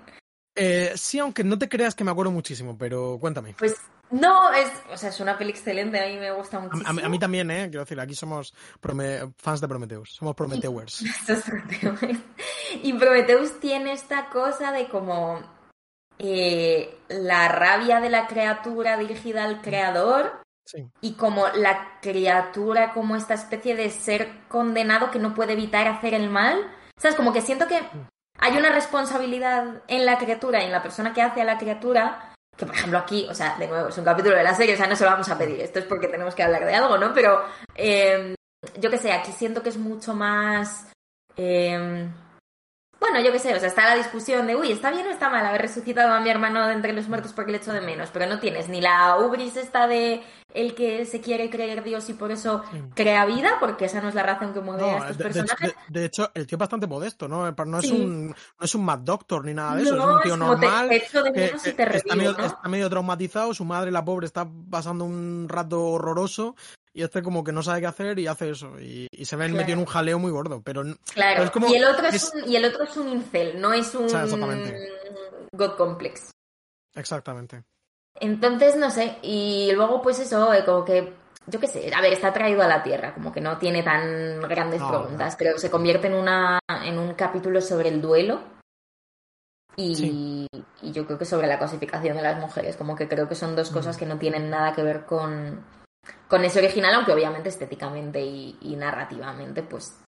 Eh, 0.56 0.92
sí, 0.96 1.18
aunque 1.18 1.42
no 1.44 1.58
te 1.58 1.68
creas 1.68 1.94
que 1.94 2.04
me 2.04 2.10
acuerdo 2.10 2.30
muchísimo, 2.30 2.76
pero 2.78 3.18
cuéntame. 3.20 3.54
Pues 3.58 3.74
no, 4.10 4.52
es, 4.52 4.68
o 4.92 4.96
sea, 4.96 5.08
es 5.08 5.18
una 5.18 5.36
peli 5.36 5.50
excelente, 5.50 5.98
a 5.98 6.06
mí 6.06 6.16
me 6.18 6.30
gusta 6.32 6.60
muchísimo. 6.60 6.88
a 6.88 6.92
mí- 6.92 7.02
a 7.02 7.08
mí 7.08 7.18
también, 7.18 7.50
¿eh? 7.50 7.64
Quiero 7.68 7.80
decir, 7.80 7.98
aquí 7.98 8.14
somos 8.14 8.54
prome- 8.80 9.32
fans 9.38 9.60
de 9.60 9.66
Prometheus, 9.68 10.10
somos 10.14 10.34
Prometheus. 10.36 11.02
Y 12.82 12.92
Prometheus 12.92 13.58
tiene 13.60 13.92
esta 13.92 14.28
cosa 14.28 14.70
de 14.72 14.88
como 14.88 15.40
eh, 16.18 16.98
la 17.08 17.48
rabia 17.48 18.00
de 18.00 18.10
la 18.10 18.26
criatura 18.26 18.96
dirigida 18.96 19.44
al 19.44 19.60
creador 19.62 20.42
Sí. 20.66 20.88
y 21.02 21.12
como 21.14 21.46
la 21.48 21.98
criatura 22.00 22.92
como 22.94 23.16
esta 23.16 23.34
especie 23.34 23.74
de 23.76 23.90
ser 23.90 24.30
condenado 24.48 25.10
que 25.10 25.18
no 25.18 25.34
puede 25.34 25.52
evitar 25.52 25.86
hacer 25.88 26.14
el 26.14 26.30
mal. 26.30 26.58
¿Sabes? 26.96 27.16
Como 27.16 27.32
que 27.32 27.42
siento 27.42 27.66
que 27.66 27.80
hay 28.44 28.58
una 28.58 28.70
responsabilidad 28.70 29.82
en 29.88 30.04
la 30.04 30.18
criatura 30.18 30.60
y 30.62 30.66
en 30.66 30.72
la 30.72 30.82
persona 30.82 31.14
que 31.14 31.22
hace 31.22 31.40
a 31.40 31.44
la 31.44 31.56
criatura. 31.56 32.34
Que 32.54 32.66
por 32.66 32.74
ejemplo 32.74 32.98
aquí, 32.98 33.26
o 33.30 33.34
sea, 33.34 33.56
de 33.58 33.66
nuevo, 33.66 33.88
es 33.88 33.96
un 33.96 34.04
capítulo 34.04 34.36
de 34.36 34.44
la 34.44 34.54
serie, 34.54 34.74
o 34.74 34.76
sea, 34.76 34.86
no 34.86 34.94
se 34.94 35.04
lo 35.04 35.10
vamos 35.10 35.30
a 35.30 35.38
pedir. 35.38 35.60
Esto 35.62 35.78
es 35.78 35.86
porque 35.86 36.08
tenemos 36.08 36.34
que 36.34 36.42
hablar 36.42 36.66
de 36.66 36.74
algo, 36.74 36.98
¿no? 36.98 37.14
Pero 37.14 37.42
eh, 37.74 38.34
yo 38.78 38.90
qué 38.90 38.98
sé, 38.98 39.12
aquí 39.12 39.32
siento 39.32 39.62
que 39.62 39.70
es 39.70 39.78
mucho 39.78 40.14
más. 40.14 40.92
eh, 41.38 42.06
bueno, 43.04 43.20
yo 43.20 43.32
qué 43.32 43.38
sé, 43.38 43.54
o 43.54 43.60
sea, 43.60 43.68
está 43.68 43.84
la 43.84 43.96
discusión 43.96 44.46
de, 44.46 44.56
uy, 44.56 44.72
¿está 44.72 44.90
bien 44.90 45.06
o 45.06 45.10
está 45.10 45.28
mal 45.28 45.44
haber 45.44 45.60
resucitado 45.60 46.14
a 46.14 46.20
mi 46.20 46.30
hermano 46.30 46.66
de 46.66 46.72
entre 46.72 46.94
los 46.94 47.06
muertos 47.06 47.34
porque 47.34 47.52
le 47.52 47.58
echo 47.58 47.70
de 47.70 47.82
menos? 47.82 48.08
Pero 48.10 48.26
no 48.26 48.40
tienes 48.40 48.70
ni 48.70 48.80
la 48.80 49.18
ubris 49.18 49.56
esta 49.56 49.86
de 49.86 50.22
el 50.54 50.74
que 50.74 51.04
se 51.04 51.20
quiere 51.20 51.50
creer 51.50 51.84
Dios 51.84 52.08
y 52.08 52.14
por 52.14 52.32
eso 52.32 52.62
crea 52.94 53.26
vida, 53.26 53.58
porque 53.60 53.84
esa 53.84 54.00
no 54.00 54.08
es 54.08 54.14
la 54.14 54.22
razón 54.22 54.54
que 54.54 54.60
mueve 54.60 54.88
a 54.88 54.98
estos 54.98 55.18
personajes. 55.18 55.74
De, 55.88 56.06
hecho, 56.06 56.30
el 56.32 56.46
tío 56.46 56.56
es 56.56 56.60
bastante 56.60 56.86
modesto, 56.86 57.28
¿no? 57.28 57.50
No 57.50 57.78
es, 57.78 57.90
un, 57.90 58.28
no 58.28 58.64
es 58.64 58.74
un 58.74 58.84
Mad 58.86 59.00
Doctor 59.00 59.44
ni 59.44 59.52
nada 59.52 59.76
de 59.76 59.82
eso, 59.82 59.98
es 59.98 60.02
un 60.02 60.22
tío 60.22 60.36
normal. 60.38 60.90
está, 60.90 62.16
medio, 62.68 62.88
traumatizado, 62.88 63.52
su 63.52 63.66
madre, 63.66 63.90
la 63.90 64.02
pobre, 64.02 64.24
está 64.24 64.48
pasando 64.70 65.04
un 65.04 65.46
rato 65.46 65.84
horroroso 65.88 66.56
y 66.94 67.02
este 67.02 67.22
como 67.22 67.42
que 67.42 67.52
no 67.52 67.62
sabe 67.62 67.80
qué 67.80 67.86
hacer 67.88 68.18
y 68.20 68.28
hace 68.28 68.50
eso. 68.50 68.78
Y, 68.80 69.08
se 69.24 69.34
ve 69.34 69.48
metido 69.48 69.74
en 69.74 69.80
un 69.80 69.86
jaleo 69.86 70.18
muy 70.18 70.30
gordo. 70.30 70.62
Pero, 70.62 70.84
claro, 71.12 71.50
y, 71.68 71.74
el 71.74 71.84
otro 71.84 72.06
es, 72.06 72.32
Un, 72.32 72.48
y 72.48 72.56
el 72.56 72.64
otro 72.64 72.84
es 72.84 72.96
un 72.96 73.08
incel, 73.08 73.60
no 73.60 73.72
es 73.72 73.92
un 73.94 74.06
God 75.52 75.76
Complex. 75.76 76.30
Exactamente. 76.94 77.64
Entonces, 78.20 78.76
no 78.76 78.90
sé, 78.90 79.18
y 79.22 79.72
luego 79.72 80.00
pues 80.00 80.20
eso, 80.20 80.54
eh, 80.54 80.64
como 80.64 80.84
que, 80.84 81.12
yo 81.48 81.58
qué 81.58 81.66
sé, 81.66 81.92
a 81.92 82.00
ver, 82.00 82.12
está 82.12 82.32
traído 82.32 82.62
a 82.62 82.68
la 82.68 82.84
Tierra, 82.84 83.12
como 83.12 83.32
que 83.32 83.40
no 83.40 83.58
tiene 83.58 83.82
tan 83.82 84.40
grandes 84.42 84.80
preguntas, 84.80 85.34
creo 85.36 85.54
que 85.54 85.60
se 85.60 85.70
convierte 85.70 86.06
en, 86.06 86.14
una, 86.14 86.60
en 86.84 86.96
un 86.96 87.14
capítulo 87.14 87.60
sobre 87.60 87.88
el 87.88 88.00
duelo 88.00 88.40
y, 89.76 90.46
y 90.80 90.92
yo 90.92 91.06
creo 91.06 91.18
que 91.18 91.24
sobre 91.24 91.48
la 91.48 91.58
cosificación 91.58 92.16
de 92.16 92.22
las 92.22 92.38
mujeres, 92.38 92.76
como 92.76 92.94
que 92.94 93.08
creo 93.08 93.28
que 93.28 93.34
son 93.34 93.56
dos 93.56 93.70
cosas 93.70 93.96
que 93.96 94.06
no 94.06 94.16
tienen 94.16 94.48
nada 94.48 94.72
que 94.74 94.84
ver 94.84 95.06
con, 95.06 95.64
con 96.34 96.44
ese 96.44 96.58
original, 96.58 96.92
aunque 96.92 97.12
obviamente 97.12 97.48
estéticamente 97.48 98.20
y, 98.20 98.74
narrativamente, 98.76 99.62
pues 99.62 100.00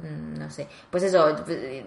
mm, 0.00 0.40
no 0.40 0.50
sé. 0.50 0.66
Pues 0.90 1.04
eso, 1.04 1.36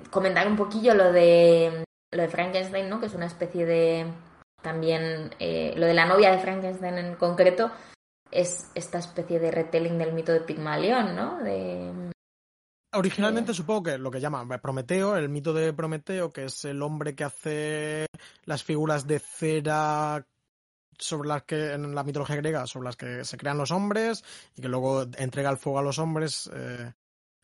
comentar 0.10 0.48
un 0.48 0.56
poquillo 0.56 0.93
lo 0.93 1.12
de 1.12 1.84
lo 2.10 2.22
de 2.22 2.30
Frankenstein, 2.30 2.88
¿no? 2.88 3.02
Que 3.02 3.08
es 3.08 3.13
una 3.15 3.26
especie 3.26 3.65
de 3.65 4.13
también 4.62 5.36
eh, 5.39 5.74
lo 5.76 5.88
de 5.88 5.93
la 5.93 6.06
novia 6.06 6.32
de 6.32 6.39
Frankenstein 6.39 7.00
en 7.00 7.15
concreto 7.15 7.69
es 8.32 8.72
esta 8.76 9.00
especie 9.00 9.41
de 9.41 9.52
retelling 9.52 9.98
del 9.98 10.13
mito 10.13 10.32
de 10.32 10.39
Pigmalión, 10.39 11.13
¿no? 11.13 11.39
De 11.39 11.91
Originalmente 12.93 13.54
supongo 13.54 13.84
que 13.84 13.98
lo 13.98 14.10
que 14.10 14.22
llaman 14.22 14.48
Prometeo, 14.48 15.17
el 15.17 15.28
mito 15.28 15.52
de 15.52 15.74
Prometeo, 15.74 16.32
que 16.32 16.45
es 16.45 16.63
el 16.63 16.82
hombre 16.82 17.13
que 17.13 17.26
hace 17.26 18.06
las 18.45 18.63
figuras 18.63 19.06
de 19.06 19.19
cera 19.19 20.26
sobre 20.99 21.29
las 21.29 21.43
que 21.43 21.73
en 21.73 21.95
la 21.95 22.03
mitología 22.03 22.35
griega 22.35 22.67
sobre 22.67 22.85
las 22.85 22.95
que 22.95 23.23
se 23.23 23.38
crean 23.38 23.57
los 23.57 23.71
hombres 23.71 24.23
y 24.55 24.62
que 24.62 24.67
luego 24.67 25.03
entrega 25.17 25.49
el 25.49 25.57
fuego 25.57 25.79
a 25.79 25.83
los 25.83 25.97
hombres 25.97 26.49
eh, 26.53 26.91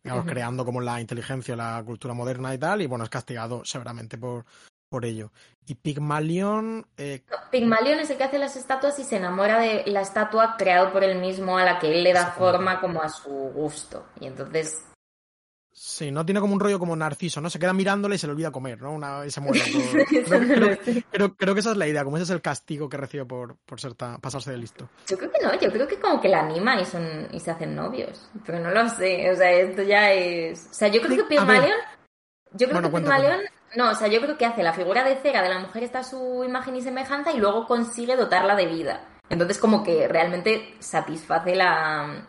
digamos, 0.03 0.25
creando 0.25 0.65
como 0.65 0.81
la 0.81 1.01
inteligencia 1.01 1.55
la 1.55 1.81
cultura 1.85 2.13
moderna 2.13 2.53
y 2.53 2.57
tal 2.57 2.81
y 2.81 2.87
bueno 2.87 3.05
es 3.05 3.09
castigado 3.09 3.63
severamente 3.65 4.17
por 4.17 4.45
por 4.89 5.03
ello. 5.03 5.31
Y 5.65 5.75
Pigmalión 5.75 6.85
eh... 6.95 7.23
Pigmalión 7.51 7.99
es 7.99 8.09
el 8.11 8.17
que 8.17 8.23
hace 8.23 8.37
las 8.37 8.55
estatuas 8.55 8.97
y 8.99 9.03
se 9.03 9.17
enamora 9.17 9.59
de 9.59 9.83
la 9.87 10.01
estatua 10.01 10.55
creado 10.57 10.93
por 10.93 11.03
él 11.03 11.19
mismo 11.19 11.57
a 11.57 11.65
la 11.65 11.79
que 11.79 11.91
él 11.91 12.03
le 12.03 12.13
da 12.13 12.31
forma 12.31 12.79
como 12.79 13.01
a 13.01 13.09
su 13.09 13.29
gusto. 13.29 14.05
Y 14.19 14.27
entonces 14.27 14.85
Sí, 15.77 16.09
no 16.09 16.25
tiene 16.25 16.39
como 16.39 16.53
un 16.53 16.59
rollo 16.61 16.79
como 16.79 16.95
Narciso, 16.95 17.41
¿no? 17.41 17.49
Se 17.49 17.59
queda 17.59 17.73
mirándole 17.73 18.15
y 18.15 18.17
se 18.17 18.27
le 18.27 18.31
olvida 18.31 18.49
comer, 18.49 18.81
¿no? 18.81 18.93
Una, 18.93 19.25
y 19.25 19.29
se 19.29 19.41
muere. 19.41 19.59
creo, 21.11 21.35
creo, 21.35 21.53
que 21.53 21.59
esa 21.59 21.71
es 21.71 21.77
la 21.77 21.85
idea, 21.85 22.05
como 22.05 22.15
ese 22.15 22.23
es 22.23 22.29
el 22.29 22.41
castigo 22.41 22.87
que 22.87 22.95
recibe 22.95 23.25
por, 23.25 23.57
por 23.57 23.81
ser 23.81 23.93
pasarse 23.93 24.51
de 24.51 24.57
listo. 24.57 24.87
Yo 25.05 25.17
creo 25.17 25.29
que 25.29 25.45
no, 25.45 25.59
yo 25.59 25.69
creo 25.69 25.85
que 25.85 25.99
como 25.99 26.21
que 26.21 26.29
la 26.29 26.39
anima 26.39 26.79
y, 26.79 26.85
son, 26.85 27.27
y 27.29 27.41
se 27.41 27.51
hacen 27.51 27.75
novios. 27.75 28.25
Pero 28.45 28.61
no 28.61 28.71
lo 28.71 28.87
sé, 28.87 29.29
o 29.29 29.35
sea, 29.35 29.51
esto 29.51 29.83
ya 29.83 30.13
es... 30.13 30.65
O 30.71 30.73
sea, 30.73 30.87
yo 30.87 31.01
creo 31.01 31.17
que 31.17 31.35
Pygmalion... 31.35 31.77
Yo 32.53 32.69
creo 32.69 32.81
que 32.81 32.89
Pygmalion... 32.89 33.41
No, 33.75 33.91
o 33.91 33.95
sea, 33.95 34.07
yo 34.07 34.21
creo 34.21 34.37
que 34.37 34.45
hace 34.45 34.63
la 34.63 34.71
figura 34.71 35.03
de 35.03 35.17
cera 35.17 35.41
de 35.41 35.49
la 35.49 35.59
mujer 35.59 35.83
está 35.83 35.99
a 35.99 36.03
su 36.05 36.45
imagen 36.45 36.77
y 36.77 36.81
semejanza 36.83 37.33
y 37.33 37.37
luego 37.37 37.67
consigue 37.67 38.15
dotarla 38.15 38.55
de 38.55 38.67
vida. 38.67 39.09
Entonces 39.29 39.57
como 39.57 39.83
que 39.83 40.07
realmente 40.07 40.73
satisface 40.79 41.53
la 41.53 42.25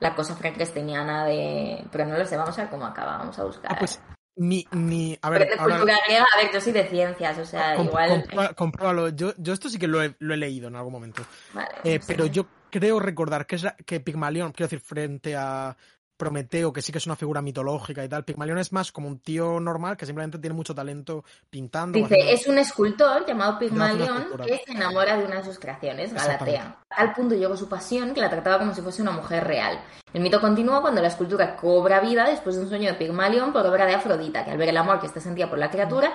la 0.00 0.14
cosa 0.14 0.36
frankensteiniana 0.36 1.24
de... 1.24 1.84
Pero 1.90 2.06
no 2.06 2.16
lo 2.16 2.24
sé, 2.24 2.36
vamos 2.36 2.58
a 2.58 2.62
ver 2.62 2.70
cómo 2.70 2.86
acaba, 2.86 3.18
vamos 3.18 3.38
a 3.38 3.44
buscar. 3.44 3.72
Ah, 3.72 3.76
pues 3.78 4.00
ni, 4.36 4.66
ni... 4.72 5.18
A 5.20 5.30
ver, 5.30 5.48
de 5.48 5.56
cultura 5.56 5.96
griega, 6.06 6.26
a 6.34 6.42
ver, 6.42 6.52
yo 6.52 6.60
soy 6.60 6.72
de 6.72 6.86
ciencias, 6.88 7.38
o 7.38 7.44
sea, 7.44 7.76
igual... 7.76 8.24
compruébalo, 8.56 9.08
yo, 9.08 9.32
yo 9.36 9.52
esto 9.52 9.68
sí 9.68 9.78
que 9.78 9.88
lo 9.88 10.02
he, 10.02 10.14
lo 10.20 10.34
he 10.34 10.36
leído 10.36 10.68
en 10.68 10.76
algún 10.76 10.92
momento. 10.92 11.22
Vale, 11.52 11.68
eh, 11.84 12.00
pero 12.06 12.26
yo 12.26 12.46
creo 12.70 13.00
recordar 13.00 13.46
que, 13.46 13.56
es 13.56 13.66
que 13.84 14.00
Pigmalión, 14.00 14.52
quiero 14.52 14.68
decir, 14.68 14.80
frente 14.80 15.34
a 15.36 15.76
Prometeo, 16.18 16.72
que 16.72 16.82
sí 16.82 16.90
que 16.90 16.98
es 16.98 17.06
una 17.06 17.16
figura 17.16 17.40
mitológica 17.40 18.04
y 18.04 18.08
tal. 18.08 18.24
Pigmalión 18.24 18.58
es 18.58 18.72
más 18.72 18.90
como 18.90 19.06
un 19.06 19.20
tío 19.20 19.60
normal 19.60 19.96
que 19.96 20.04
simplemente 20.04 20.38
tiene 20.38 20.54
mucho 20.54 20.74
talento 20.74 21.24
pintando. 21.48 21.96
Dice, 21.96 22.32
es 22.32 22.46
un 22.48 22.58
escultor 22.58 23.24
llamado 23.24 23.58
Pigmalión 23.58 24.26
que 24.44 24.60
se 24.66 24.72
enamora 24.72 25.16
de 25.16 25.24
una 25.24 25.36
de 25.36 25.44
sus 25.44 25.58
creaciones, 25.58 26.12
Galatea. 26.12 26.76
Al 26.90 27.12
punto 27.14 27.36
llegó 27.36 27.56
su 27.56 27.68
pasión 27.68 28.12
que 28.12 28.20
la 28.20 28.28
trataba 28.28 28.58
como 28.58 28.74
si 28.74 28.82
fuese 28.82 29.00
una 29.00 29.12
mujer 29.12 29.44
real. 29.44 29.80
El 30.12 30.20
mito 30.20 30.40
continúa 30.40 30.80
cuando 30.80 31.00
la 31.00 31.08
escultura 31.08 31.54
cobra 31.56 32.00
vida 32.00 32.28
después 32.28 32.56
de 32.56 32.62
un 32.62 32.68
sueño 32.68 32.90
de 32.90 32.98
Pigmalión 32.98 33.52
por 33.52 33.64
obra 33.64 33.86
de 33.86 33.94
Afrodita, 33.94 34.44
que 34.44 34.50
al 34.50 34.58
ver 34.58 34.70
el 34.70 34.76
amor 34.76 34.98
que 34.98 35.06
éste 35.06 35.20
sentía 35.20 35.48
por 35.48 35.58
la 35.58 35.70
criatura, 35.70 36.12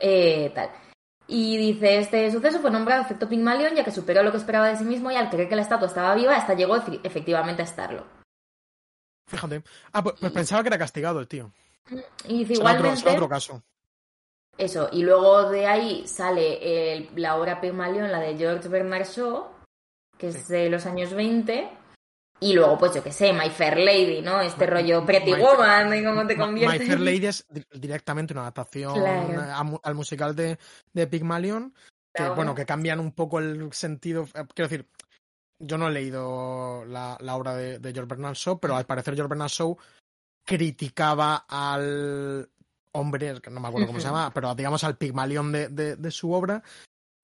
eh, 0.00 0.50
tal. 0.54 0.70
Y 1.26 1.58
dice, 1.58 1.98
este 1.98 2.30
suceso 2.30 2.58
fue 2.60 2.70
nombrado 2.70 3.02
efecto 3.02 3.28
Pigmalión 3.28 3.74
ya 3.74 3.84
que 3.84 3.90
superó 3.90 4.22
lo 4.22 4.30
que 4.30 4.38
esperaba 4.38 4.68
de 4.68 4.76
sí 4.76 4.84
mismo 4.84 5.10
y 5.10 5.16
al 5.16 5.28
creer 5.28 5.48
que 5.48 5.56
la 5.56 5.62
estatua 5.62 5.88
estaba 5.88 6.14
viva, 6.14 6.36
hasta 6.36 6.54
llegó 6.54 6.76
efectivamente 7.04 7.62
a 7.62 7.66
estarlo. 7.66 8.21
Fíjate. 9.32 9.62
Ah, 9.92 10.02
pues, 10.02 10.16
pues, 10.20 10.30
pensaba 10.30 10.62
que 10.62 10.68
era 10.68 10.78
castigado 10.78 11.18
el 11.18 11.26
tío. 11.26 11.50
Y 12.28 12.40
dice, 12.40 12.52
igualmente. 12.54 13.08
otro, 13.08 13.28
caso. 13.28 13.62
Eso, 14.58 14.90
y 14.92 15.02
luego 15.02 15.48
de 15.48 15.66
ahí 15.66 16.06
sale 16.06 16.92
el, 16.92 17.08
la 17.16 17.36
obra 17.36 17.60
Pygmalion, 17.60 18.12
la 18.12 18.20
de 18.20 18.36
George 18.36 18.68
Bernard 18.68 19.06
Shaw, 19.06 19.46
que 20.18 20.28
es 20.28 20.48
de 20.48 20.68
los 20.68 20.84
años 20.84 21.14
20. 21.14 21.70
Y 22.40 22.52
luego, 22.52 22.76
pues 22.76 22.94
yo 22.94 23.02
qué 23.02 23.12
sé, 23.12 23.32
My 23.32 23.48
Fair 23.48 23.78
Lady, 23.78 24.20
¿no? 24.20 24.40
Este 24.40 24.66
rollo 24.66 25.06
Pretty 25.06 25.32
Woman, 25.32 25.96
y 25.96 26.04
cómo 26.04 26.26
te 26.26 26.36
conviertes. 26.36 26.80
My 26.80 26.86
Fair 26.86 27.00
Lady 27.00 27.26
es 27.26 27.46
directamente 27.72 28.34
una 28.34 28.42
adaptación 28.42 29.02
al 29.82 29.94
musical 29.94 30.36
de, 30.36 30.58
de 30.92 31.06
Pygmalion. 31.06 31.72
Que, 32.12 32.28
bueno, 32.28 32.54
que 32.54 32.66
cambian 32.66 33.00
un 33.00 33.12
poco 33.12 33.38
el 33.38 33.72
sentido. 33.72 34.28
Eh, 34.34 34.44
quiero 34.54 34.68
decir, 34.68 34.86
yo 35.62 35.78
no 35.78 35.88
he 35.88 35.92
leído 35.92 36.84
la, 36.86 37.16
obra 37.34 37.54
de, 37.54 37.78
George 37.92 38.08
Bernard 38.08 38.34
Shaw, 38.34 38.58
pero 38.58 38.76
al 38.76 38.84
parecer 38.84 39.14
George 39.14 39.30
Bernard 39.30 39.50
Shaw 39.50 39.76
criticaba 40.44 41.46
al 41.48 42.50
hombre, 42.92 43.40
no 43.50 43.60
me 43.60 43.68
acuerdo 43.68 43.86
cómo 43.86 44.00
se 44.00 44.06
llama, 44.06 44.32
pero 44.34 44.54
digamos 44.54 44.84
al 44.84 44.98
Pigmalión 44.98 45.52
de, 45.52 45.68
de, 45.68 46.10
su 46.10 46.32
obra, 46.32 46.62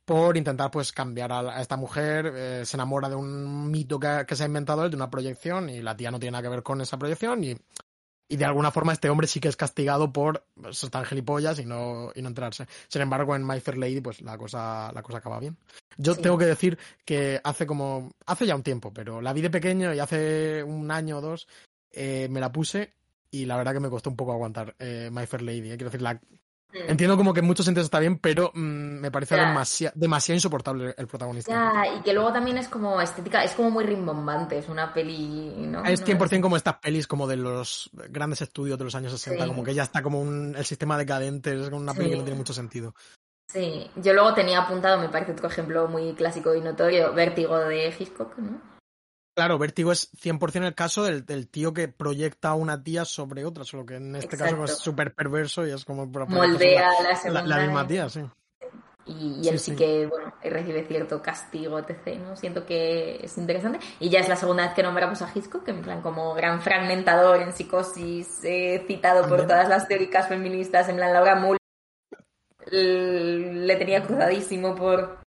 por 0.04 0.36
intentar 0.36 0.70
pues 0.70 0.92
cambiar 0.92 1.32
a, 1.32 1.60
esta 1.60 1.76
mujer, 1.76 2.32
eh, 2.34 2.62
se 2.64 2.76
enamora 2.76 3.08
de 3.08 3.16
un 3.16 3.70
mito 3.70 3.98
que, 3.98 4.24
que, 4.26 4.36
se 4.36 4.44
ha 4.44 4.46
inventado 4.46 4.84
él, 4.84 4.90
de 4.90 4.96
una 4.96 5.10
proyección, 5.10 5.68
y 5.68 5.82
la 5.82 5.96
tía 5.96 6.10
no 6.10 6.20
tiene 6.20 6.32
nada 6.32 6.42
que 6.42 6.48
ver 6.48 6.62
con 6.62 6.80
esa 6.80 6.96
proyección, 6.96 7.42
y 7.44 7.56
y 8.28 8.36
de 8.36 8.44
alguna 8.44 8.70
forma 8.70 8.92
este 8.92 9.08
hombre 9.08 9.26
sí 9.26 9.40
que 9.40 9.48
es 9.48 9.56
castigado 9.56 10.12
por 10.12 10.44
ser 10.70 10.90
tan 10.90 11.04
gilipollas 11.04 11.58
y 11.58 11.64
no, 11.64 12.12
y 12.14 12.22
no 12.22 12.28
enterarse. 12.28 12.66
Sin 12.88 13.00
embargo, 13.00 13.34
en 13.34 13.46
My 13.46 13.60
Fair 13.60 13.78
Lady, 13.78 14.00
pues 14.00 14.20
la 14.20 14.36
cosa, 14.36 14.92
la 14.92 15.02
cosa 15.02 15.18
acaba 15.18 15.40
bien. 15.40 15.56
Yo 15.96 16.14
tengo 16.14 16.38
que 16.38 16.44
decir 16.44 16.78
que 17.04 17.40
hace 17.42 17.66
como, 17.66 18.12
hace 18.26 18.46
ya 18.46 18.54
un 18.54 18.62
tiempo, 18.62 18.92
pero 18.92 19.20
la 19.20 19.32
vi 19.32 19.40
de 19.40 19.50
pequeño 19.50 19.94
y 19.94 19.98
hace 19.98 20.62
un 20.62 20.90
año 20.90 21.18
o 21.18 21.20
dos 21.20 21.48
eh, 21.90 22.28
me 22.30 22.40
la 22.40 22.52
puse 22.52 22.92
y 23.30 23.46
la 23.46 23.56
verdad 23.56 23.72
que 23.72 23.80
me 23.80 23.90
costó 23.90 24.10
un 24.10 24.16
poco 24.16 24.32
aguantar 24.32 24.74
eh, 24.78 25.10
My 25.12 25.26
Fair 25.26 25.42
Lady. 25.42 25.70
Eh. 25.70 25.76
Quiero 25.76 25.86
decir, 25.86 26.02
la. 26.02 26.20
Entiendo 26.72 27.16
como 27.16 27.32
que 27.32 27.40
en 27.40 27.46
muchos 27.46 27.64
sentidos 27.64 27.86
está 27.86 27.98
bien, 27.98 28.18
pero 28.18 28.50
mm, 28.54 29.00
me 29.00 29.10
parece 29.10 29.36
demasiado 29.94 30.36
insoportable 30.36 30.94
el 30.96 31.06
protagonista. 31.06 31.50
Ya, 31.50 31.96
y 31.96 32.02
que 32.02 32.12
luego 32.12 32.32
también 32.32 32.58
es 32.58 32.68
como 32.68 33.00
estética, 33.00 33.42
es 33.42 33.52
como 33.52 33.70
muy 33.70 33.84
rimbombante, 33.84 34.58
es 34.58 34.68
una 34.68 34.92
peli, 34.92 35.54
¿no? 35.66 35.84
Es 35.84 36.04
100% 36.04 36.42
como 36.42 36.56
estas 36.56 36.76
pelis 36.76 37.06
como 37.06 37.26
de 37.26 37.36
los 37.36 37.90
grandes 38.10 38.42
estudios 38.42 38.78
de 38.78 38.84
los 38.84 38.94
años 38.94 39.12
60, 39.12 39.46
como 39.46 39.64
que 39.64 39.74
ya 39.74 39.82
está 39.82 40.02
como 40.02 40.20
un, 40.20 40.54
el 40.56 40.64
sistema 40.64 40.98
decadente, 40.98 41.54
es 41.54 41.70
una 41.70 41.94
peli 41.94 42.10
que 42.10 42.16
no 42.16 42.24
tiene 42.24 42.38
mucho 42.38 42.52
sentido. 42.52 42.94
Sí, 43.50 43.90
yo 43.96 44.12
luego 44.12 44.34
tenía 44.34 44.60
apuntado, 44.60 45.00
me 45.00 45.08
parece 45.08 45.32
otro 45.32 45.48
ejemplo 45.48 45.88
muy 45.88 46.12
clásico 46.14 46.54
y 46.54 46.60
notorio, 46.60 47.14
Vértigo 47.14 47.56
de 47.56 47.94
Hitchcock, 47.98 48.36
¿no? 48.36 48.77
Claro, 49.38 49.56
Vértigo 49.56 49.92
es 49.92 50.10
100% 50.14 50.66
el 50.66 50.74
caso 50.74 51.04
del, 51.04 51.48
tío 51.48 51.72
que 51.72 51.86
proyecta 51.86 52.48
a 52.48 52.54
una 52.54 52.82
tía 52.82 53.04
sobre 53.04 53.44
otra, 53.44 53.62
solo 53.62 53.86
que 53.86 53.94
en 53.94 54.16
este 54.16 54.36
caso 54.36 54.64
es 54.64 54.78
súper 54.78 55.14
perverso 55.14 55.64
y 55.64 55.70
es 55.70 55.84
como... 55.84 56.06
Moldea 56.06 56.90
la, 57.30 57.42
la, 57.42 57.58
misma 57.58 57.86
tía, 57.86 58.08
sí. 58.08 58.20
Y, 59.06 59.46
él 59.46 59.60
sí, 59.60 59.76
que, 59.76 60.06
bueno, 60.06 60.34
recibe 60.42 60.84
cierto 60.88 61.22
castigo, 61.22 61.78
etc., 61.78 62.18
¿no? 62.18 62.34
Siento 62.34 62.66
que 62.66 63.20
es 63.22 63.38
interesante. 63.38 63.78
Y 64.00 64.08
ya 64.08 64.18
es 64.18 64.28
la 64.28 64.34
segunda 64.34 64.64
vez 64.64 64.74
que 64.74 64.82
nombramos 64.82 65.22
a 65.22 65.30
Hitchcock, 65.32 65.62
que 65.62 65.70
en 65.70 65.82
plan 65.82 66.02
como 66.02 66.34
gran 66.34 66.60
fragmentador 66.60 67.40
en 67.40 67.52
psicosis, 67.52 68.40
eh, 68.42 68.82
citado 68.88 69.28
por 69.28 69.42
todas 69.42 69.68
las 69.68 69.86
teóricas 69.86 70.26
feministas, 70.26 70.88
en 70.88 70.96
plan 70.96 71.12
Laura 71.12 71.36
Mull 71.36 71.58
le 72.72 73.76
tenía 73.76 74.02
cruzadísimo 74.02 74.74
por 74.74 75.20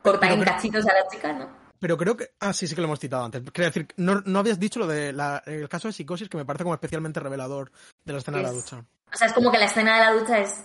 cortar 0.00 0.32
en 0.32 0.42
cachitos 0.42 0.86
a 0.86 0.94
la 0.94 1.06
chica, 1.08 1.34
¿no? 1.34 1.61
Pero 1.82 1.98
creo 1.98 2.16
que. 2.16 2.30
Ah, 2.38 2.52
sí, 2.52 2.68
sí 2.68 2.76
que 2.76 2.80
lo 2.80 2.86
hemos 2.86 3.00
citado 3.00 3.24
antes. 3.24 3.42
Quería 3.50 3.70
decir, 3.70 3.88
no, 3.96 4.20
no 4.24 4.38
habías 4.38 4.60
dicho 4.60 4.78
lo 4.78 4.86
de 4.86 5.08
el 5.08 5.68
caso 5.68 5.88
de 5.88 5.92
psicosis 5.92 6.28
que 6.28 6.36
me 6.36 6.44
parece 6.44 6.62
como 6.62 6.74
especialmente 6.74 7.18
revelador 7.18 7.72
de 8.04 8.12
la 8.12 8.20
escena 8.20 8.36
de 8.36 8.44
la 8.44 8.52
ducha. 8.52 8.84
O 9.12 9.16
sea, 9.16 9.26
es 9.26 9.32
como 9.32 9.50
que 9.50 9.58
la 9.58 9.64
escena 9.64 9.94
de 9.96 10.00
la 10.00 10.12
ducha 10.12 10.38
es 10.38 10.64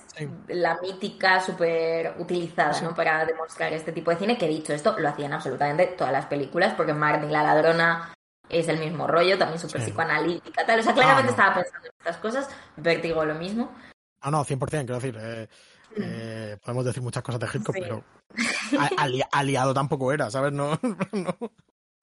la 0.50 0.80
mítica, 0.80 1.40
súper 1.40 2.14
utilizada, 2.20 2.80
¿no? 2.82 2.94
Para 2.94 3.26
demostrar 3.26 3.74
este 3.74 3.92
tipo 3.94 4.12
de 4.12 4.18
cine, 4.18 4.38
que 4.38 4.48
dicho 4.48 4.74
esto, 4.74 4.96
lo 5.00 5.10
hacían 5.10 5.34
absolutamente 5.34 5.88
todas 5.88 6.14
las 6.14 6.28
películas, 6.28 6.76
porque 6.76 6.94
Martin 6.94 7.32
la 7.32 7.42
ladrona 7.42 8.14
es 8.48 8.68
el 8.68 8.78
mismo 8.78 9.08
rollo, 9.08 9.40
también 9.40 9.60
súper 9.60 9.82
psicoanalítica, 9.82 10.68
tal. 10.68 10.82
O 10.82 10.84
sea, 10.84 10.94
claramente 10.94 11.32
estaba 11.32 11.56
pensando 11.56 11.88
en 11.88 11.94
estas 11.98 12.18
cosas, 12.18 12.48
Vertigo 12.76 13.26
lo 13.26 13.34
mismo. 13.34 13.76
Ah, 14.22 14.30
no, 14.30 14.46
100%, 14.46 14.70
quiero 14.70 15.00
decir, 15.00 15.18
eh, 15.20 15.48
eh, 15.96 16.58
podemos 16.64 16.86
decir 16.86 17.02
muchas 17.02 17.24
cosas 17.24 17.40
de 17.40 17.48
Hitchcock, 17.48 17.76
pero 17.80 18.04
aliado 19.32 19.74
tampoco 19.74 20.12
era, 20.12 20.30
¿sabes? 20.30 20.52
No, 20.54 20.80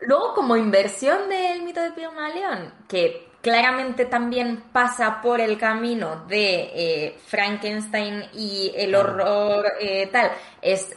Luego, 0.01 0.35
como 0.35 0.57
inversión 0.57 1.29
del 1.29 1.63
mito 1.63 1.81
de 1.81 1.93
Pygmalion, 1.93 2.75
que 2.89 3.29
claramente 3.41 4.07
también 4.07 4.65
pasa 4.73 5.21
por 5.23 5.41
el 5.41 5.57
camino 5.57 6.27
de 6.27 6.71
eh, 6.75 7.19
Frankenstein 7.27 8.25
y 8.35 8.73
el 8.75 8.95
horror 8.95 9.67
eh, 9.81 10.09
tal, 10.09 10.33
es 10.61 10.91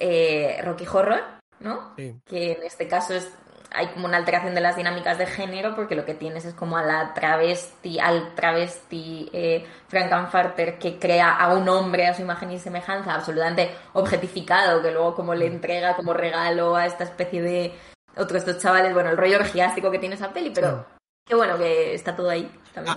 Rocky 0.64 0.86
Horror, 0.92 1.22
¿no? 1.60 1.96
Que 1.96 2.52
en 2.54 2.64
este 2.64 2.88
caso 2.88 3.14
es 3.14 3.32
hay 3.72 3.88
como 3.88 4.06
una 4.06 4.18
alteración 4.18 4.56
de 4.56 4.62
las 4.62 4.76
dinámicas 4.76 5.18
de 5.18 5.26
género 5.26 5.76
porque 5.76 5.96
lo 5.96 6.06
que 6.06 6.14
tienes 6.14 6.46
es 6.46 6.54
como 6.54 6.78
a 6.78 6.84
la 6.84 7.14
travesti, 7.14 8.00
al 8.00 8.34
travesti 8.36 9.30
eh, 9.34 9.66
Frankenfarter 9.88 10.80
que 10.80 11.00
crea 11.00 11.36
a 11.36 11.54
un 11.54 11.68
hombre 11.70 12.08
a 12.08 12.14
su 12.14 12.22
imagen 12.22 12.52
y 12.52 12.60
semejanza 12.60 13.14
absolutamente 13.14 13.72
objetificado 13.94 14.82
que 14.82 14.92
luego 14.92 15.16
como 15.16 15.36
le 15.36 15.48
entrega 15.48 15.96
como 15.96 16.14
regalo 16.14 16.76
a 16.76 16.86
esta 16.86 17.04
especie 17.04 17.42
de 17.42 17.74
otros 18.16 18.44
estos 18.44 18.62
chavales, 18.62 18.94
bueno, 18.94 19.10
el 19.10 19.18
rollo 19.18 19.38
orgiástico 19.38 19.92
que 19.92 20.00
tiene 20.00 20.16
esa 20.16 20.34
peli, 20.34 20.50
pero 20.50 20.86
Qué 21.28 21.36
bueno 21.36 21.58
que 21.58 21.94
está 21.94 22.16
todo 22.16 22.30
ahí. 22.30 22.50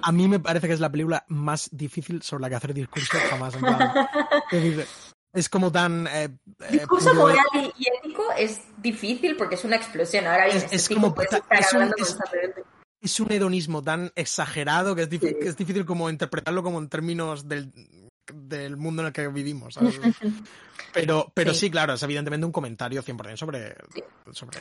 A, 0.02 0.12
mí 0.12 0.28
me 0.28 0.38
parece 0.38 0.68
que 0.68 0.74
es 0.74 0.80
la 0.80 0.90
película 0.90 1.24
más 1.26 1.68
difícil 1.72 2.22
sobre 2.22 2.42
la 2.42 2.48
que 2.48 2.54
hacer 2.54 2.74
discurso 2.74 3.18
jamás. 3.28 3.54
es 5.32 5.48
como 5.48 5.70
tan... 5.70 6.06
Eh, 6.06 6.24
eh, 6.24 6.30
discurso 6.70 7.14
moral 7.14 7.38
y, 7.54 7.86
ético 7.98 8.24
es 8.36 8.60
difícil 8.78 9.36
porque 9.36 9.54
es 9.54 9.64
una 9.64 9.76
explosión. 9.76 10.26
Ahora 10.26 10.46
es, 10.48 10.72
es 10.72 10.88
como... 10.88 11.14
Es 13.02 13.18
un, 13.18 13.32
hedonismo 13.32 13.82
tan 13.82 14.12
exagerado 14.14 14.94
que 14.94 15.02
es, 15.02 15.08
difícil, 15.08 15.38
que 15.38 15.48
es 15.48 15.56
difícil 15.56 15.86
como 15.86 16.10
interpretarlo 16.10 16.62
como 16.62 16.78
en 16.78 16.88
términos 16.90 17.48
del, 17.48 17.72
del 18.34 18.76
mundo 18.76 19.02
en 19.02 19.06
el 19.08 19.12
que 19.12 19.28
vivimos. 19.28 19.78
Pero, 20.92 21.30
pero 21.34 21.54
sí. 21.54 21.70
claro, 21.70 21.94
es 21.94 22.02
evidentemente 22.02 22.44
un 22.44 22.52
comentario 22.52 23.02
100% 23.02 23.36
sobre, 23.36 23.76
sobre 24.32 24.58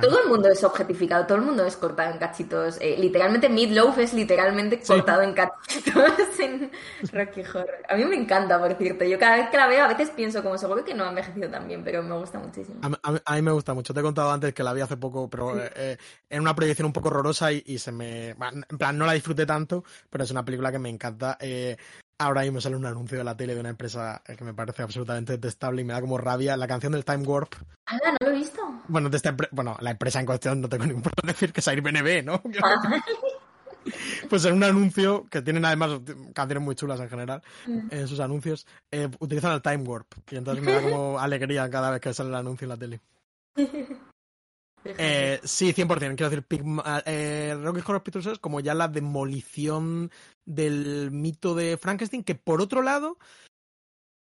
Todo 0.00 0.22
el 0.22 0.28
mundo 0.28 0.48
es 0.48 0.62
objetificado, 0.62 1.26
todo 1.26 1.38
el 1.38 1.44
mundo 1.44 1.64
es 1.64 1.76
cortado 1.76 2.12
en 2.12 2.18
cachitos. 2.18 2.78
Eh, 2.80 2.96
literalmente 2.98 3.48
Meatloaf 3.48 3.98
es 3.98 4.14
literalmente 4.14 4.80
cortado 4.80 5.22
en 5.22 5.32
cachitos 5.34 5.94
en 6.38 6.70
Rocky 7.12 7.40
Horror. 7.40 7.82
A 7.88 7.96
mí 7.96 8.04
me 8.04 8.16
encanta, 8.16 8.58
por 8.58 8.74
cierto. 8.74 9.04
Yo 9.04 9.18
cada 9.18 9.36
vez 9.36 9.48
que 9.50 9.56
la 9.56 9.66
veo, 9.66 9.84
a 9.84 9.88
veces 9.88 10.10
pienso 10.10 10.42
como 10.42 10.58
seguro 10.58 10.84
que 10.84 10.94
no 10.94 11.04
ha 11.04 11.08
envejecido 11.08 11.50
tan 11.50 11.66
bien, 11.66 11.82
pero 11.82 12.02
me 12.02 12.16
gusta 12.16 12.38
muchísimo. 12.38 12.80
A, 12.82 13.34
mí 13.34 13.42
me 13.42 13.52
gusta 13.52 13.74
mucho. 13.74 13.92
Te 13.92 14.00
he 14.00 14.02
contado 14.02 14.30
antes 14.30 14.54
que 14.54 14.62
la 14.62 14.72
vi 14.72 14.80
hace 14.80 14.96
poco, 14.96 15.28
pero 15.28 15.56
eh, 15.58 15.98
en 16.30 16.40
una 16.40 16.54
proyección 16.54 16.86
un 16.86 16.92
poco 16.92 17.08
horrorosa 17.08 17.52
y, 17.52 17.78
se 17.78 17.92
me... 17.92 18.30
En 18.30 18.78
plan, 18.78 18.96
no 18.96 19.06
la 19.06 19.12
disfruté 19.12 19.46
tanto, 19.46 19.84
pero 20.08 20.24
es 20.24 20.30
una 20.30 20.44
película 20.44 20.70
que 20.70 20.78
me 20.78 20.88
encanta. 20.88 21.36
Eh, 21.40 21.76
Ahora 22.18 22.42
mismo 22.42 22.60
sale 22.60 22.76
un 22.76 22.86
anuncio 22.86 23.18
de 23.18 23.24
la 23.24 23.36
tele 23.36 23.54
de 23.54 23.60
una 23.60 23.70
empresa 23.70 24.22
que 24.24 24.44
me 24.44 24.54
parece 24.54 24.82
absolutamente 24.82 25.32
detestable 25.32 25.82
y 25.82 25.84
me 25.84 25.92
da 25.92 26.00
como 26.00 26.16
rabia. 26.16 26.56
La 26.56 26.68
canción 26.68 26.92
del 26.92 27.04
Time 27.04 27.24
Warp. 27.24 27.54
Ah, 27.86 27.98
no 28.04 28.26
lo 28.26 28.32
he 28.32 28.38
visto. 28.38 28.62
Bueno, 28.88 29.10
de 29.10 29.16
esta 29.16 29.36
bueno, 29.50 29.76
la 29.80 29.90
empresa 29.90 30.20
en 30.20 30.26
cuestión 30.26 30.60
no 30.60 30.68
tengo 30.68 30.86
ningún 30.86 31.02
problema 31.02 31.32
decir 31.32 31.52
que 31.52 31.60
es 31.60 31.68
Airbnb, 31.68 32.24
¿no? 32.24 32.42
Ah. 33.86 34.30
pues 34.30 34.42
en 34.46 34.54
un 34.54 34.64
anuncio 34.64 35.26
que 35.30 35.42
tienen 35.42 35.62
además 35.66 36.00
canciones 36.32 36.64
muy 36.64 36.74
chulas 36.74 36.98
en 37.00 37.10
general 37.10 37.42
mm. 37.66 37.88
en 37.90 38.08
sus 38.08 38.18
anuncios 38.18 38.66
eh, 38.90 39.10
utilizan 39.18 39.52
el 39.52 39.60
time 39.60 39.82
warp 39.82 40.06
y 40.30 40.36
entonces 40.36 40.64
me 40.64 40.72
da 40.72 40.80
como 40.80 41.18
alegría 41.20 41.68
cada 41.68 41.90
vez 41.90 42.00
que 42.00 42.14
sale 42.14 42.30
el 42.30 42.36
anuncio 42.36 42.64
en 42.64 42.68
la 42.70 42.76
tele 42.78 43.00
eh, 44.84 45.40
sí, 45.44 45.72
100%. 45.72 46.16
Quiero 46.16 46.30
decir, 46.30 46.46
eh, 47.06 47.56
Rocky 47.60 47.80
Horror 47.80 48.02
Picture 48.02 48.32
es 48.32 48.38
como 48.38 48.60
ya 48.60 48.74
la 48.74 48.88
demolición 48.88 50.10
del 50.44 51.10
mito 51.10 51.54
de 51.54 51.76
Frankenstein, 51.76 52.24
que 52.24 52.34
por 52.34 52.60
otro 52.60 52.82
lado, 52.82 53.18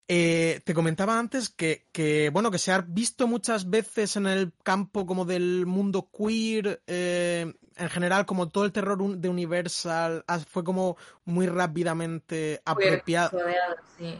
eh, 0.09 0.61
te 0.63 0.73
comentaba 0.73 1.19
antes 1.19 1.49
que, 1.49 1.85
que, 1.91 2.29
bueno, 2.29 2.49
que 2.49 2.59
se 2.59 2.71
ha 2.71 2.79
visto 2.79 3.27
muchas 3.27 3.69
veces 3.69 4.15
en 4.15 4.25
el 4.25 4.53
campo 4.63 5.05
como 5.05 5.25
del 5.25 5.65
mundo 5.65 6.09
queer, 6.11 6.81
eh, 6.87 7.53
en 7.75 7.89
general, 7.89 8.25
como 8.25 8.47
todo 8.47 8.63
el 8.63 8.71
terror 8.71 9.17
de 9.17 9.29
Universal 9.29 10.23
fue 10.49 10.63
como 10.63 10.97
muy 11.25 11.45
rápidamente 11.45 12.61
apropiado, 12.65 13.37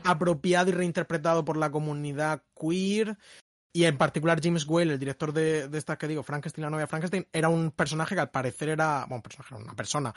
apropiado 0.03 0.69
y 0.69 0.73
reinterpretado 0.73 1.45
por 1.45 1.57
la 1.57 1.71
comunidad 1.71 2.43
queer. 2.59 3.17
Y 3.78 3.86
en 3.86 3.95
particular 3.95 4.39
James 4.41 4.65
Whale, 4.67 4.93
el 4.93 4.97
director 4.97 5.32
de, 5.32 5.67
de 5.67 5.78
esta 5.78 5.99
que 5.99 6.07
digo, 6.07 6.23
Frankenstein, 6.23 6.63
la 6.63 6.71
novia 6.71 6.88
Frankenstein, 6.88 7.28
era 7.32 7.47
un 7.47 7.69
personaje 7.69 8.15
que 8.15 8.21
al 8.21 8.32
parecer 8.32 8.69
era, 8.69 9.01
bueno, 9.01 9.17
un 9.17 9.21
personaje, 9.21 9.53
una 9.53 9.75
persona 9.75 10.15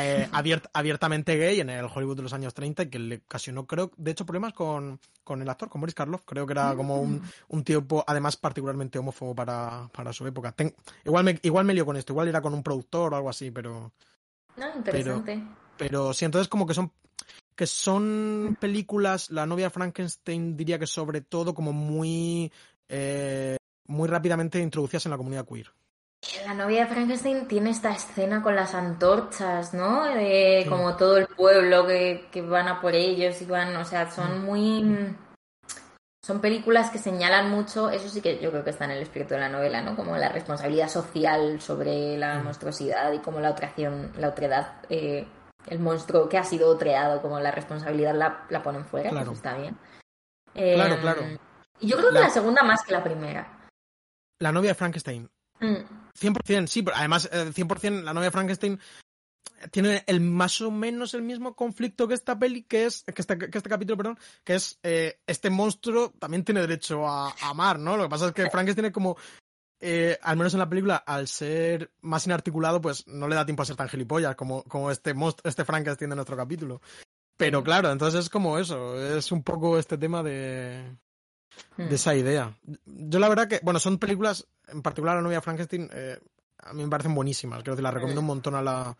eh, 0.00 0.26
abiertamente 0.72 1.36
gay 1.36 1.60
en 1.60 1.68
el 1.68 1.84
Hollywood 1.94 2.16
de 2.16 2.22
los 2.22 2.32
años 2.32 2.54
30 2.54 2.84
y 2.84 2.86
que 2.88 2.98
le 2.98 3.16
ocasionó, 3.16 3.66
creo, 3.66 3.90
de 3.98 4.12
hecho, 4.12 4.24
problemas 4.24 4.54
con, 4.54 4.98
con 5.24 5.42
el 5.42 5.48
actor, 5.50 5.68
con 5.68 5.82
Boris 5.82 5.94
Karloff. 5.94 6.22
Creo 6.24 6.46
que 6.46 6.54
era 6.54 6.74
como 6.74 7.02
un, 7.02 7.16
mm. 7.16 7.22
un 7.48 7.64
tipo, 7.64 8.02
además, 8.06 8.38
particularmente 8.38 8.98
homófobo 8.98 9.34
para, 9.34 9.90
para 9.92 10.14
su 10.14 10.26
época. 10.26 10.54
igual, 11.04 11.24
me, 11.24 11.38
igual 11.42 11.66
me 11.66 11.74
lío 11.74 11.84
con 11.84 11.98
esto, 11.98 12.14
igual 12.14 12.28
era 12.28 12.40
con 12.40 12.54
un 12.54 12.62
productor 12.62 13.12
o 13.12 13.16
algo 13.16 13.28
así, 13.28 13.50
pero... 13.50 13.92
No, 14.56 14.74
interesante. 14.74 15.34
Pero, 15.34 15.56
pero 15.76 16.14
sí, 16.14 16.24
entonces 16.24 16.48
como 16.48 16.66
que 16.66 16.72
son 16.72 16.90
que 17.54 17.66
son 17.66 18.56
películas, 18.60 19.30
la 19.30 19.46
novia 19.46 19.70
Frankenstein 19.70 20.56
diría 20.56 20.78
que 20.78 20.86
sobre 20.86 21.20
todo 21.20 21.54
como 21.54 21.72
muy 21.72 22.50
eh, 22.88 23.56
muy 23.86 24.08
rápidamente 24.08 24.58
introducidas 24.58 25.06
en 25.06 25.10
la 25.10 25.16
comunidad 25.16 25.46
queer. 25.46 25.72
La 26.46 26.54
novia 26.54 26.82
de 26.82 26.86
Frankenstein 26.86 27.48
tiene 27.48 27.70
esta 27.70 27.90
escena 27.90 28.42
con 28.42 28.54
las 28.54 28.74
antorchas, 28.74 29.74
¿no? 29.74 30.04
De 30.04 30.64
como 30.68 30.96
todo 30.96 31.16
el 31.16 31.26
pueblo 31.26 31.84
que, 31.86 32.44
van 32.48 32.68
a 32.68 32.80
por 32.80 32.94
ellos 32.94 33.42
y 33.42 33.44
van, 33.44 33.74
o 33.76 33.84
sea, 33.84 34.10
son 34.10 34.42
mm. 34.42 34.44
muy... 34.44 35.16
Son 36.24 36.40
películas 36.40 36.90
que 36.90 36.98
señalan 36.98 37.50
mucho, 37.50 37.90
eso 37.90 38.08
sí 38.08 38.20
que 38.20 38.38
yo 38.38 38.52
creo 38.52 38.62
que 38.62 38.70
está 38.70 38.84
en 38.84 38.92
el 38.92 39.02
espíritu 39.02 39.34
de 39.34 39.40
la 39.40 39.48
novela, 39.48 39.82
¿no? 39.82 39.96
Como 39.96 40.16
la 40.16 40.28
responsabilidad 40.28 40.88
social 40.88 41.60
sobre 41.60 42.16
la 42.16 42.38
mm. 42.38 42.44
monstruosidad 42.44 43.12
y 43.12 43.18
como 43.18 43.40
la 43.40 43.50
otreación, 43.50 44.12
la 44.16 44.28
otredad, 44.28 44.76
eh, 44.88 45.26
el 45.66 45.80
monstruo 45.80 46.28
que 46.28 46.38
ha 46.38 46.44
sido 46.44 46.68
otreado, 46.68 47.20
como 47.20 47.40
la 47.40 47.50
responsabilidad 47.50 48.14
la, 48.14 48.46
la 48.48 48.62
ponen 48.62 48.84
fuera, 48.84 49.10
claro. 49.10 49.32
está 49.32 49.56
bien. 49.56 49.76
claro, 50.54 51.00
claro. 51.00 51.22
Yo 51.80 51.96
creo 51.96 52.10
que 52.10 52.20
la... 52.20 52.30
segunda 52.30 52.62
más 52.62 52.82
que 52.84 52.92
la 52.92 53.02
primera. 53.02 53.68
La 54.38 54.52
novia 54.52 54.70
de 54.70 54.74
Frankenstein. 54.74 55.30
100%, 55.60 56.62
mm. 56.62 56.66
sí, 56.66 56.82
pero 56.82 56.96
además 56.96 57.30
100% 57.30 57.84
eh, 57.84 58.02
la 58.02 58.12
novia 58.12 58.26
de 58.26 58.32
Frankenstein 58.32 58.80
tiene 59.70 60.02
el 60.06 60.20
más 60.20 60.60
o 60.60 60.70
menos 60.70 61.14
el 61.14 61.22
mismo 61.22 61.54
conflicto 61.54 62.08
que 62.08 62.14
esta 62.14 62.38
peli, 62.38 62.64
que 62.64 62.86
es 62.86 63.04
que 63.04 63.22
este, 63.22 63.38
que 63.38 63.58
este 63.58 63.70
capítulo, 63.70 63.96
perdón, 63.96 64.18
que 64.44 64.56
es 64.56 64.78
eh, 64.82 65.20
este 65.26 65.50
monstruo 65.50 66.12
también 66.18 66.44
tiene 66.44 66.60
derecho 66.60 67.06
a, 67.06 67.32
amar, 67.42 67.78
¿no? 67.78 67.96
Lo 67.96 68.04
que 68.04 68.08
pasa 68.08 68.26
es 68.26 68.32
que 68.32 68.50
Frankenstein 68.50 68.86
es 68.86 68.92
como 68.92 69.16
eh, 69.80 70.18
al 70.22 70.36
menos 70.36 70.54
en 70.54 70.60
la 70.60 70.68
película, 70.68 70.96
al 70.96 71.28
ser 71.28 71.92
más 72.02 72.26
inarticulado, 72.26 72.80
pues 72.80 73.06
no 73.06 73.28
le 73.28 73.34
da 73.34 73.44
tiempo 73.44 73.62
a 73.62 73.66
ser 73.66 73.76
tan 73.76 73.88
gilipollas 73.88 74.36
como, 74.36 74.62
como 74.64 74.90
este, 74.90 75.14
este 75.44 75.64
Frankenstein 75.64 76.10
de 76.10 76.16
nuestro 76.16 76.36
capítulo. 76.36 76.80
Pero 77.36 77.62
claro, 77.64 77.90
entonces 77.90 78.20
es 78.20 78.30
como 78.30 78.58
eso, 78.58 78.96
es 79.16 79.32
un 79.32 79.42
poco 79.42 79.78
este 79.78 79.98
tema 79.98 80.22
de, 80.22 80.96
de 81.76 81.84
hmm. 81.84 81.94
esa 81.94 82.14
idea. 82.14 82.56
Yo 82.84 83.18
la 83.18 83.28
verdad 83.28 83.48
que, 83.48 83.60
bueno, 83.62 83.80
son 83.80 83.98
películas, 83.98 84.46
en 84.68 84.82
particular 84.82 85.16
La 85.16 85.22
novia 85.22 85.40
Frankenstein, 85.40 85.88
eh, 85.92 86.18
a 86.58 86.72
mí 86.72 86.82
me 86.82 86.90
parecen 86.90 87.14
buenísimas. 87.14 87.62
Creo 87.62 87.76
que 87.76 87.82
las 87.82 87.94
recomiendo 87.94 88.20
un 88.20 88.26
montón 88.26 88.54
a 88.54 88.62
la... 88.62 88.96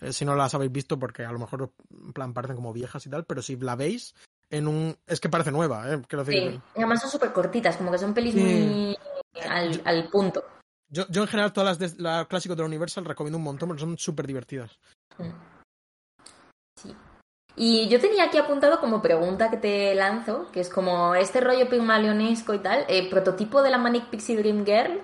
Eh, 0.00 0.12
si 0.12 0.24
no 0.24 0.36
las 0.36 0.54
habéis 0.54 0.72
visto, 0.72 0.98
porque 0.98 1.24
a 1.24 1.32
lo 1.32 1.38
mejor 1.38 1.72
en 1.90 2.12
plan 2.12 2.32
parecen 2.32 2.56
como 2.56 2.72
viejas 2.72 3.04
y 3.06 3.10
tal, 3.10 3.24
pero 3.24 3.42
si 3.42 3.56
la 3.56 3.76
veis 3.76 4.14
en 4.50 4.68
un... 4.68 4.96
Es 5.06 5.20
que 5.20 5.28
parece 5.28 5.50
nueva, 5.50 5.92
¿eh? 5.92 6.02
Quiero 6.06 6.24
decir... 6.24 6.52
Sí, 6.52 6.60
además 6.76 7.00
son 7.00 7.10
súper 7.10 7.32
cortitas, 7.32 7.76
como 7.76 7.90
que 7.90 7.98
son 7.98 8.14
pelis 8.14 8.34
muy 8.34 8.96
al, 9.84 10.08
punto. 10.10 10.44
Yo, 10.88 11.06
yo, 11.08 11.22
en 11.22 11.28
general 11.28 11.52
todas 11.52 11.78
las, 11.78 11.96
de, 11.96 12.26
clásicos 12.26 12.56
de 12.56 12.62
la 12.62 12.68
Universal 12.68 13.04
recomiendo 13.04 13.38
un 13.38 13.44
montón 13.44 13.68
porque 13.68 13.80
son 13.80 13.98
súper 13.98 14.26
divertidas. 14.26 14.78
Hmm. 15.16 15.30
Sí. 16.76 16.94
Y 17.60 17.88
yo 17.88 18.00
tenía 18.00 18.24
aquí 18.24 18.38
apuntado 18.38 18.78
como 18.78 19.02
pregunta 19.02 19.50
que 19.50 19.56
te 19.56 19.92
lanzo, 19.96 20.48
que 20.52 20.60
es 20.60 20.68
como 20.68 21.16
este 21.16 21.40
rollo 21.40 21.68
pigmalionesco 21.68 22.54
y 22.54 22.60
tal, 22.60 22.84
eh, 22.88 23.10
prototipo 23.10 23.62
de 23.62 23.70
la 23.70 23.78
Manic 23.78 24.10
Pixie 24.10 24.36
Dream 24.36 24.64
Girl. 24.64 25.02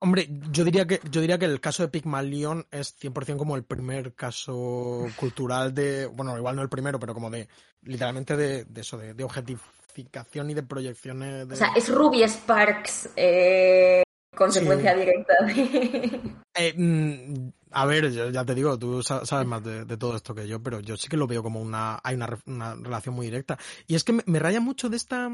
Hombre, 0.00 0.28
yo 0.52 0.64
diría 0.64 0.86
que 0.86 1.00
yo 1.10 1.22
diría 1.22 1.38
que 1.38 1.46
el 1.46 1.60
caso 1.60 1.82
de 1.82 1.88
Pygmalion 1.88 2.66
es 2.70 2.94
100% 3.00 3.38
como 3.38 3.56
el 3.56 3.64
primer 3.64 4.14
caso 4.14 5.06
cultural 5.16 5.74
de, 5.74 6.06
bueno, 6.06 6.36
igual 6.36 6.54
no 6.54 6.62
el 6.62 6.68
primero, 6.68 7.00
pero 7.00 7.14
como 7.14 7.30
de 7.30 7.48
literalmente 7.82 8.36
de, 8.36 8.66
eso, 8.76 8.98
de, 8.98 9.24
objetificación 9.24 10.50
y 10.50 10.54
de 10.54 10.62
proyecciones. 10.62 11.48
De... 11.48 11.54
O 11.54 11.56
sea, 11.56 11.72
es 11.74 11.88
Ruby 11.92 12.22
Sparks 12.22 13.10
eh, 13.16 14.02
consecuencia 14.38 14.94
directa 14.94 15.34
de... 15.44 16.20
Eh, 16.60 16.74
mm, 16.76 17.50
a 17.70 17.86
ver, 17.86 18.10
ya 18.10 18.44
te 18.44 18.54
digo, 18.54 18.76
tú 18.80 19.00
sabes 19.04 19.46
más 19.46 19.62
de, 19.62 19.96
todo 19.96 20.16
esto 20.16 20.34
que 20.34 20.48
yo, 20.48 20.60
pero 20.60 20.80
yo 20.80 20.96
sí 20.96 21.06
que 21.06 21.16
lo 21.16 21.28
veo 21.28 21.40
como 21.40 21.60
una, 21.60 22.00
hay 22.02 22.16
una, 22.16 22.26
relación 22.74 23.14
muy 23.14 23.26
directa. 23.26 23.58
Y 23.86 23.94
es 23.94 24.02
que 24.02 24.12
me, 24.12 24.38
raya 24.40 24.60
mucho 24.60 24.88
de 24.88 24.96
esta, 24.96 25.28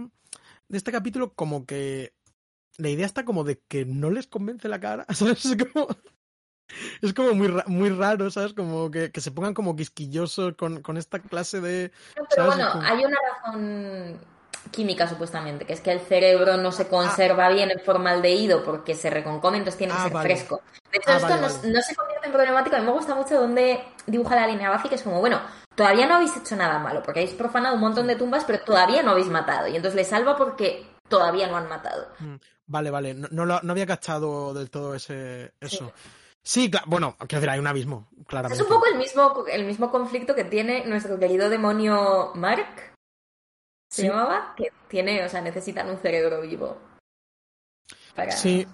de 0.68 0.76
este 0.76 0.92
capítulo 0.92 1.32
como 1.32 1.64
que 1.64 2.12
la 2.76 2.90
idea 2.90 3.06
está 3.06 3.24
como 3.24 3.42
de 3.42 3.62
que 3.68 3.86
no 3.86 4.10
les 4.10 4.26
convence 4.26 4.68
la 4.68 4.80
cara, 4.80 5.06
¿sabes? 5.14 5.46
Es 5.46 5.56
como, 5.64 5.88
es 7.00 7.14
como 7.14 7.32
muy, 7.32 7.50
muy 7.68 7.88
raro, 7.88 8.30
¿sabes? 8.30 8.52
Como 8.52 8.90
que, 8.90 9.10
se 9.14 9.30
pongan 9.30 9.54
como 9.54 9.76
quisquillosos 9.76 10.56
con, 10.56 10.82
con 10.82 10.98
esta 10.98 11.20
clase 11.20 11.62
de... 11.62 11.90
pero 12.28 12.48
bueno, 12.48 12.68
hay 12.82 13.02
una 13.02 13.16
razón 13.32 14.20
química 14.70 15.08
supuestamente, 15.08 15.64
que 15.64 15.72
es 15.72 15.80
que 15.80 15.92
el 15.92 16.00
cerebro 16.00 16.56
no 16.56 16.72
se 16.72 16.88
conserva 16.88 17.48
bien 17.48 17.70
en 17.70 17.80
formaldehído 17.80 18.64
porque 18.64 18.94
se 18.94 19.10
reconcome, 19.10 19.58
entonces 19.58 19.78
tiene 19.78 19.92
que 19.92 20.00
ah, 20.00 20.08
ser 20.08 20.18
fresco. 20.18 20.62
De 20.92 20.98
hecho, 20.98 21.10
ah, 21.10 21.16
esto 21.16 21.68
no, 21.68 21.82
se 21.82 21.94
convierte 21.94 22.26
en 22.26 22.32
problemático. 22.32 22.76
A 22.76 22.78
mí 22.80 22.86
me 22.86 22.92
gusta 22.92 23.14
mucho 23.14 23.40
donde 23.40 23.80
dibuja 24.06 24.36
la 24.36 24.46
línea 24.46 24.80
que 24.88 24.94
es 24.94 25.02
como, 25.02 25.20
bueno, 25.20 25.40
todavía 25.74 26.06
no 26.06 26.16
habéis 26.16 26.36
hecho 26.36 26.56
nada 26.56 26.78
malo, 26.78 27.02
porque 27.02 27.20
habéis 27.20 27.34
profanado 27.34 27.74
un 27.74 27.80
montón 27.80 28.06
de 28.06 28.16
tumbas, 28.16 28.44
pero 28.44 28.60
todavía 28.60 29.02
no 29.02 29.12
habéis 29.12 29.28
matado. 29.28 29.68
Y 29.68 29.76
entonces 29.76 29.96
le 29.96 30.04
salva 30.04 30.36
porque 30.36 30.86
todavía 31.08 31.46
no 31.46 31.56
han 31.56 31.68
matado. 31.68 32.08
Mm, 32.18 32.36
vale, 32.66 32.90
vale. 32.90 33.14
No, 33.14 33.28
no, 33.30 33.60
no 33.60 33.72
había 33.72 33.86
cachado 33.86 34.54
del 34.54 34.70
todo 34.70 34.94
ese 34.94 35.54
eso. 35.60 35.92
Sí. 36.42 36.70
bueno, 36.86 37.16
quiero 37.18 37.40
decir, 37.40 37.50
hay 37.50 37.58
un 37.58 37.66
abismo, 37.66 38.08
claramente. 38.26 38.62
Es 38.62 38.68
un 38.68 38.74
poco 38.74 38.86
el 38.86 38.98
mismo, 38.98 39.44
el 39.50 39.64
mismo 39.64 39.90
conflicto 39.90 40.34
que 40.34 40.44
tiene 40.44 40.84
nuestro 40.84 41.18
querido 41.18 41.48
demonio 41.48 42.32
Mark, 42.34 42.93
se 43.94 44.08
llamaba, 44.08 44.54
que 44.56 44.72
tiene, 44.88 45.24
o 45.24 45.28
sea, 45.28 45.40
necesitan 45.40 45.88
un 45.88 45.98
cerebro 45.98 46.40
vivo. 46.40 46.80
Sí. 48.30 48.66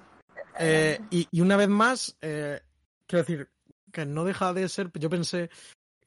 Eh, 0.58 0.98
y, 1.10 1.40
una 1.40 1.56
vez 1.56 1.68
más, 1.68 2.16
eh, 2.22 2.60
quiero 3.06 3.24
decir, 3.24 3.50
que 3.92 4.06
no 4.06 4.24
deja 4.24 4.52
de 4.54 4.68
ser, 4.68 4.90
yo 4.94 5.10
pensé 5.10 5.50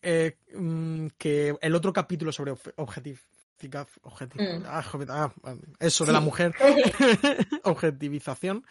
eh, 0.02 0.38
mm, 0.54 1.08
que 1.18 1.56
el 1.62 1.76
otro 1.76 1.94
capítulo 1.94 2.32
sobre 2.32 2.56
objetivo, 2.76 3.20
mm. 3.62 4.64
ah, 4.66 4.84
ah, 5.10 5.56
eso 5.80 6.06
de 6.06 6.12
la 6.12 6.20
mujer, 6.20 6.54
objetivización. 7.64 8.66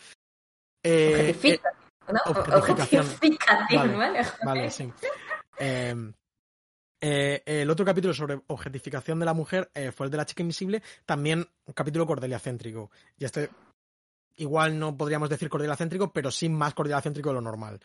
Objetificación. 0.85 1.63
Objetificación, 2.27 3.99
vale, 3.99 4.27
vale 4.45 4.71
sí. 4.71 4.93
Eh, 5.59 5.95
el 7.03 7.69
otro 7.69 7.85
capítulo 7.85 8.15
sobre 8.15 8.41
objetificación 8.47 9.19
de 9.19 9.27
la 9.27 9.35
mujer 9.35 9.71
eh, 9.75 9.91
fue 9.91 10.07
el 10.07 10.11
de 10.13 10.19
la 10.19 10.25
chica 10.25 10.43
invisible, 10.43 10.83
también 11.05 11.47
un 11.67 11.75
capítulo 11.75 12.07
cordeliacéntrico. 12.07 12.91
Y 13.19 13.25
este 13.25 13.51
igual 14.37 14.79
no 14.79 14.97
podríamos 14.97 15.29
decir 15.29 15.49
cordeliacéntrico, 15.49 16.13
pero 16.13 16.31
sí 16.31 16.49
más 16.49 16.75
cordeliacéntrico 16.75 17.31
de 17.31 17.35
lo 17.35 17.41
normal. 17.41 17.81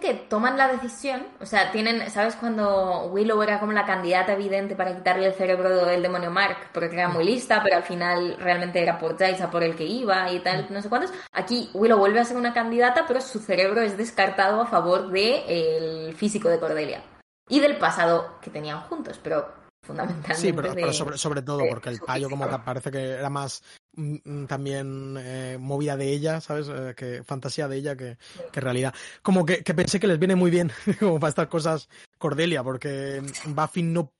Que 0.00 0.14
toman 0.14 0.56
la 0.56 0.68
decisión, 0.68 1.26
o 1.40 1.44
sea, 1.44 1.72
tienen, 1.72 2.08
¿sabes 2.08 2.36
cuando 2.36 3.06
Willow 3.06 3.42
era 3.42 3.58
como 3.58 3.72
la 3.72 3.84
candidata 3.84 4.32
evidente 4.32 4.76
para 4.76 4.96
quitarle 4.96 5.26
el 5.26 5.34
cerebro 5.34 5.84
del 5.84 6.02
demonio 6.02 6.30
Mark? 6.30 6.70
Porque 6.72 6.94
era 6.94 7.08
muy 7.08 7.24
lista, 7.24 7.60
pero 7.64 7.76
al 7.76 7.82
final 7.82 8.36
realmente 8.38 8.80
era 8.80 8.96
por 8.96 9.18
Jaisa 9.18 9.50
por 9.50 9.64
el 9.64 9.74
que 9.74 9.84
iba 9.84 10.30
y 10.30 10.38
tal, 10.40 10.68
no 10.70 10.80
sé 10.80 10.88
cuántos. 10.88 11.12
Aquí 11.32 11.68
Willow 11.74 11.98
vuelve 11.98 12.20
a 12.20 12.24
ser 12.24 12.36
una 12.36 12.54
candidata, 12.54 13.04
pero 13.08 13.20
su 13.20 13.40
cerebro 13.40 13.82
es 13.82 13.96
descartado 13.96 14.62
a 14.62 14.66
favor 14.66 15.10
del 15.10 16.14
físico 16.14 16.48
de 16.48 16.60
Cordelia 16.60 17.02
y 17.48 17.60
del 17.60 17.76
pasado 17.76 18.38
que 18.40 18.50
tenían 18.50 18.80
juntos, 18.82 19.18
pero 19.22 19.52
fundamentalmente. 19.82 20.34
Sí, 20.36 20.52
pero, 20.52 20.92
sobre, 21.16 21.42
todo 21.42 21.62
porque 21.68 21.88
el 21.90 22.00
payo 22.00 22.28
como 22.28 22.48
que 22.48 22.58
parece 22.58 22.90
que 22.90 23.12
era 23.12 23.30
más 23.30 23.62
mm, 23.94 24.16
mm, 24.24 24.46
también 24.46 25.16
eh, 25.18 25.56
movida 25.58 25.96
de 25.96 26.12
ella, 26.12 26.40
¿sabes? 26.40 26.68
Eh, 26.68 26.94
que 26.96 27.22
fantasía 27.24 27.68
de 27.68 27.76
ella 27.76 27.96
que, 27.96 28.18
que 28.52 28.60
realidad. 28.60 28.94
Como 29.22 29.46
que, 29.46 29.62
que, 29.62 29.74
pensé 29.74 29.98
que 29.98 30.06
les 30.06 30.18
viene 30.18 30.36
muy 30.36 30.50
bien 30.50 30.70
como 31.00 31.18
para 31.18 31.30
estas 31.30 31.48
cosas 31.48 31.88
Cordelia, 32.18 32.62
porque 32.62 33.22
Buffy 33.46 33.82
no 33.82 34.12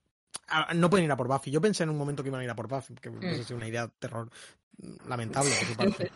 no 0.74 0.88
pueden 0.88 1.04
ir 1.04 1.12
a 1.12 1.16
por 1.16 1.28
Buffy. 1.28 1.50
Yo 1.50 1.60
pensé 1.60 1.82
en 1.82 1.90
un 1.90 1.98
momento 1.98 2.22
que 2.22 2.30
iban 2.30 2.40
a 2.40 2.44
ir 2.44 2.50
a 2.50 2.56
por 2.56 2.68
Buffy, 2.68 2.94
que 2.94 3.10
mm. 3.10 3.24
es 3.24 3.50
una 3.50 3.68
idea 3.68 3.86
de 3.86 3.92
terror 3.98 4.30
lamentable, 5.06 5.50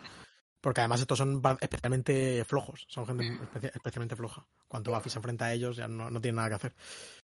Porque 0.63 0.79
además 0.79 1.01
estos 1.01 1.17
son 1.17 1.41
especialmente 1.59 2.45
flojos, 2.45 2.85
son 2.87 3.05
gente 3.05 3.37
especialmente 3.75 4.15
floja. 4.15 4.45
Cuando 4.65 4.93
Buffy 4.93 5.09
se 5.09 5.19
enfrenta 5.19 5.45
a 5.45 5.53
ellos 5.53 5.75
ya 5.75 5.89
no, 5.89 6.09
no 6.09 6.21
tiene 6.21 6.37
nada 6.37 6.47
que 6.47 6.55
hacer. 6.55 6.73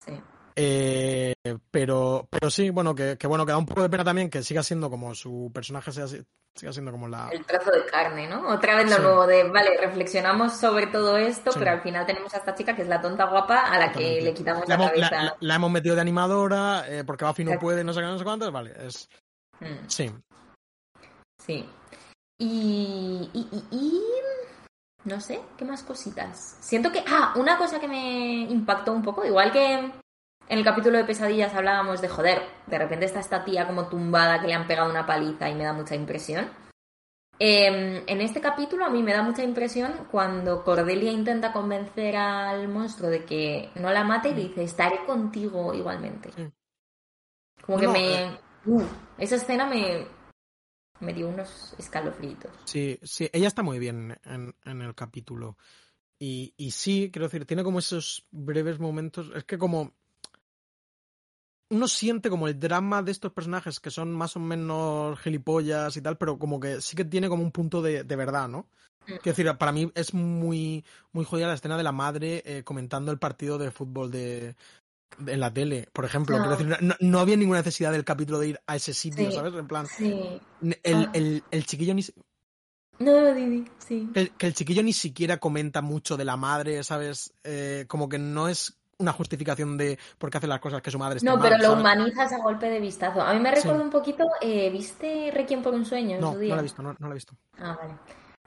Sí. 0.05 0.21
Eh, 0.57 1.33
pero, 1.71 2.27
pero 2.29 2.51
sí, 2.51 2.71
bueno, 2.71 2.93
que, 2.93 3.17
bueno, 3.29 3.47
que 3.47 3.53
da 3.53 3.59
un 3.59 3.67
poco 3.67 3.83
de 3.83 3.89
pena 3.89 4.03
también 4.03 4.31
que 4.31 4.43
siga 4.43 4.65
siendo 4.65 4.91
como 4.91 5.15
su 5.15 5.49
personaje 5.55 5.93
sea, 5.93 6.09
siga 6.09 6.73
siendo 6.73 6.91
como 6.91 7.07
la... 7.07 7.29
El 7.31 7.45
trozo 7.47 7.71
de 7.71 7.87
carne, 7.87 8.27
¿no? 8.27 8.49
Otra 8.49 8.75
vez 8.75 8.91
lo 8.91 8.99
nuevo 8.99 9.27
de, 9.29 9.45
vale, 9.45 9.77
reflexionamos 9.77 10.55
sobre 10.55 10.89
todo 10.89 11.17
esto, 11.17 11.53
pero 11.55 11.71
al 11.71 11.83
final 11.83 12.05
tenemos 12.07 12.35
a 12.35 12.39
esta 12.39 12.57
chica 12.57 12.75
que 12.75 12.83
es 12.83 12.89
la 12.89 13.01
tonta 13.01 13.27
guapa 13.27 13.61
a 13.61 13.79
la 13.79 13.93
que 13.93 14.23
le 14.23 14.35
quitamos 14.35 14.67
la, 14.67 14.77
cabeza. 14.77 15.37
La, 15.39 15.55
hemos 15.55 15.71
metido 15.71 15.95
de 15.95 16.01
animadora, 16.01 16.85
eh, 16.89 17.05
porque 17.05 17.25
Buffy 17.25 17.45
no 17.45 17.61
puede, 17.61 17.85
no 17.85 17.93
sé 17.93 18.01
qué, 18.01 18.07
no 18.07 18.19
sé 18.19 18.25
cuántos, 18.25 18.51
vale, 18.51 18.75
es... 18.85 19.09
Mm. 19.61 19.87
Sí. 19.87 20.11
Sí. 21.39 21.69
Y, 22.43 23.29
y, 23.35 24.03
no 25.05 25.21
sé, 25.21 25.43
¿qué 25.59 25.65
más 25.67 25.83
cositas? 25.83 26.57
Siento 26.61 26.91
que, 26.91 27.05
ah, 27.07 27.35
una 27.37 27.59
cosa 27.59 27.79
que 27.79 27.87
me 27.87 28.43
impactó 28.51 28.93
un 28.93 29.03
poco, 29.03 29.27
igual 29.27 29.53
que 29.53 29.75
en 29.75 29.93
el 30.49 30.65
capítulo 30.65 30.97
de 30.97 31.05
pesadillas 31.05 31.55
hablábamos 31.55 32.01
de 32.01 32.09
joder, 32.09 32.41
de 32.67 32.79
repente 32.79 33.05
está 33.05 33.21
esta 33.21 33.45
tía 33.45 33.67
como 33.67 33.89
tumbada 33.89 34.41
que 34.41 34.47
le 34.47 34.55
han 34.55 34.67
pegado 34.67 34.89
una 34.89 35.05
paliza 35.05 35.51
y 35.51 35.55
me 35.55 35.65
da 35.65 35.75
mucha 35.75 35.95
impresión. 35.95 36.49
Em, 37.39 38.05
en 38.07 38.21
este 38.23 38.41
capítulo 38.41 38.87
a 38.87 38.91
mí 38.91 39.03
me 39.03 39.13
da 39.13 39.23
mucha 39.23 39.43
impresión 39.43 40.09
cuando 40.11 40.65
Cordelia 40.65 41.13
intenta 41.13 41.53
convencer 41.53 42.17
al 42.17 42.69
monstruo 42.69 43.11
de 43.11 43.27
que 43.27 43.71
no 43.75 43.91
la 43.91 44.03
mate 44.03 44.31
y 44.31 44.35
dice, 44.35 44.63
estaré 44.63 45.05
contigo 45.05 45.75
igualmente. 45.75 46.31
Como 47.67 47.79
que 47.79 47.89
me... 47.89 48.25
Eh. 48.25 48.41
Uh, 48.67 48.83
esa 49.19 49.37
escena 49.37 49.67
me, 49.67 50.07
me 51.01 51.13
dio 51.13 51.29
unos 51.29 51.75
escalofríos. 51.79 52.39
Sí, 52.65 52.99
sí, 53.03 53.29
ella 53.33 53.49
está 53.49 53.63
muy 53.63 53.79
bien 53.79 54.19
en, 54.25 54.55
en 54.65 54.83
el 54.83 54.95
capítulo. 54.95 55.57
Y, 56.19 56.53
y, 56.59 56.71
sí, 56.73 57.11
quiero 57.11 57.27
decir, 57.27 57.47
tiene 57.47 57.65
como 57.65 57.79
esos 57.79 58.27
breves 58.31 58.79
momentos. 58.79 59.31
Es 59.35 59.45
que 59.45 59.59
como. 59.59 59.95
Uno 61.71 61.87
siente 61.87 62.29
como 62.29 62.49
el 62.49 62.59
drama 62.59 63.01
de 63.03 63.13
estos 63.13 63.33
personajes 63.33 63.79
que 63.79 63.93
son 63.93 64.13
más 64.13 64.37
o 64.37 64.41
menos 64.41 65.19
gilipollas 65.21 65.97
y 65.97 66.03
tal, 66.03 66.19
pero 66.19 66.37
como 66.37 66.59
que 66.59 66.81
sí 66.81 66.97
que 66.97 67.05
tiene 67.05 67.29
como 67.29 67.45
un 67.45 67.53
punto 67.53 67.81
de, 67.81 68.03
de 68.03 68.17
verdad, 68.17 68.49
¿no? 68.49 68.67
Mm. 69.07 69.23
Quiero 69.23 69.37
decir, 69.37 69.57
para 69.57 69.71
mí 69.71 69.91
es 69.95 70.13
muy, 70.13 70.85
muy 71.13 71.25
jodida 71.25 71.47
la 71.47 71.55
escena 71.55 71.77
de 71.77 71.85
la 71.85 71.93
madre 71.93 72.43
eh, 72.45 72.65
comentando 72.65 73.13
el 73.13 73.21
partido 73.21 73.57
de 73.57 73.71
fútbol 73.71 74.11
de, 74.11 74.57
en 75.27 75.41
la 75.41 75.53
tele, 75.53 75.89
por 75.93 76.05
ejemplo. 76.05 76.39
No. 76.39 76.51
Decir, 76.51 76.77
no, 77.01 77.19
había 77.19 77.37
ninguna 77.37 77.61
necesidad 77.61 77.93
del 77.93 78.05
capítulo 78.05 78.39
de 78.39 78.49
ir 78.49 78.61
a 78.67 78.77
ese 78.77 78.95
sitio, 78.95 79.31
¿sabes? 79.31 79.55
En 79.55 79.67
plan, 79.67 79.87
sí. 79.87 80.41
el, 80.83 81.05
ah. 81.05 81.11
el, 81.13 81.43
el, 81.51 81.67
chiquillo 81.67 81.95
ni... 81.95 82.05
No, 82.99 83.35
Didi, 83.35 83.65
sí. 83.79 84.11
Que 84.13 84.47
el 84.47 84.55
chiquillo 84.55 84.83
ni 84.83 84.93
siquiera 84.93 85.39
comenta 85.39 85.81
mucho 85.81 86.17
de 86.17 86.25
la 86.25 86.37
madre, 86.37 86.83
¿sabes? 86.85 87.33
Eh, 87.45 87.87
como 87.89 88.09
que 88.09 88.19
no 88.19 88.49
es 88.49 88.81
una 89.01 89.13
justificación 89.13 89.77
de 89.77 89.99
por 90.19 90.31
qué 90.31 90.39
hace 90.39 90.47
las 90.47 90.61
cosas 90.61 90.83
que 90.83 90.91
su 90.91 90.99
madre 90.99 91.17
está 91.17 91.31
No, 91.31 91.41
pero 91.41 91.57
lo 91.59 91.73
humanizas 91.73 92.33
a 92.33 92.39
golpe 92.39 92.69
de 92.69 92.79
vistazo. 92.79 93.23
A 93.23 93.33
mí 93.33 93.41
me 93.41 93.51
recuerda 93.51 93.83
un 93.83 93.91
poquito, 93.91 94.25
eh, 94.41 94.71
¿viste 94.71 95.31
Requiem 95.33 95.63
por 95.63 95.75
un 95.75 95.85
sueño? 95.85 96.21
No, 96.21 96.35
no 96.35 96.41
la 96.41 96.59
he 96.59 96.63
visto, 96.63 96.83
no, 96.83 96.95
no, 96.99 97.09
la 97.09 97.13
he 97.13 97.15
visto. 97.15 97.35
Ah, 97.59 97.77
vale. 97.81 97.95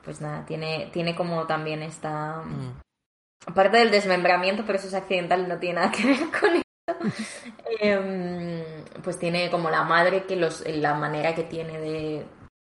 Pues 0.04 0.22
nada, 0.22 0.46
tiene, 0.46 0.90
tiene 0.94 1.16
como 1.16 1.46
también 1.48 1.82
esta... 1.82 2.44
Mm. 2.44 2.80
Aparte 3.46 3.78
del 3.78 3.92
desmembramiento, 3.92 4.64
pero 4.66 4.78
eso 4.78 4.88
es 4.88 4.94
accidental, 4.94 5.48
no 5.48 5.58
tiene 5.60 5.76
nada 5.76 5.92
que 5.92 6.06
ver 6.06 6.18
con 6.40 6.56
eso. 6.56 6.64
Em, 7.80 8.64
pues 9.04 9.20
tiene 9.20 9.50
como 9.50 9.70
la 9.70 9.84
madre 9.84 10.26
que 10.26 10.36
los, 10.36 10.64
la 10.68 10.94
manera 10.94 11.36
que 11.36 11.44
tiene 11.44 11.80
de 11.80 12.26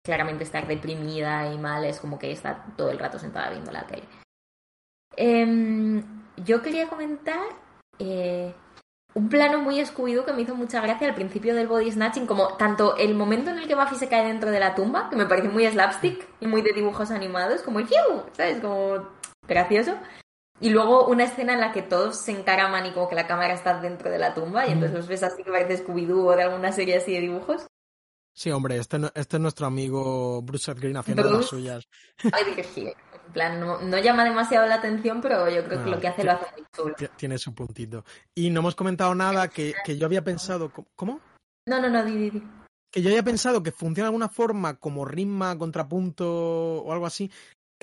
claramente 0.05 0.45
estar 0.45 0.67
deprimida 0.67 1.53
y 1.53 1.59
mal 1.59 1.85
es 1.85 2.01
como 2.01 2.19
que 2.19 2.33
está 2.33 2.67
todo 2.77 2.91
el 2.91 2.99
rato 2.99 3.19
sentada 3.19 3.51
viendo 3.51 3.71
la 3.71 3.87
tele. 3.87 4.05
Em, 5.17 6.03
yo 6.37 6.63
quería 6.63 6.89
comentar 6.89 7.41
eh, 7.99 8.55
un 9.15 9.29
plano 9.29 9.59
muy 9.59 9.79
escuido 9.79 10.25
que 10.25 10.33
me 10.33 10.43
hizo 10.43 10.55
mucha 10.55 10.81
gracia 10.81 11.09
al 11.09 11.15
principio 11.15 11.55
del 11.55 11.69
body 11.69 11.93
snatching, 11.93 12.27
como 12.27 12.57
tanto 12.57 12.97
el 12.97 13.15
momento 13.15 13.51
en 13.51 13.59
el 13.59 13.69
que 13.69 13.75
Buffy 13.75 13.97
se 13.97 14.09
cae 14.09 14.27
dentro 14.27 14.51
de 14.51 14.61
la 14.61 14.75
tumba, 14.75 15.11
que 15.11 15.17
me 15.17 15.27
parece 15.27 15.49
muy 15.49 15.67
slapstick 15.67 16.27
y 16.41 16.47
muy 16.47 16.63
de 16.63 16.73
dibujos 16.73 17.11
animados, 17.11 17.63
como 17.63 17.79
el 17.79 17.89
¿sabes? 18.33 18.61
Como 18.61 19.09
gracioso. 19.47 19.97
Y 20.63 20.71
luego 20.71 21.07
una 21.07 21.25
escena 21.25 21.55
en 21.55 21.61
la 21.61 21.73
que 21.73 21.83
todos 21.83 22.17
se 22.17 22.31
encaraman 22.31 22.87
y 22.87 22.93
como 22.93 23.09
que 23.09 23.17
la 23.17 23.27
cámara 23.27 23.53
está 23.53 23.81
dentro 23.81 24.11
de 24.11 24.19
la 24.19 24.33
tumba 24.33 24.65
y 24.69 24.71
entonces 24.71 24.97
los 24.97 25.09
ves 25.09 25.25
así 25.25 25.43
que 25.43 25.51
parece 25.51 25.85
Scooby-Doo 25.85 26.25
o 26.25 26.37
de 26.37 26.45
alguna 26.45 26.71
serie 26.71 26.97
así 26.97 27.13
de 27.13 27.21
dibujos. 27.21 27.67
Sí, 28.33 28.51
hombre, 28.53 28.79
este, 28.79 28.99
este 29.15 29.37
es 29.37 29.41
nuestro 29.41 29.67
amigo 29.67 30.41
Bruce 30.41 30.73
Green 30.75 30.97
haciendo 30.97 31.29
las 31.29 31.47
suyas. 31.47 31.89
Ay, 32.33 32.55
dije. 32.55 32.95
En 33.27 33.33
plan, 33.33 33.61
no, 33.61 33.99
llama 33.99 34.25
demasiado 34.25 34.67
la 34.69 34.77
atención, 34.77 35.21
pero 35.21 35.51
yo 35.51 35.65
creo 35.65 35.83
que 35.83 35.91
lo 35.91 35.99
que 35.99 36.09
hace 36.09 36.23
lo 36.23 36.33
hace 36.33 36.47
muy 36.53 36.67
chulo. 36.73 36.95
Tiene 37.17 37.39
su 37.39 37.55
puntito. 37.55 38.05
Y 38.33 38.51
no 38.51 38.61
hemos 38.61 38.77
comentado 38.77 39.15
nada 39.17 39.49
que, 39.49 39.75
que 39.85 39.99
yo 39.99 40.07
había 40.07 40.23
pensado... 40.23 40.71
¿Cómo? 40.95 41.21
No, 41.67 41.81
no, 41.81 41.89
no, 41.89 42.05
di, 42.05 42.31
di, 42.31 42.43
Que 42.91 43.03
yo 43.03 43.09
había 43.09 43.23
pensado 43.25 43.65
que 43.65 43.73
funciona 43.73 44.05
de 44.05 44.11
alguna 44.11 44.29
forma 44.29 44.75
como 44.75 45.05
ritmo, 45.05 45.59
contrapunto 45.59 46.83
o 46.83 46.93
algo 46.93 47.07
así, 47.07 47.31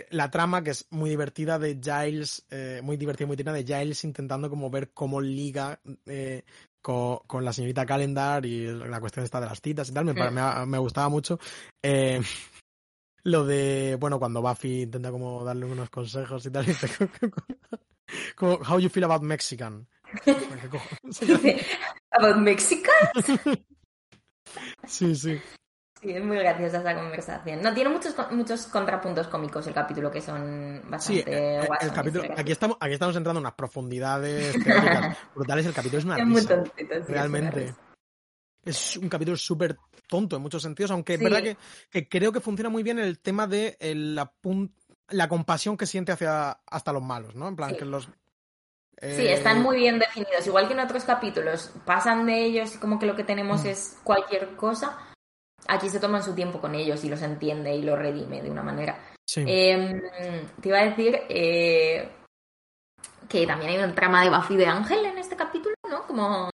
la 0.10 0.30
trama 0.32 0.64
que 0.64 0.72
es 0.72 0.86
muy 0.90 1.10
divertida 1.10 1.58
de 1.60 1.80
Giles, 1.82 2.46
eh, 2.50 2.82
muy 2.84 2.98
divertida, 2.98 3.28
muy 3.28 3.36
tierna 3.38 3.54
de 3.54 3.64
Giles 3.64 4.04
intentando 4.04 4.50
como 4.50 4.70
ver 4.70 4.92
cómo 4.94 5.20
liga 5.22 5.80
eh, 6.06 6.44
con, 6.82 7.20
con, 7.28 7.44
la 7.46 7.54
señorita 7.54 7.86
Calendar 7.86 8.46
y 8.46 8.68
la 8.68 9.00
cuestión 9.00 9.24
esta 9.26 9.40
de 9.42 9.48
las 9.48 9.62
citas 9.62 9.90
y 9.90 9.94
tal, 9.94 10.06
me, 10.06 10.14
Mm. 10.14 10.34
me, 10.34 10.66
me 10.66 10.78
gustaba 10.78 11.10
mucho. 11.10 11.40
Eh, 11.84 12.20
lo 13.24 13.46
de, 13.46 13.98
bueno, 14.00 14.18
cuando 14.20 14.42
Buffy 14.42 14.82
intenta 14.84 15.12
como 15.12 15.44
darle 15.44 15.66
unos 15.66 15.90
consejos 15.90 16.46
y 16.46 16.52
tal, 16.52 16.64
y 16.66 16.68
dice, 16.70 16.90
como, 18.36 18.54
how 18.56 18.80
you 18.80 18.90
feel 18.90 19.04
about 19.06 19.22
Mexican. 19.22 19.88
¿Qué 20.26 20.34
cojo- 20.70 20.90
Dice, 21.04 21.66
¿About 22.12 22.38
Mexican? 22.38 22.94
Sí, 24.88 25.16
sí. 25.16 25.40
Sí, 26.02 26.12
es 26.12 26.24
muy 26.24 26.38
graciosa 26.38 26.80
esa 26.80 26.96
conversación. 26.96 27.62
No, 27.62 27.74
tiene 27.74 27.90
muchos, 27.90 28.16
muchos 28.32 28.68
contrapuntos 28.68 29.28
cómicos 29.28 29.68
el 29.68 29.74
capítulo 29.74 30.10
que 30.10 30.22
son 30.22 30.82
Sí, 30.84 30.90
bastante 30.90 31.56
el, 31.56 31.62
el 31.62 31.68
guasones, 31.68 31.94
capítulo, 31.96 32.24
aquí 32.38 32.52
estamos, 32.54 32.78
aquí 32.80 32.94
estamos 32.94 33.16
entrando 33.18 33.40
en 33.40 33.44
unas 33.46 33.54
profundidades 33.56 34.54
teóricas 34.64 35.18
brutales. 35.36 35.66
El 35.66 35.74
capítulo 35.74 36.00
es 36.00 36.06
una 36.06 36.18
Es 36.18 36.26
muy 36.26 36.40
risa. 36.42 36.56
tontito, 36.56 36.96
sí, 37.06 37.12
realmente. 37.12 37.76
Es 38.64 38.96
un 38.98 39.10
capítulo 39.10 39.36
súper 39.36 39.78
tonto 40.08 40.38
en 40.38 40.42
muchos 40.42 40.62
sentidos, 40.62 40.92
aunque 40.92 41.14
es 41.16 41.20
Sí. 41.20 41.24
verdad 41.26 41.42
que, 41.44 41.58
que 41.90 42.08
creo 42.08 42.32
que 42.32 42.40
funciona 42.40 42.70
muy 42.70 42.84
bien 42.84 42.98
el 43.00 43.20
tema 43.20 43.46
de 43.48 43.76
el- 43.82 44.16
la, 44.16 44.32
pun- 44.42 44.72
la 45.10 45.28
compasión 45.28 45.76
que 45.76 45.86
siente 45.86 46.12
hacia 46.14 46.52
hasta 46.66 46.94
los 46.94 47.02
malos, 47.04 47.36
¿no? 47.36 47.48
En 47.48 47.56
plan, 47.58 47.72
Sí. 47.72 47.78
que 47.78 47.86
los. 47.86 48.06
Sí, 48.06 48.12
eh, 49.02 49.34
están 49.34 49.62
muy 49.64 49.78
bien 49.78 49.98
definidos. 50.00 50.46
Igual 50.48 50.68
que 50.68 50.74
en 50.74 50.80
otros 50.82 51.04
capítulos, 51.06 51.72
pasan 51.86 52.26
de 52.26 52.46
ellos 52.46 52.76
y 52.76 52.78
como 52.80 53.00
que 53.00 53.06
lo 53.06 53.16
que 53.16 53.24
tenemos 53.24 53.64
Mm. 53.64 53.68
es 53.68 53.98
cualquier 54.04 54.56
cosa. 54.58 54.98
Aquí 55.68 55.90
se 55.90 56.00
toman 56.00 56.24
su 56.24 56.34
tiempo 56.34 56.60
con 56.60 56.76
ellos 56.76 57.04
y 57.04 57.10
los 57.10 57.22
entiende 57.22 57.76
y 57.76 57.84
los 57.84 57.98
redime 57.98 58.42
de 58.42 58.50
una 58.50 58.64
manera. 58.64 58.98
Sí. 59.26 59.44
Eh, 59.48 60.02
te 60.62 60.70
iba 60.70 60.80
a 60.80 60.86
decir 60.86 61.20
eh, 61.30 62.10
que 63.28 63.46
también 63.46 63.72
hay 63.72 63.78
un 63.84 63.94
trama 63.94 64.24
de 64.24 64.30
Buffy 64.30 64.56
de 64.56 64.66
Ángel 64.66 65.06
en 65.06 65.18
este 65.18 65.36
capítulo, 65.36 65.76
¿no? 65.88 66.08
Como 66.08 66.50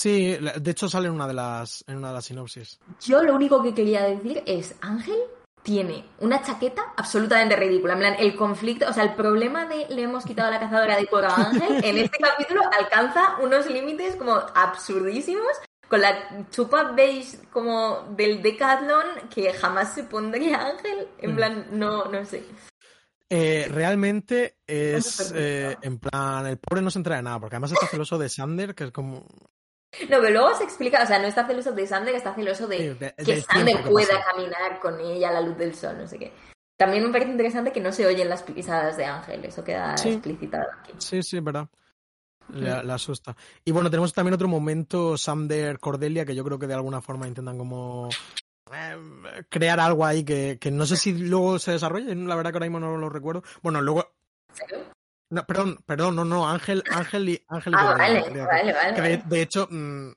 Sí, 0.00 0.34
de 0.38 0.70
hecho 0.70 0.88
sale 0.88 1.08
en 1.08 1.14
una 1.14 1.28
de 1.28 1.34
las, 1.34 1.84
en 1.86 1.98
una 1.98 2.08
de 2.08 2.14
las 2.14 2.24
sinopsis. 2.24 2.78
yo 3.02 3.22
lo 3.22 3.34
único 3.34 3.62
que 3.62 3.74
quería 3.74 4.02
decir 4.02 4.42
es 4.46 4.74
Ángel 4.80 5.18
tiene 5.62 6.06
una 6.20 6.42
chaqueta 6.42 6.94
absolutamente 6.96 7.54
ridícula. 7.54 7.92
En 7.92 7.98
plan, 7.98 8.16
el 8.18 8.34
conflicto, 8.34 8.88
o 8.88 8.94
sea, 8.94 9.02
el 9.02 9.14
problema 9.14 9.66
de 9.66 9.86
le 9.90 10.04
hemos 10.04 10.24
quitado 10.24 10.50
la 10.50 10.58
cazadora 10.58 10.96
de 10.96 11.06
cuero 11.06 11.28
a 11.28 11.34
Ángel 11.34 11.84
en 11.84 11.98
este 11.98 12.18
capítulo 12.22 12.62
alcanza 12.78 13.36
unos 13.42 13.66
límites 13.68 14.16
como 14.16 14.32
absurdísimos 14.54 15.44
con 15.90 16.00
la 16.00 16.46
chupa 16.50 16.92
beige 16.92 17.36
como 17.52 18.14
del 18.16 18.40
Decathlon 18.40 19.28
que 19.28 19.52
jamás 19.52 19.92
se 19.94 20.04
pondría 20.04 20.68
Ángel. 20.68 21.08
En 21.18 21.32
Mm. 21.32 21.36
plan, 21.36 21.66
no, 21.72 22.04
no 22.06 22.24
sé. 22.24 22.44
Eh, 23.28 23.68
realmente 23.70 24.56
es 24.66 25.32
eh, 25.34 25.76
en 25.82 25.98
plan, 25.98 26.46
el 26.46 26.58
pobre 26.58 26.80
no 26.82 26.90
se 26.90 26.98
entera 26.98 27.16
de 27.16 27.22
nada, 27.22 27.38
porque 27.40 27.56
además 27.56 27.72
está 27.72 27.86
celoso 27.86 28.18
de 28.18 28.28
Sander, 28.28 28.74
que 28.74 28.84
es 28.84 28.90
como. 28.92 29.26
No, 30.08 30.18
pero 30.20 30.30
luego 30.30 30.54
se 30.54 30.64
explica, 30.64 31.02
o 31.02 31.06
sea, 31.06 31.18
no 31.18 31.26
está 31.26 31.46
celoso 31.46 31.72
de 31.72 31.86
Sander, 31.86 32.14
está 32.14 32.34
celoso 32.34 32.66
de 32.68 32.78
Sí, 32.78 32.88
de- 32.98 33.14
que 33.24 33.40
Sander 33.42 33.82
que 33.82 33.90
pueda 33.90 34.24
caminar 34.24 34.78
con 34.80 34.98
ella 35.00 35.30
a 35.30 35.32
la 35.32 35.40
luz 35.40 35.56
del 35.58 35.74
sol, 35.74 35.96
no 35.98 36.06
sé 36.06 36.18
qué. 36.18 36.32
También 36.76 37.04
me 37.04 37.10
parece 37.12 37.30
interesante 37.32 37.72
que 37.72 37.80
no 37.80 37.92
se 37.92 38.06
oyen 38.06 38.28
las 38.28 38.42
pisadas 38.42 38.96
de 38.96 39.04
Ángel, 39.04 39.44
eso 39.44 39.62
queda 39.64 39.96
Sí. 39.96 40.10
explicitado 40.10 40.64
aquí. 40.80 40.92
Sí, 40.98 41.22
sí, 41.22 41.40
verdad. 41.40 41.68
Le, 42.52 42.82
le 42.84 42.92
asusta. 42.92 43.36
Y 43.64 43.70
bueno, 43.72 43.90
tenemos 43.90 44.12
también 44.12 44.34
otro 44.34 44.48
momento, 44.48 45.16
Sander 45.16 45.78
Cordelia, 45.78 46.24
que 46.24 46.34
yo 46.34 46.44
creo 46.44 46.58
que 46.58 46.66
de 46.66 46.74
alguna 46.74 47.00
forma 47.00 47.26
intentan 47.28 47.56
como 47.58 48.08
eh, 48.72 48.96
crear 49.48 49.78
algo 49.80 50.04
ahí 50.04 50.24
que, 50.24 50.58
que 50.60 50.70
no 50.70 50.86
sé 50.86 50.96
si 50.96 51.12
luego 51.16 51.58
se 51.58 51.72
desarrolla, 51.72 52.14
la 52.14 52.34
verdad 52.34 52.50
que 52.50 52.56
ahora 52.56 52.66
mismo 52.66 52.80
no 52.80 52.96
lo 52.96 53.08
recuerdo. 53.08 53.42
Bueno, 53.62 53.80
luego. 53.80 54.12
No, 55.32 55.44
perdón, 55.46 55.78
perdón, 55.86 56.16
no, 56.16 56.24
no, 56.24 56.48
Ángel, 56.48 56.82
Ángel 56.92 57.28
y 57.28 57.44
Ángel 57.48 57.72
y 57.72 57.76
Ah, 57.76 57.86
Cordelia, 57.86 58.20
vale, 58.20 58.44
vale, 58.46 58.72
vale. 58.72 58.94
Que 58.94 59.22
de, 59.28 59.42
hecho. 59.42 59.68
mm, 59.70 60.10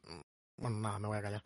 bueno, 0.57 0.79
nada, 0.79 0.97
me 0.99 1.07
voy 1.07 1.17
a 1.17 1.21
callar. 1.21 1.43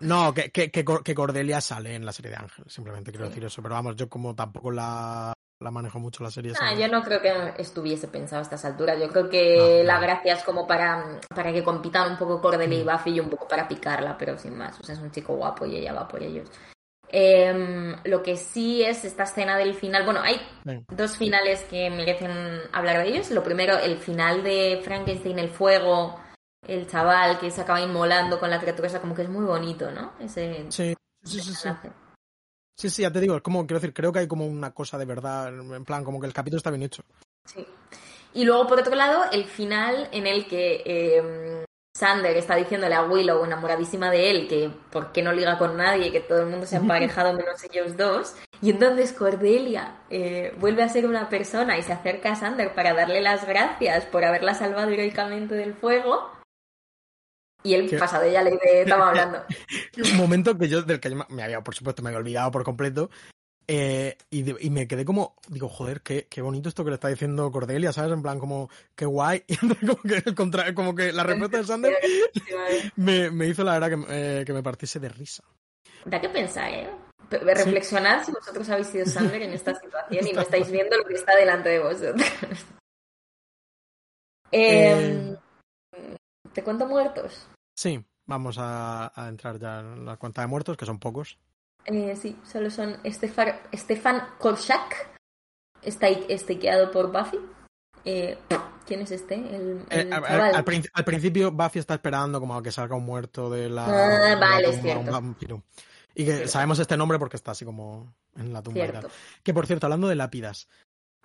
No, 0.00 0.34
que, 0.34 0.50
que, 0.50 0.70
que, 0.70 0.84
Cor- 0.84 1.02
que 1.02 1.14
Cordelia 1.14 1.60
sale 1.60 1.94
en 1.94 2.04
la 2.04 2.12
serie 2.12 2.32
de 2.32 2.36
Ángel, 2.36 2.64
simplemente 2.68 3.12
quiero 3.12 3.26
Sí. 3.26 3.30
decir 3.30 3.44
eso. 3.44 3.62
Pero 3.62 3.76
vamos, 3.76 3.96
yo 3.96 4.08
como 4.08 4.34
tampoco 4.34 4.70
la, 4.70 5.32
la 5.60 5.70
manejo 5.70 5.98
mucho 5.98 6.22
la 6.22 6.30
serie. 6.30 6.52
Ah, 6.60 6.74
yo 6.74 6.86
no 6.88 7.02
creo 7.02 7.20
que 7.20 7.54
estuviese 7.58 8.08
pensado 8.08 8.40
a 8.40 8.42
estas 8.42 8.64
alturas. 8.64 8.98
Yo 9.00 9.08
creo 9.08 9.28
que 9.28 9.78
No, 9.80 9.84
la 9.84 9.94
no. 9.94 10.00
gracia 10.02 10.34
es 10.34 10.44
como 10.44 10.66
para, 10.66 11.18
para 11.34 11.52
que 11.52 11.64
compitan 11.64 12.12
un 12.12 12.18
poco 12.18 12.40
Cordelia 12.40 12.78
y 12.80 12.84
Mm. 12.84 12.90
Buffy 12.92 13.10
y 13.14 13.20
un 13.20 13.30
poco 13.30 13.48
para 13.48 13.66
picarla, 13.66 14.16
pero 14.18 14.36
sin 14.38 14.56
más. 14.56 14.78
O 14.80 14.84
sea, 14.84 14.94
es 14.94 15.00
un 15.00 15.10
chico 15.10 15.34
guapo 15.34 15.64
y 15.66 15.76
ella 15.76 15.94
va 15.94 16.06
por 16.06 16.22
ellos. 16.22 16.48
Em, 17.08 17.96
lo 18.04 18.22
que 18.22 18.36
sí 18.36 18.82
es 18.82 19.04
esta 19.04 19.22
escena 19.22 19.56
del 19.56 19.74
final. 19.74 20.04
Bueno, 20.04 20.20
hay 20.22 20.40
dos 20.90 21.16
finales 21.16 21.62
que 21.70 21.88
merecen 21.88 22.32
hablar 22.72 22.98
de 22.98 23.08
ellos. 23.08 23.30
Lo 23.30 23.42
primero, 23.42 23.78
el 23.78 23.96
final 23.98 24.42
de 24.42 24.80
Frankenstein, 24.84 25.38
el 25.38 25.48
fuego, 25.50 26.18
el 26.66 26.86
chaval 26.88 27.38
que 27.38 27.50
se 27.50 27.60
acaba 27.62 27.80
inmolando 27.80 28.38
con 28.40 28.50
la 28.50 28.60
criatura, 28.60 28.88
esa 28.88 29.00
como 29.00 29.14
que 29.14 29.22
es 29.22 29.28
muy 29.28 29.44
bonito, 29.44 29.90
¿no? 29.90 30.12
Ese 30.18 30.66
Sí, 30.68 30.94
sí, 31.22 31.40
sí, 31.40 31.54
sí. 31.54 31.68
Sí, 32.76 32.90
sí, 32.90 33.02
ya 33.02 33.10
te 33.10 33.20
digo, 33.20 33.36
es 33.36 33.42
como, 33.42 33.66
quiero 33.66 33.80
decir, 33.80 33.94
creo 33.94 34.12
que 34.12 34.18
hay 34.18 34.28
como 34.28 34.46
una 34.46 34.72
cosa 34.72 34.98
de 34.98 35.06
verdad, 35.06 35.48
en 35.48 35.84
plan, 35.84 36.04
como 36.04 36.20
que 36.20 36.26
el 36.26 36.34
capítulo 36.34 36.58
está 36.58 36.70
bien 36.70 36.82
hecho. 36.82 37.02
Sí. 37.46 37.66
Y 38.34 38.44
luego, 38.44 38.66
por 38.66 38.80
otro 38.80 38.94
lado, 38.94 39.24
el 39.32 39.44
final 39.44 40.08
en 40.12 40.26
el 40.26 40.46
que 40.46 40.82
eh, 40.84 41.64
Sander 41.96 42.36
está 42.36 42.54
diciéndole 42.54 42.94
a 42.94 43.04
Willow, 43.04 43.42
enamoradísima 43.46 44.10
de 44.10 44.30
él, 44.30 44.46
que 44.46 44.70
por 44.90 45.10
qué 45.12 45.22
no 45.22 45.32
liga 45.32 45.56
con 45.56 45.78
nadie, 45.78 46.12
que 46.12 46.20
todo 46.20 46.40
el 46.40 46.48
mundo 46.48 46.66
se 46.66 46.76
ha 46.76 46.80
emparejado 46.80 47.32
menos 47.32 47.64
ellos 47.64 47.96
dos. 47.96 48.34
Y 48.60 48.68
entonces 48.68 49.14
Cordelia 49.14 49.96
eh, 50.10 50.54
vuelve 50.58 50.82
a 50.82 50.90
ser 50.90 51.06
una 51.06 51.30
persona 51.30 51.78
y 51.78 51.82
se 51.82 51.94
acerca 51.94 52.32
a 52.32 52.36
Sander 52.36 52.74
para 52.74 52.92
darle 52.92 53.22
las 53.22 53.46
gracias 53.46 54.04
por 54.04 54.22
haberla 54.22 54.52
salvado 54.52 54.90
heroicamente 54.90 55.54
del 55.54 55.72
fuego. 55.72 56.35
Y 57.66 57.74
él 57.74 57.90
¿Qué? 57.90 57.98
pasa 57.98 58.20
de 58.20 58.30
ella, 58.30 58.42
le 58.42 58.56
estaba 58.82 59.08
hablando. 59.10 59.44
Un 60.10 60.16
momento 60.16 60.56
que 60.56 60.68
yo, 60.68 60.82
del 60.82 61.00
que 61.00 61.10
yo 61.10 61.16
me 61.28 61.42
había, 61.42 61.60
por 61.62 61.74
supuesto, 61.74 62.02
me 62.02 62.10
había 62.10 62.18
olvidado 62.20 62.50
por 62.52 62.62
completo. 62.62 63.10
eh, 63.68 64.16
y, 64.30 64.42
de- 64.44 64.56
y 64.60 64.70
me 64.70 64.86
quedé 64.86 65.04
como, 65.04 65.34
digo, 65.48 65.68
joder, 65.68 66.00
qué, 66.02 66.28
qué 66.30 66.40
bonito 66.40 66.68
esto 66.68 66.84
que 66.84 66.90
le 66.90 66.94
está 66.94 67.08
diciendo 67.08 67.50
Cordelia, 67.50 67.92
¿sabes? 67.92 68.12
En 68.12 68.22
plan, 68.22 68.38
como, 68.38 68.70
qué 68.94 69.04
guay. 69.06 69.42
Y 69.48 69.56
como 69.86 70.00
que, 70.02 70.22
el 70.24 70.34
contra- 70.36 70.72
como 70.74 70.94
que 70.94 71.12
la 71.12 71.24
respuesta 71.24 71.56
de 71.58 71.64
Sander 71.64 71.98
me, 72.94 73.30
me 73.32 73.48
hizo 73.48 73.64
la 73.64 73.78
verdad 73.80 73.90
que, 74.06 74.40
eh, 74.40 74.44
que 74.44 74.52
me 74.52 74.62
partiese 74.62 75.00
de 75.00 75.08
risa. 75.08 75.42
Da 76.04 76.20
que 76.20 76.28
pensar, 76.28 76.70
¿eh? 76.72 76.88
Reflexionad 77.28 78.22
si 78.24 78.30
vosotros 78.30 78.68
habéis 78.70 78.86
sido 78.86 79.04
Sander 79.06 79.42
en 79.42 79.50
esta 79.52 79.74
situación 79.74 80.24
y 80.28 80.32
no 80.32 80.40
estáis 80.46 80.70
viendo 80.70 80.96
lo 80.96 81.04
que 81.04 81.14
está 81.14 81.34
delante 81.34 81.70
de 81.70 81.80
vosotros. 81.80 82.22
Eh, 84.52 85.36
¿Te 86.52 86.62
cuento 86.62 86.86
muertos? 86.86 87.48
Sí, 87.76 88.02
vamos 88.24 88.56
a, 88.58 89.12
a 89.14 89.28
entrar 89.28 89.58
ya 89.58 89.80
en 89.80 90.04
la 90.06 90.16
cuenta 90.16 90.40
de 90.40 90.46
muertos, 90.46 90.76
que 90.76 90.86
son 90.86 90.98
pocos. 90.98 91.38
Eh, 91.84 92.16
sí, 92.16 92.36
solo 92.44 92.70
son 92.70 92.96
Stefan, 93.04 93.54
Stefan 93.74 94.22
Korczak, 94.38 95.18
está 95.82 96.08
estakeado 96.08 96.90
por 96.90 97.12
Buffy. 97.12 97.38
Eh, 98.04 98.38
¿Quién 98.86 99.00
es 99.02 99.10
este? 99.10 99.34
El, 99.34 99.84
Eh, 99.90 100.00
el 100.08 100.12
al, 100.12 100.64
princi- 100.64 100.90
al 100.94 101.04
principio 101.04 101.50
Buffy 101.52 101.80
está 101.80 101.94
esperando 101.94 102.40
como 102.40 102.56
a 102.56 102.62
que 102.62 102.72
salga 102.72 102.96
un 102.96 103.04
muerto 103.04 103.50
de 103.50 103.68
la, 103.68 103.84
Ah, 103.86 104.20
de 104.30 104.34
la 104.34 104.40
vale, 104.40 104.68
es 104.70 104.76
tumba, 104.76 104.92
un 104.96 105.02
cierto. 105.02 105.12
vampiro. 105.12 105.62
Y 106.14 106.24
que 106.24 106.32
Cierto. 106.32 106.48
sabemos 106.48 106.78
este 106.78 106.96
nombre 106.96 107.18
porque 107.18 107.36
está 107.36 107.50
así 107.50 107.64
como 107.64 108.14
en 108.36 108.52
la 108.52 108.62
tumba 108.62 108.86
y 108.86 108.92
tal. 108.92 109.08
Que 109.42 109.52
por 109.52 109.66
cierto, 109.66 109.86
hablando 109.86 110.08
de 110.08 110.14
lápidas. 110.14 110.66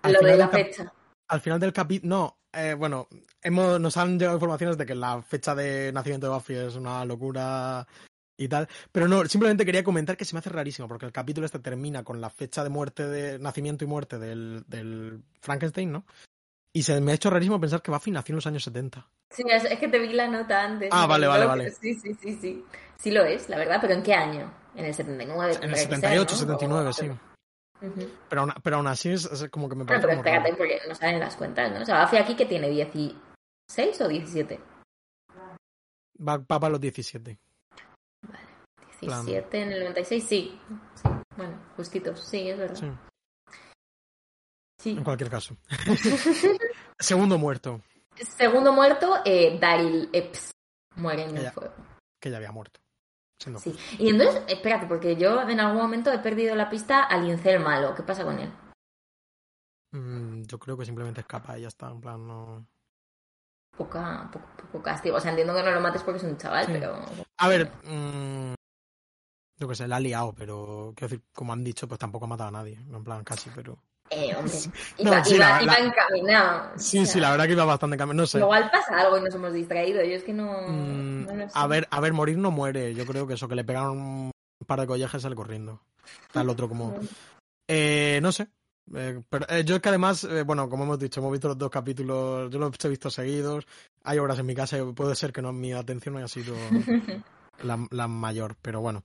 Lo 0.02 0.20
de 0.20 0.36
la 0.36 0.48
fecha. 0.48 0.92
Al 1.28 1.40
final 1.40 1.60
del 1.60 1.72
capítulo. 1.72 2.08
No, 2.16 2.38
eh, 2.52 2.74
bueno, 2.74 3.08
hemos, 3.42 3.80
nos 3.80 3.96
han 3.96 4.18
llegado 4.18 4.36
informaciones 4.36 4.76
de 4.76 4.86
que 4.86 4.94
la 4.94 5.22
fecha 5.22 5.54
de 5.54 5.92
nacimiento 5.92 6.26
de 6.28 6.34
Buffy 6.34 6.54
es 6.54 6.74
una 6.74 7.04
locura 7.04 7.86
y 8.36 8.48
tal. 8.48 8.68
Pero 8.90 9.08
no, 9.08 9.24
simplemente 9.26 9.64
quería 9.64 9.84
comentar 9.84 10.16
que 10.16 10.24
se 10.24 10.34
me 10.34 10.40
hace 10.40 10.50
rarísimo 10.50 10.88
porque 10.88 11.06
el 11.06 11.12
capítulo 11.12 11.46
este 11.46 11.58
termina 11.60 12.02
con 12.04 12.20
la 12.20 12.28
fecha 12.30 12.62
de 12.64 12.70
muerte, 12.70 13.06
de 13.06 13.38
nacimiento 13.38 13.84
y 13.84 13.88
muerte 13.88 14.18
del, 14.18 14.64
del 14.66 15.22
Frankenstein, 15.40 15.92
¿no? 15.92 16.04
Y 16.74 16.82
se 16.82 17.00
me 17.00 17.12
ha 17.12 17.14
hecho 17.14 17.30
rarísimo 17.30 17.60
pensar 17.60 17.82
que 17.82 17.90
Buffy 17.90 18.10
nació 18.10 18.32
en 18.32 18.36
los 18.36 18.46
años 18.46 18.64
70. 18.64 19.06
Sí, 19.30 19.42
es, 19.48 19.64
es 19.64 19.78
que 19.78 19.88
te 19.88 19.98
vi 19.98 20.12
la 20.12 20.28
nota 20.28 20.62
antes. 20.64 20.88
Ah, 20.92 21.06
vale, 21.06 21.26
vale, 21.26 21.46
vale. 21.46 21.70
Sí, 21.70 21.94
sí, 21.94 22.14
sí, 22.14 22.38
sí. 22.40 22.64
Sí 22.96 23.10
lo 23.10 23.24
es, 23.24 23.48
la 23.48 23.58
verdad, 23.58 23.78
pero 23.80 23.94
¿en 23.94 24.02
qué 24.02 24.14
año? 24.14 24.52
En 24.74 24.86
el 24.86 24.94
79. 24.94 25.54
En 25.62 25.70
el 25.70 25.70
tendría 25.70 25.74
que 25.74 25.78
ser, 25.78 26.00
78, 26.00 26.32
¿no? 26.32 26.38
79, 26.38 26.88
O- 26.88 26.92
sí. 26.92 27.10
Pero 28.28 28.40
aún, 28.42 28.52
pero 28.62 28.76
aún 28.76 28.86
así 28.86 29.10
es, 29.10 29.24
es 29.24 29.48
como 29.50 29.68
que 29.68 29.74
me 29.74 29.84
Bueno, 29.84 30.00
parece. 30.02 30.06
pero 30.08 30.16
como 30.18 30.22
raro. 30.24 30.36
espérate, 30.48 30.56
porque 30.56 30.88
no 30.88 30.94
salen 30.94 31.20
las 31.20 31.36
cuentas, 31.36 31.72
¿no? 31.72 31.82
O 31.82 31.84
sea, 31.84 32.02
Buffy 32.04 32.16
aquí 32.18 32.36
que 32.36 32.46
tiene 32.46 32.68
16 32.70 34.00
o 34.00 34.08
17. 34.08 34.60
Va, 36.26 36.36
va 36.38 36.44
para 36.60 36.68
los 36.70 36.80
17. 36.80 37.38
17 39.00 39.60
en 39.60 39.72
el 39.72 39.80
96, 39.80 40.24
sí. 40.24 40.60
sí. 40.94 41.08
Bueno, 41.36 41.58
justitos, 41.76 42.20
sí, 42.24 42.48
es 42.48 42.58
verdad. 42.58 42.76
Sí, 42.76 42.90
Sí. 44.78 44.90
en 44.90 45.04
cualquier 45.04 45.30
caso. 45.30 45.56
Segundo 46.98 47.38
muerto, 47.38 47.80
Segundo 48.14 48.72
muerto, 48.72 49.20
eh, 49.24 49.58
Daryl 49.58 50.08
Epps 50.12 50.50
muere 50.96 51.24
en 51.24 51.36
el 51.36 51.50
fuego. 51.50 51.72
que 52.20 52.30
ya 52.30 52.36
había 52.36 52.52
muerto. 52.52 52.80
Sí. 53.60 53.76
Y 53.98 54.08
entonces, 54.10 54.42
espérate, 54.48 54.86
porque 54.86 55.16
yo 55.16 55.40
en 55.42 55.60
algún 55.60 55.80
momento 55.82 56.12
he 56.12 56.18
perdido 56.18 56.54
la 56.54 56.70
pista 56.70 57.02
al 57.04 57.28
incel 57.28 57.60
malo. 57.60 57.94
¿Qué 57.94 58.02
pasa 58.02 58.24
con 58.24 58.38
él? 58.38 58.50
Mm, 59.92 60.42
yo 60.44 60.58
creo 60.58 60.76
que 60.76 60.84
simplemente 60.86 61.20
escapa 61.20 61.58
y 61.58 61.62
ya 61.62 61.68
está, 61.68 61.90
en 61.90 62.00
plan, 62.00 62.26
no... 62.26 62.66
Poca, 63.76 64.28
poco, 64.32 64.46
poco 64.56 64.82
castigo. 64.82 65.16
O 65.16 65.20
sea, 65.20 65.30
entiendo 65.30 65.54
que 65.54 65.62
no 65.62 65.70
lo 65.70 65.80
mates 65.80 66.02
porque 66.02 66.18
es 66.18 66.24
un 66.24 66.36
chaval, 66.36 66.66
Sí. 66.66 66.72
pero... 66.72 67.04
A 67.38 67.48
ver, 67.48 67.70
mm, 67.84 68.54
yo 69.58 69.68
qué 69.68 69.74
sé, 69.74 69.88
la 69.88 69.96
ha 69.96 70.00
liado, 70.00 70.32
pero 70.34 70.92
quiero 70.96 71.10
decir, 71.10 71.24
como 71.34 71.52
han 71.52 71.64
dicho, 71.64 71.86
pues 71.88 71.98
tampoco 71.98 72.24
ha 72.24 72.28
matado 72.28 72.48
a 72.48 72.52
nadie, 72.52 72.74
en 72.76 73.04
plan, 73.04 73.24
casi, 73.24 73.50
pero... 73.54 73.78
Eh, 74.14 74.34
hombre, 74.36 74.52
No, 74.98 75.12
iba, 75.12 75.24
sí, 75.24 75.34
iba- 75.36 75.48
la- 75.50 75.62
iba 75.62 75.72
la- 75.72 75.78
encaminado. 75.86 76.72
o 76.74 76.78
Sí, 76.78 76.98
sea, 77.04 77.06
sí, 77.06 77.20
la 77.20 77.30
verdad 77.30 77.46
que 77.46 77.52
iba 77.52 77.64
bastante 77.64 77.96
no 77.96 78.26
sé. 78.26 78.38
Igual 78.38 78.70
pasa 78.70 78.98
algo 79.00 79.18
y 79.18 79.22
nos 79.22 79.34
hemos 79.34 79.52
distraído. 79.52 80.02
Yo 80.04 80.12
es 80.16 80.22
que 80.24 80.32
no... 80.32 80.44
Mm, 80.68 81.26
no 81.26 81.34
lo 81.34 81.48
sé. 81.48 81.52
a 81.54 81.66
ver, 81.66 81.88
a 81.90 82.00
ver, 82.00 82.12
morir 82.12 82.36
no 82.38 82.50
muere, 82.50 82.94
yo 82.94 83.06
creo 83.06 83.26
que 83.26 83.34
eso, 83.34 83.48
que 83.48 83.54
le 83.54 83.64
pegaron 83.64 83.98
un 83.98 84.32
par 84.66 84.80
de 84.80 84.86
collejas 84.86 85.20
y 85.20 85.22
sale 85.22 85.34
corriendo. 85.36 85.80
El 86.34 86.48
otro 86.48 86.68
como... 86.68 86.94
Eh, 87.68 88.18
no 88.20 88.32
sé. 88.32 88.48
Eh, 88.94 89.22
pero 89.30 89.46
eh, 89.48 89.64
yo 89.64 89.76
es 89.76 89.80
que 89.80 89.88
además, 89.88 90.24
eh, 90.24 90.42
bueno, 90.42 90.68
como 90.68 90.84
hemos 90.84 90.98
dicho, 90.98 91.20
hemos 91.20 91.32
visto 91.32 91.48
los 91.48 91.56
dos 91.56 91.70
capítulos, 91.70 92.50
yo 92.50 92.58
los 92.58 92.72
he 92.84 92.88
visto 92.88 93.08
seguidos, 93.08 93.66
hay 94.02 94.18
horas 94.18 94.38
en 94.40 94.46
mi 94.46 94.54
casa 94.54 94.76
y 94.76 94.82
puede 94.92 95.14
ser 95.14 95.32
que 95.32 95.40
no, 95.40 95.52
mi 95.52 95.72
atención 95.72 96.12
no 96.14 96.18
haya 96.18 96.28
sido 96.28 96.54
la, 97.62 97.86
la 97.90 98.08
mayor, 98.08 98.56
pero 98.60 98.80
bueno. 98.80 99.04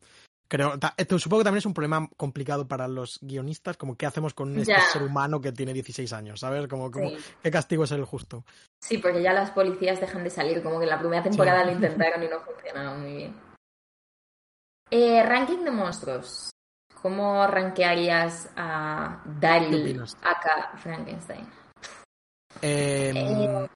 Creo, 0.50 0.76
esto 0.96 1.20
supongo 1.20 1.42
que 1.42 1.46
también 1.46 1.60
es 1.60 1.66
un 1.66 1.74
problema 1.74 2.08
complicado 2.16 2.68
para 2.68 2.88
los 2.88 3.20
guionistas, 3.22 3.76
como 3.76 3.98
qué 3.98 4.06
hacemos 4.06 4.34
con 4.34 4.58
este 4.58 4.72
Ya. 4.74 4.82
ser 4.82 5.04
humano 5.04 5.42
que 5.42 5.52
tiene 5.52 5.74
16 5.74 6.14
años, 6.14 6.40
¿sabes? 6.40 6.68
Como, 6.68 6.90
como 6.90 7.10
Sí. 7.10 7.18
qué 7.44 7.52
castigo 7.52 7.84
es 7.84 7.92
el 7.92 8.06
justo. 8.06 8.46
Sí, 8.82 8.98
porque 9.00 9.22
ya 9.22 9.34
las 9.34 9.52
policías 9.52 10.00
dejan 10.00 10.24
de 10.24 10.30
salir, 10.30 10.64
como 10.64 10.80
que 10.80 10.86
en 10.86 10.92
la 10.92 11.00
primera 11.00 11.24
temporada 11.24 11.66
lo 11.66 11.72
intentaron 11.74 12.24
y 12.24 12.28
no 12.28 12.40
funcionaba 12.40 12.96
muy 12.98 13.16
bien. 13.18 13.36
Eh, 14.90 15.22
ranking 15.24 15.66
de 15.66 15.72
monstruos. 15.72 16.50
¿Cómo 17.02 17.46
rankearías 17.46 18.50
a 18.56 19.22
¿Qué 19.24 19.30
Daryl 19.40 20.04
aka 20.24 20.78
Frankenstein? 20.78 21.48
Eh, 22.62 23.12
Eh, 23.16 23.68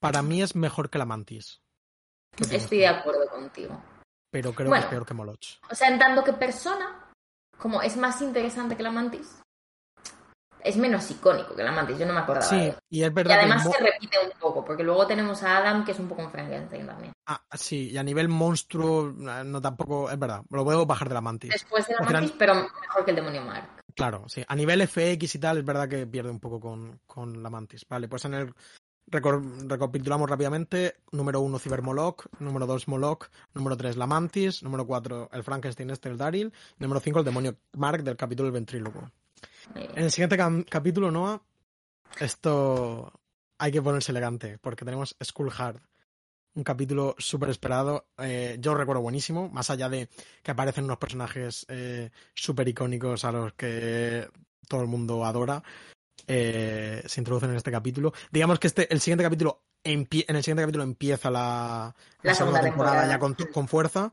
para 0.00 0.22
mí 0.22 0.42
es 0.42 0.56
mejor 0.56 0.88
que 0.90 0.98
la 0.98 1.04
mantis. 1.04 1.60
¿Qué 2.34 2.44
opinas 2.44 2.62
Estoy 2.62 2.78
de 2.78 2.88
acuerdo 2.88 3.28
contigo. 3.28 3.80
Pero 4.30 4.52
creo 4.52 4.70
que 4.72 4.78
es 4.78 4.84
peor 4.86 5.06
que 5.06 5.14
Moloch. 5.14 5.58
O 5.70 5.74
sea, 5.74 5.88
en 5.88 5.98
tanto 5.98 6.22
que 6.24 6.32
persona, 6.34 7.10
como 7.58 7.80
es 7.82 7.96
más 7.96 8.20
interesante 8.20 8.76
que 8.76 8.82
la 8.82 8.90
mantis, 8.90 9.40
es 10.62 10.76
menos 10.76 11.10
icónico 11.10 11.54
que 11.54 11.62
la 11.62 11.72
mantis. 11.72 11.98
Yo 11.98 12.04
no 12.06 12.12
me 12.12 12.20
acordaba. 12.20 12.46
de 12.50 12.70
Sí, 12.72 12.76
y 12.90 13.02
es 13.02 13.10
Y 13.10 13.12
verdad 13.14 13.38
además 13.38 13.62
que... 13.62 13.68
el 13.68 13.74
se 13.74 13.84
repite 13.92 14.18
un 14.24 14.38
poco, 14.38 14.64
porque 14.64 14.82
luego 14.82 15.06
tenemos 15.06 15.42
a 15.42 15.56
Adam, 15.58 15.84
que 15.84 15.92
es 15.92 15.98
un 15.98 16.08
poco 16.08 16.22
un 16.22 16.30
Frankenstein 16.30 16.86
también. 16.86 17.12
Ah, 17.26 17.40
sí, 17.56 17.90
y 17.90 17.96
a 17.96 18.02
nivel 18.02 18.28
monstruo, 18.28 19.12
no 19.16 19.60
tampoco, 19.60 20.10
es 20.10 20.18
verdad, 20.18 20.42
lo 20.50 20.64
puedo 20.64 20.84
bajar 20.84 21.08
de 21.08 21.14
la 21.14 21.20
mantis. 21.20 21.50
Después 21.52 21.86
de 21.86 21.92
la 21.94 21.98
Porque 21.98 22.12
eran- 22.12 22.22
mantis, 22.24 22.38
pero 22.38 22.54
mejor 22.54 23.04
que 23.04 23.10
el 23.10 23.16
demonio 23.16 23.42
Mark. 23.42 23.68
Claro, 23.94 24.24
sí. 24.28 24.44
A 24.46 24.54
nivel 24.54 24.80
FX 24.86 25.34
y 25.34 25.38
tal, 25.38 25.58
es 25.58 25.64
verdad 25.64 25.88
que 25.88 26.06
pierde 26.06 26.30
un 26.30 26.38
poco 26.40 26.60
con, 26.60 27.00
con 27.06 27.42
la 27.42 27.50
mantis. 27.50 27.84
Vale, 27.88 28.08
pues 28.08 28.24
en 28.26 28.34
el. 28.34 28.54
Recapitulamos 29.10 30.28
rápidamente. 30.28 30.96
Número 31.12 31.40
uno, 31.40 31.58
Cybermoloch. 31.58 32.26
Número 32.38 32.66
dos, 32.66 32.88
Moloch. 32.88 33.28
Número 33.54 33.76
tres, 33.76 33.96
la 33.96 34.06
mantis. 34.06 34.62
Número 34.62 34.86
cuatro, 34.86 35.28
el 35.32 35.42
Frankenstein 35.42 35.90
este, 35.90 36.08
el 36.08 36.18
Daryl. 36.18 36.52
Número 36.78 37.00
cinco, 37.00 37.20
el 37.20 37.24
demonio 37.24 37.56
Mark 37.72 38.02
del 38.02 38.16
capítulo 38.16 38.48
El 38.48 38.52
Ventríloco. 38.52 39.10
En 39.74 40.04
el 40.04 40.10
siguiente 40.10 40.36
capítulo, 40.68 41.10
Noah, 41.10 41.42
esto 42.20 43.12
hay 43.58 43.72
que 43.72 43.82
ponerse 43.82 44.12
elegante, 44.12 44.58
porque 44.58 44.84
tenemos 44.84 45.16
Skull 45.22 45.52
Hard. 45.56 45.80
Un 46.54 46.64
capítulo 46.64 47.14
súper 47.18 47.50
esperado. 47.50 48.06
eh, 48.18 48.56
yo 48.60 48.74
recuerdo 48.74 49.02
buenísimo, 49.02 49.48
más 49.48 49.70
allá 49.70 49.88
de 49.88 50.08
que 50.42 50.50
aparecen 50.50 50.84
unos 50.84 50.98
personajes 50.98 51.66
eh, 51.68 52.10
súper 52.34 52.68
icónicos 52.68 53.24
a 53.24 53.32
los 53.32 53.52
que 53.52 54.28
todo 54.66 54.80
el 54.80 54.88
mundo 54.88 55.24
adora. 55.24 55.62
Eh, 56.26 57.02
se 57.06 57.20
introducen 57.20 57.50
en 57.50 57.56
este 57.56 57.70
capítulo. 57.70 58.12
Digamos 58.30 58.58
que 58.58 58.66
este, 58.66 58.92
el 58.92 59.00
siguiente 59.00 59.24
capítulo 59.24 59.62
empie- 59.84 60.24
en 60.28 60.36
el 60.36 60.42
siguiente 60.42 60.62
capítulo 60.62 60.84
empieza 60.84 61.30
la, 61.30 61.94
La 62.22 62.34
segunda 62.34 62.60
temporada. 62.60 63.06
ya 63.08 63.18
con, 63.18 63.34
con 63.52 63.68
fuerza. 63.68 64.12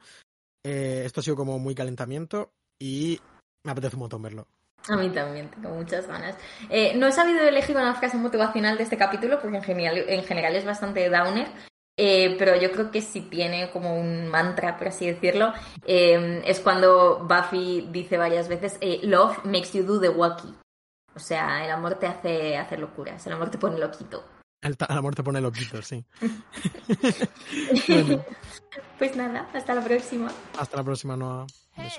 Eh, 0.63 1.03
esto 1.05 1.19
ha 1.19 1.23
sido 1.23 1.35
como 1.35 1.59
muy 1.59 1.75
calentamiento 1.75 2.51
y 2.79 3.19
me 3.63 3.71
apetece 3.71 3.95
un 3.95 4.01
montón 4.01 4.21
verlo. 4.21 4.47
A 4.87 4.97
mí 4.97 5.09
también, 5.09 5.49
tengo 5.49 5.69
muchas 5.75 6.07
ganas. 6.07 6.35
Eh, 6.69 6.93
no 6.95 7.07
he 7.07 7.11
sabido 7.11 7.39
elegir 7.39 7.75
una 7.75 7.95
frase 7.95 8.17
motivacional 8.17 8.77
de 8.77 8.83
este 8.83 8.97
capítulo 8.97 9.39
porque 9.41 9.57
en 9.57 9.63
general, 9.63 9.97
en 10.07 10.23
general 10.23 10.55
es 10.55 10.63
bastante 10.65 11.09
downer, 11.09 11.47
eh, 11.97 12.35
pero 12.37 12.55
yo 12.55 12.71
creo 12.71 12.91
que 12.91 13.01
si 13.01 13.21
tiene 13.21 13.71
como 13.71 13.99
un 13.99 14.27
mantra, 14.27 14.77
por 14.77 14.89
así 14.89 15.07
decirlo, 15.07 15.53
eh, 15.87 16.41
es 16.45 16.59
cuando 16.59 17.25
Buffy 17.27 17.87
dice 17.91 18.17
varias 18.17 18.47
veces, 18.47 18.77
eh, 18.81 18.99
Love 19.03 19.43
makes 19.45 19.71
you 19.73 19.83
do 19.83 19.99
the 19.99 20.09
wacky. 20.09 20.53
O 21.15 21.19
sea, 21.19 21.63
el 21.63 21.71
amor 21.71 21.95
te 21.95 22.07
hace 22.07 22.57
hacer 22.57 22.79
locuras, 22.79 23.25
el 23.25 23.33
amor 23.33 23.49
te 23.49 23.57
pone 23.57 23.79
loquito. 23.79 24.23
El, 24.61 24.75
amor 24.89 25.15
te 25.15 25.23
pone 25.23 25.39
loquito, 25.39 25.81
sí. 25.81 26.03
Bueno, 27.87 28.25
Pues 28.97 29.15
nada, 29.15 29.47
hasta 29.53 29.75
la 29.75 29.81
próxima. 29.81 30.29
hasta 30.57 30.77
la 30.77 30.83
próxima, 30.83 31.15
Noah. 31.15 31.45
Hey? 31.75 31.89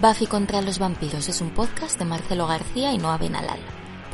Buffy 0.00 0.26
contra 0.28 0.62
los 0.62 0.78
vampiros 0.78 1.28
es 1.28 1.40
un 1.40 1.50
podcast 1.50 1.98
de 1.98 2.04
Marcelo 2.04 2.46
García 2.46 2.92
y 2.92 2.98
Noa 2.98 3.18
Benalal. 3.18 3.58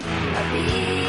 Buffy, 0.00 0.99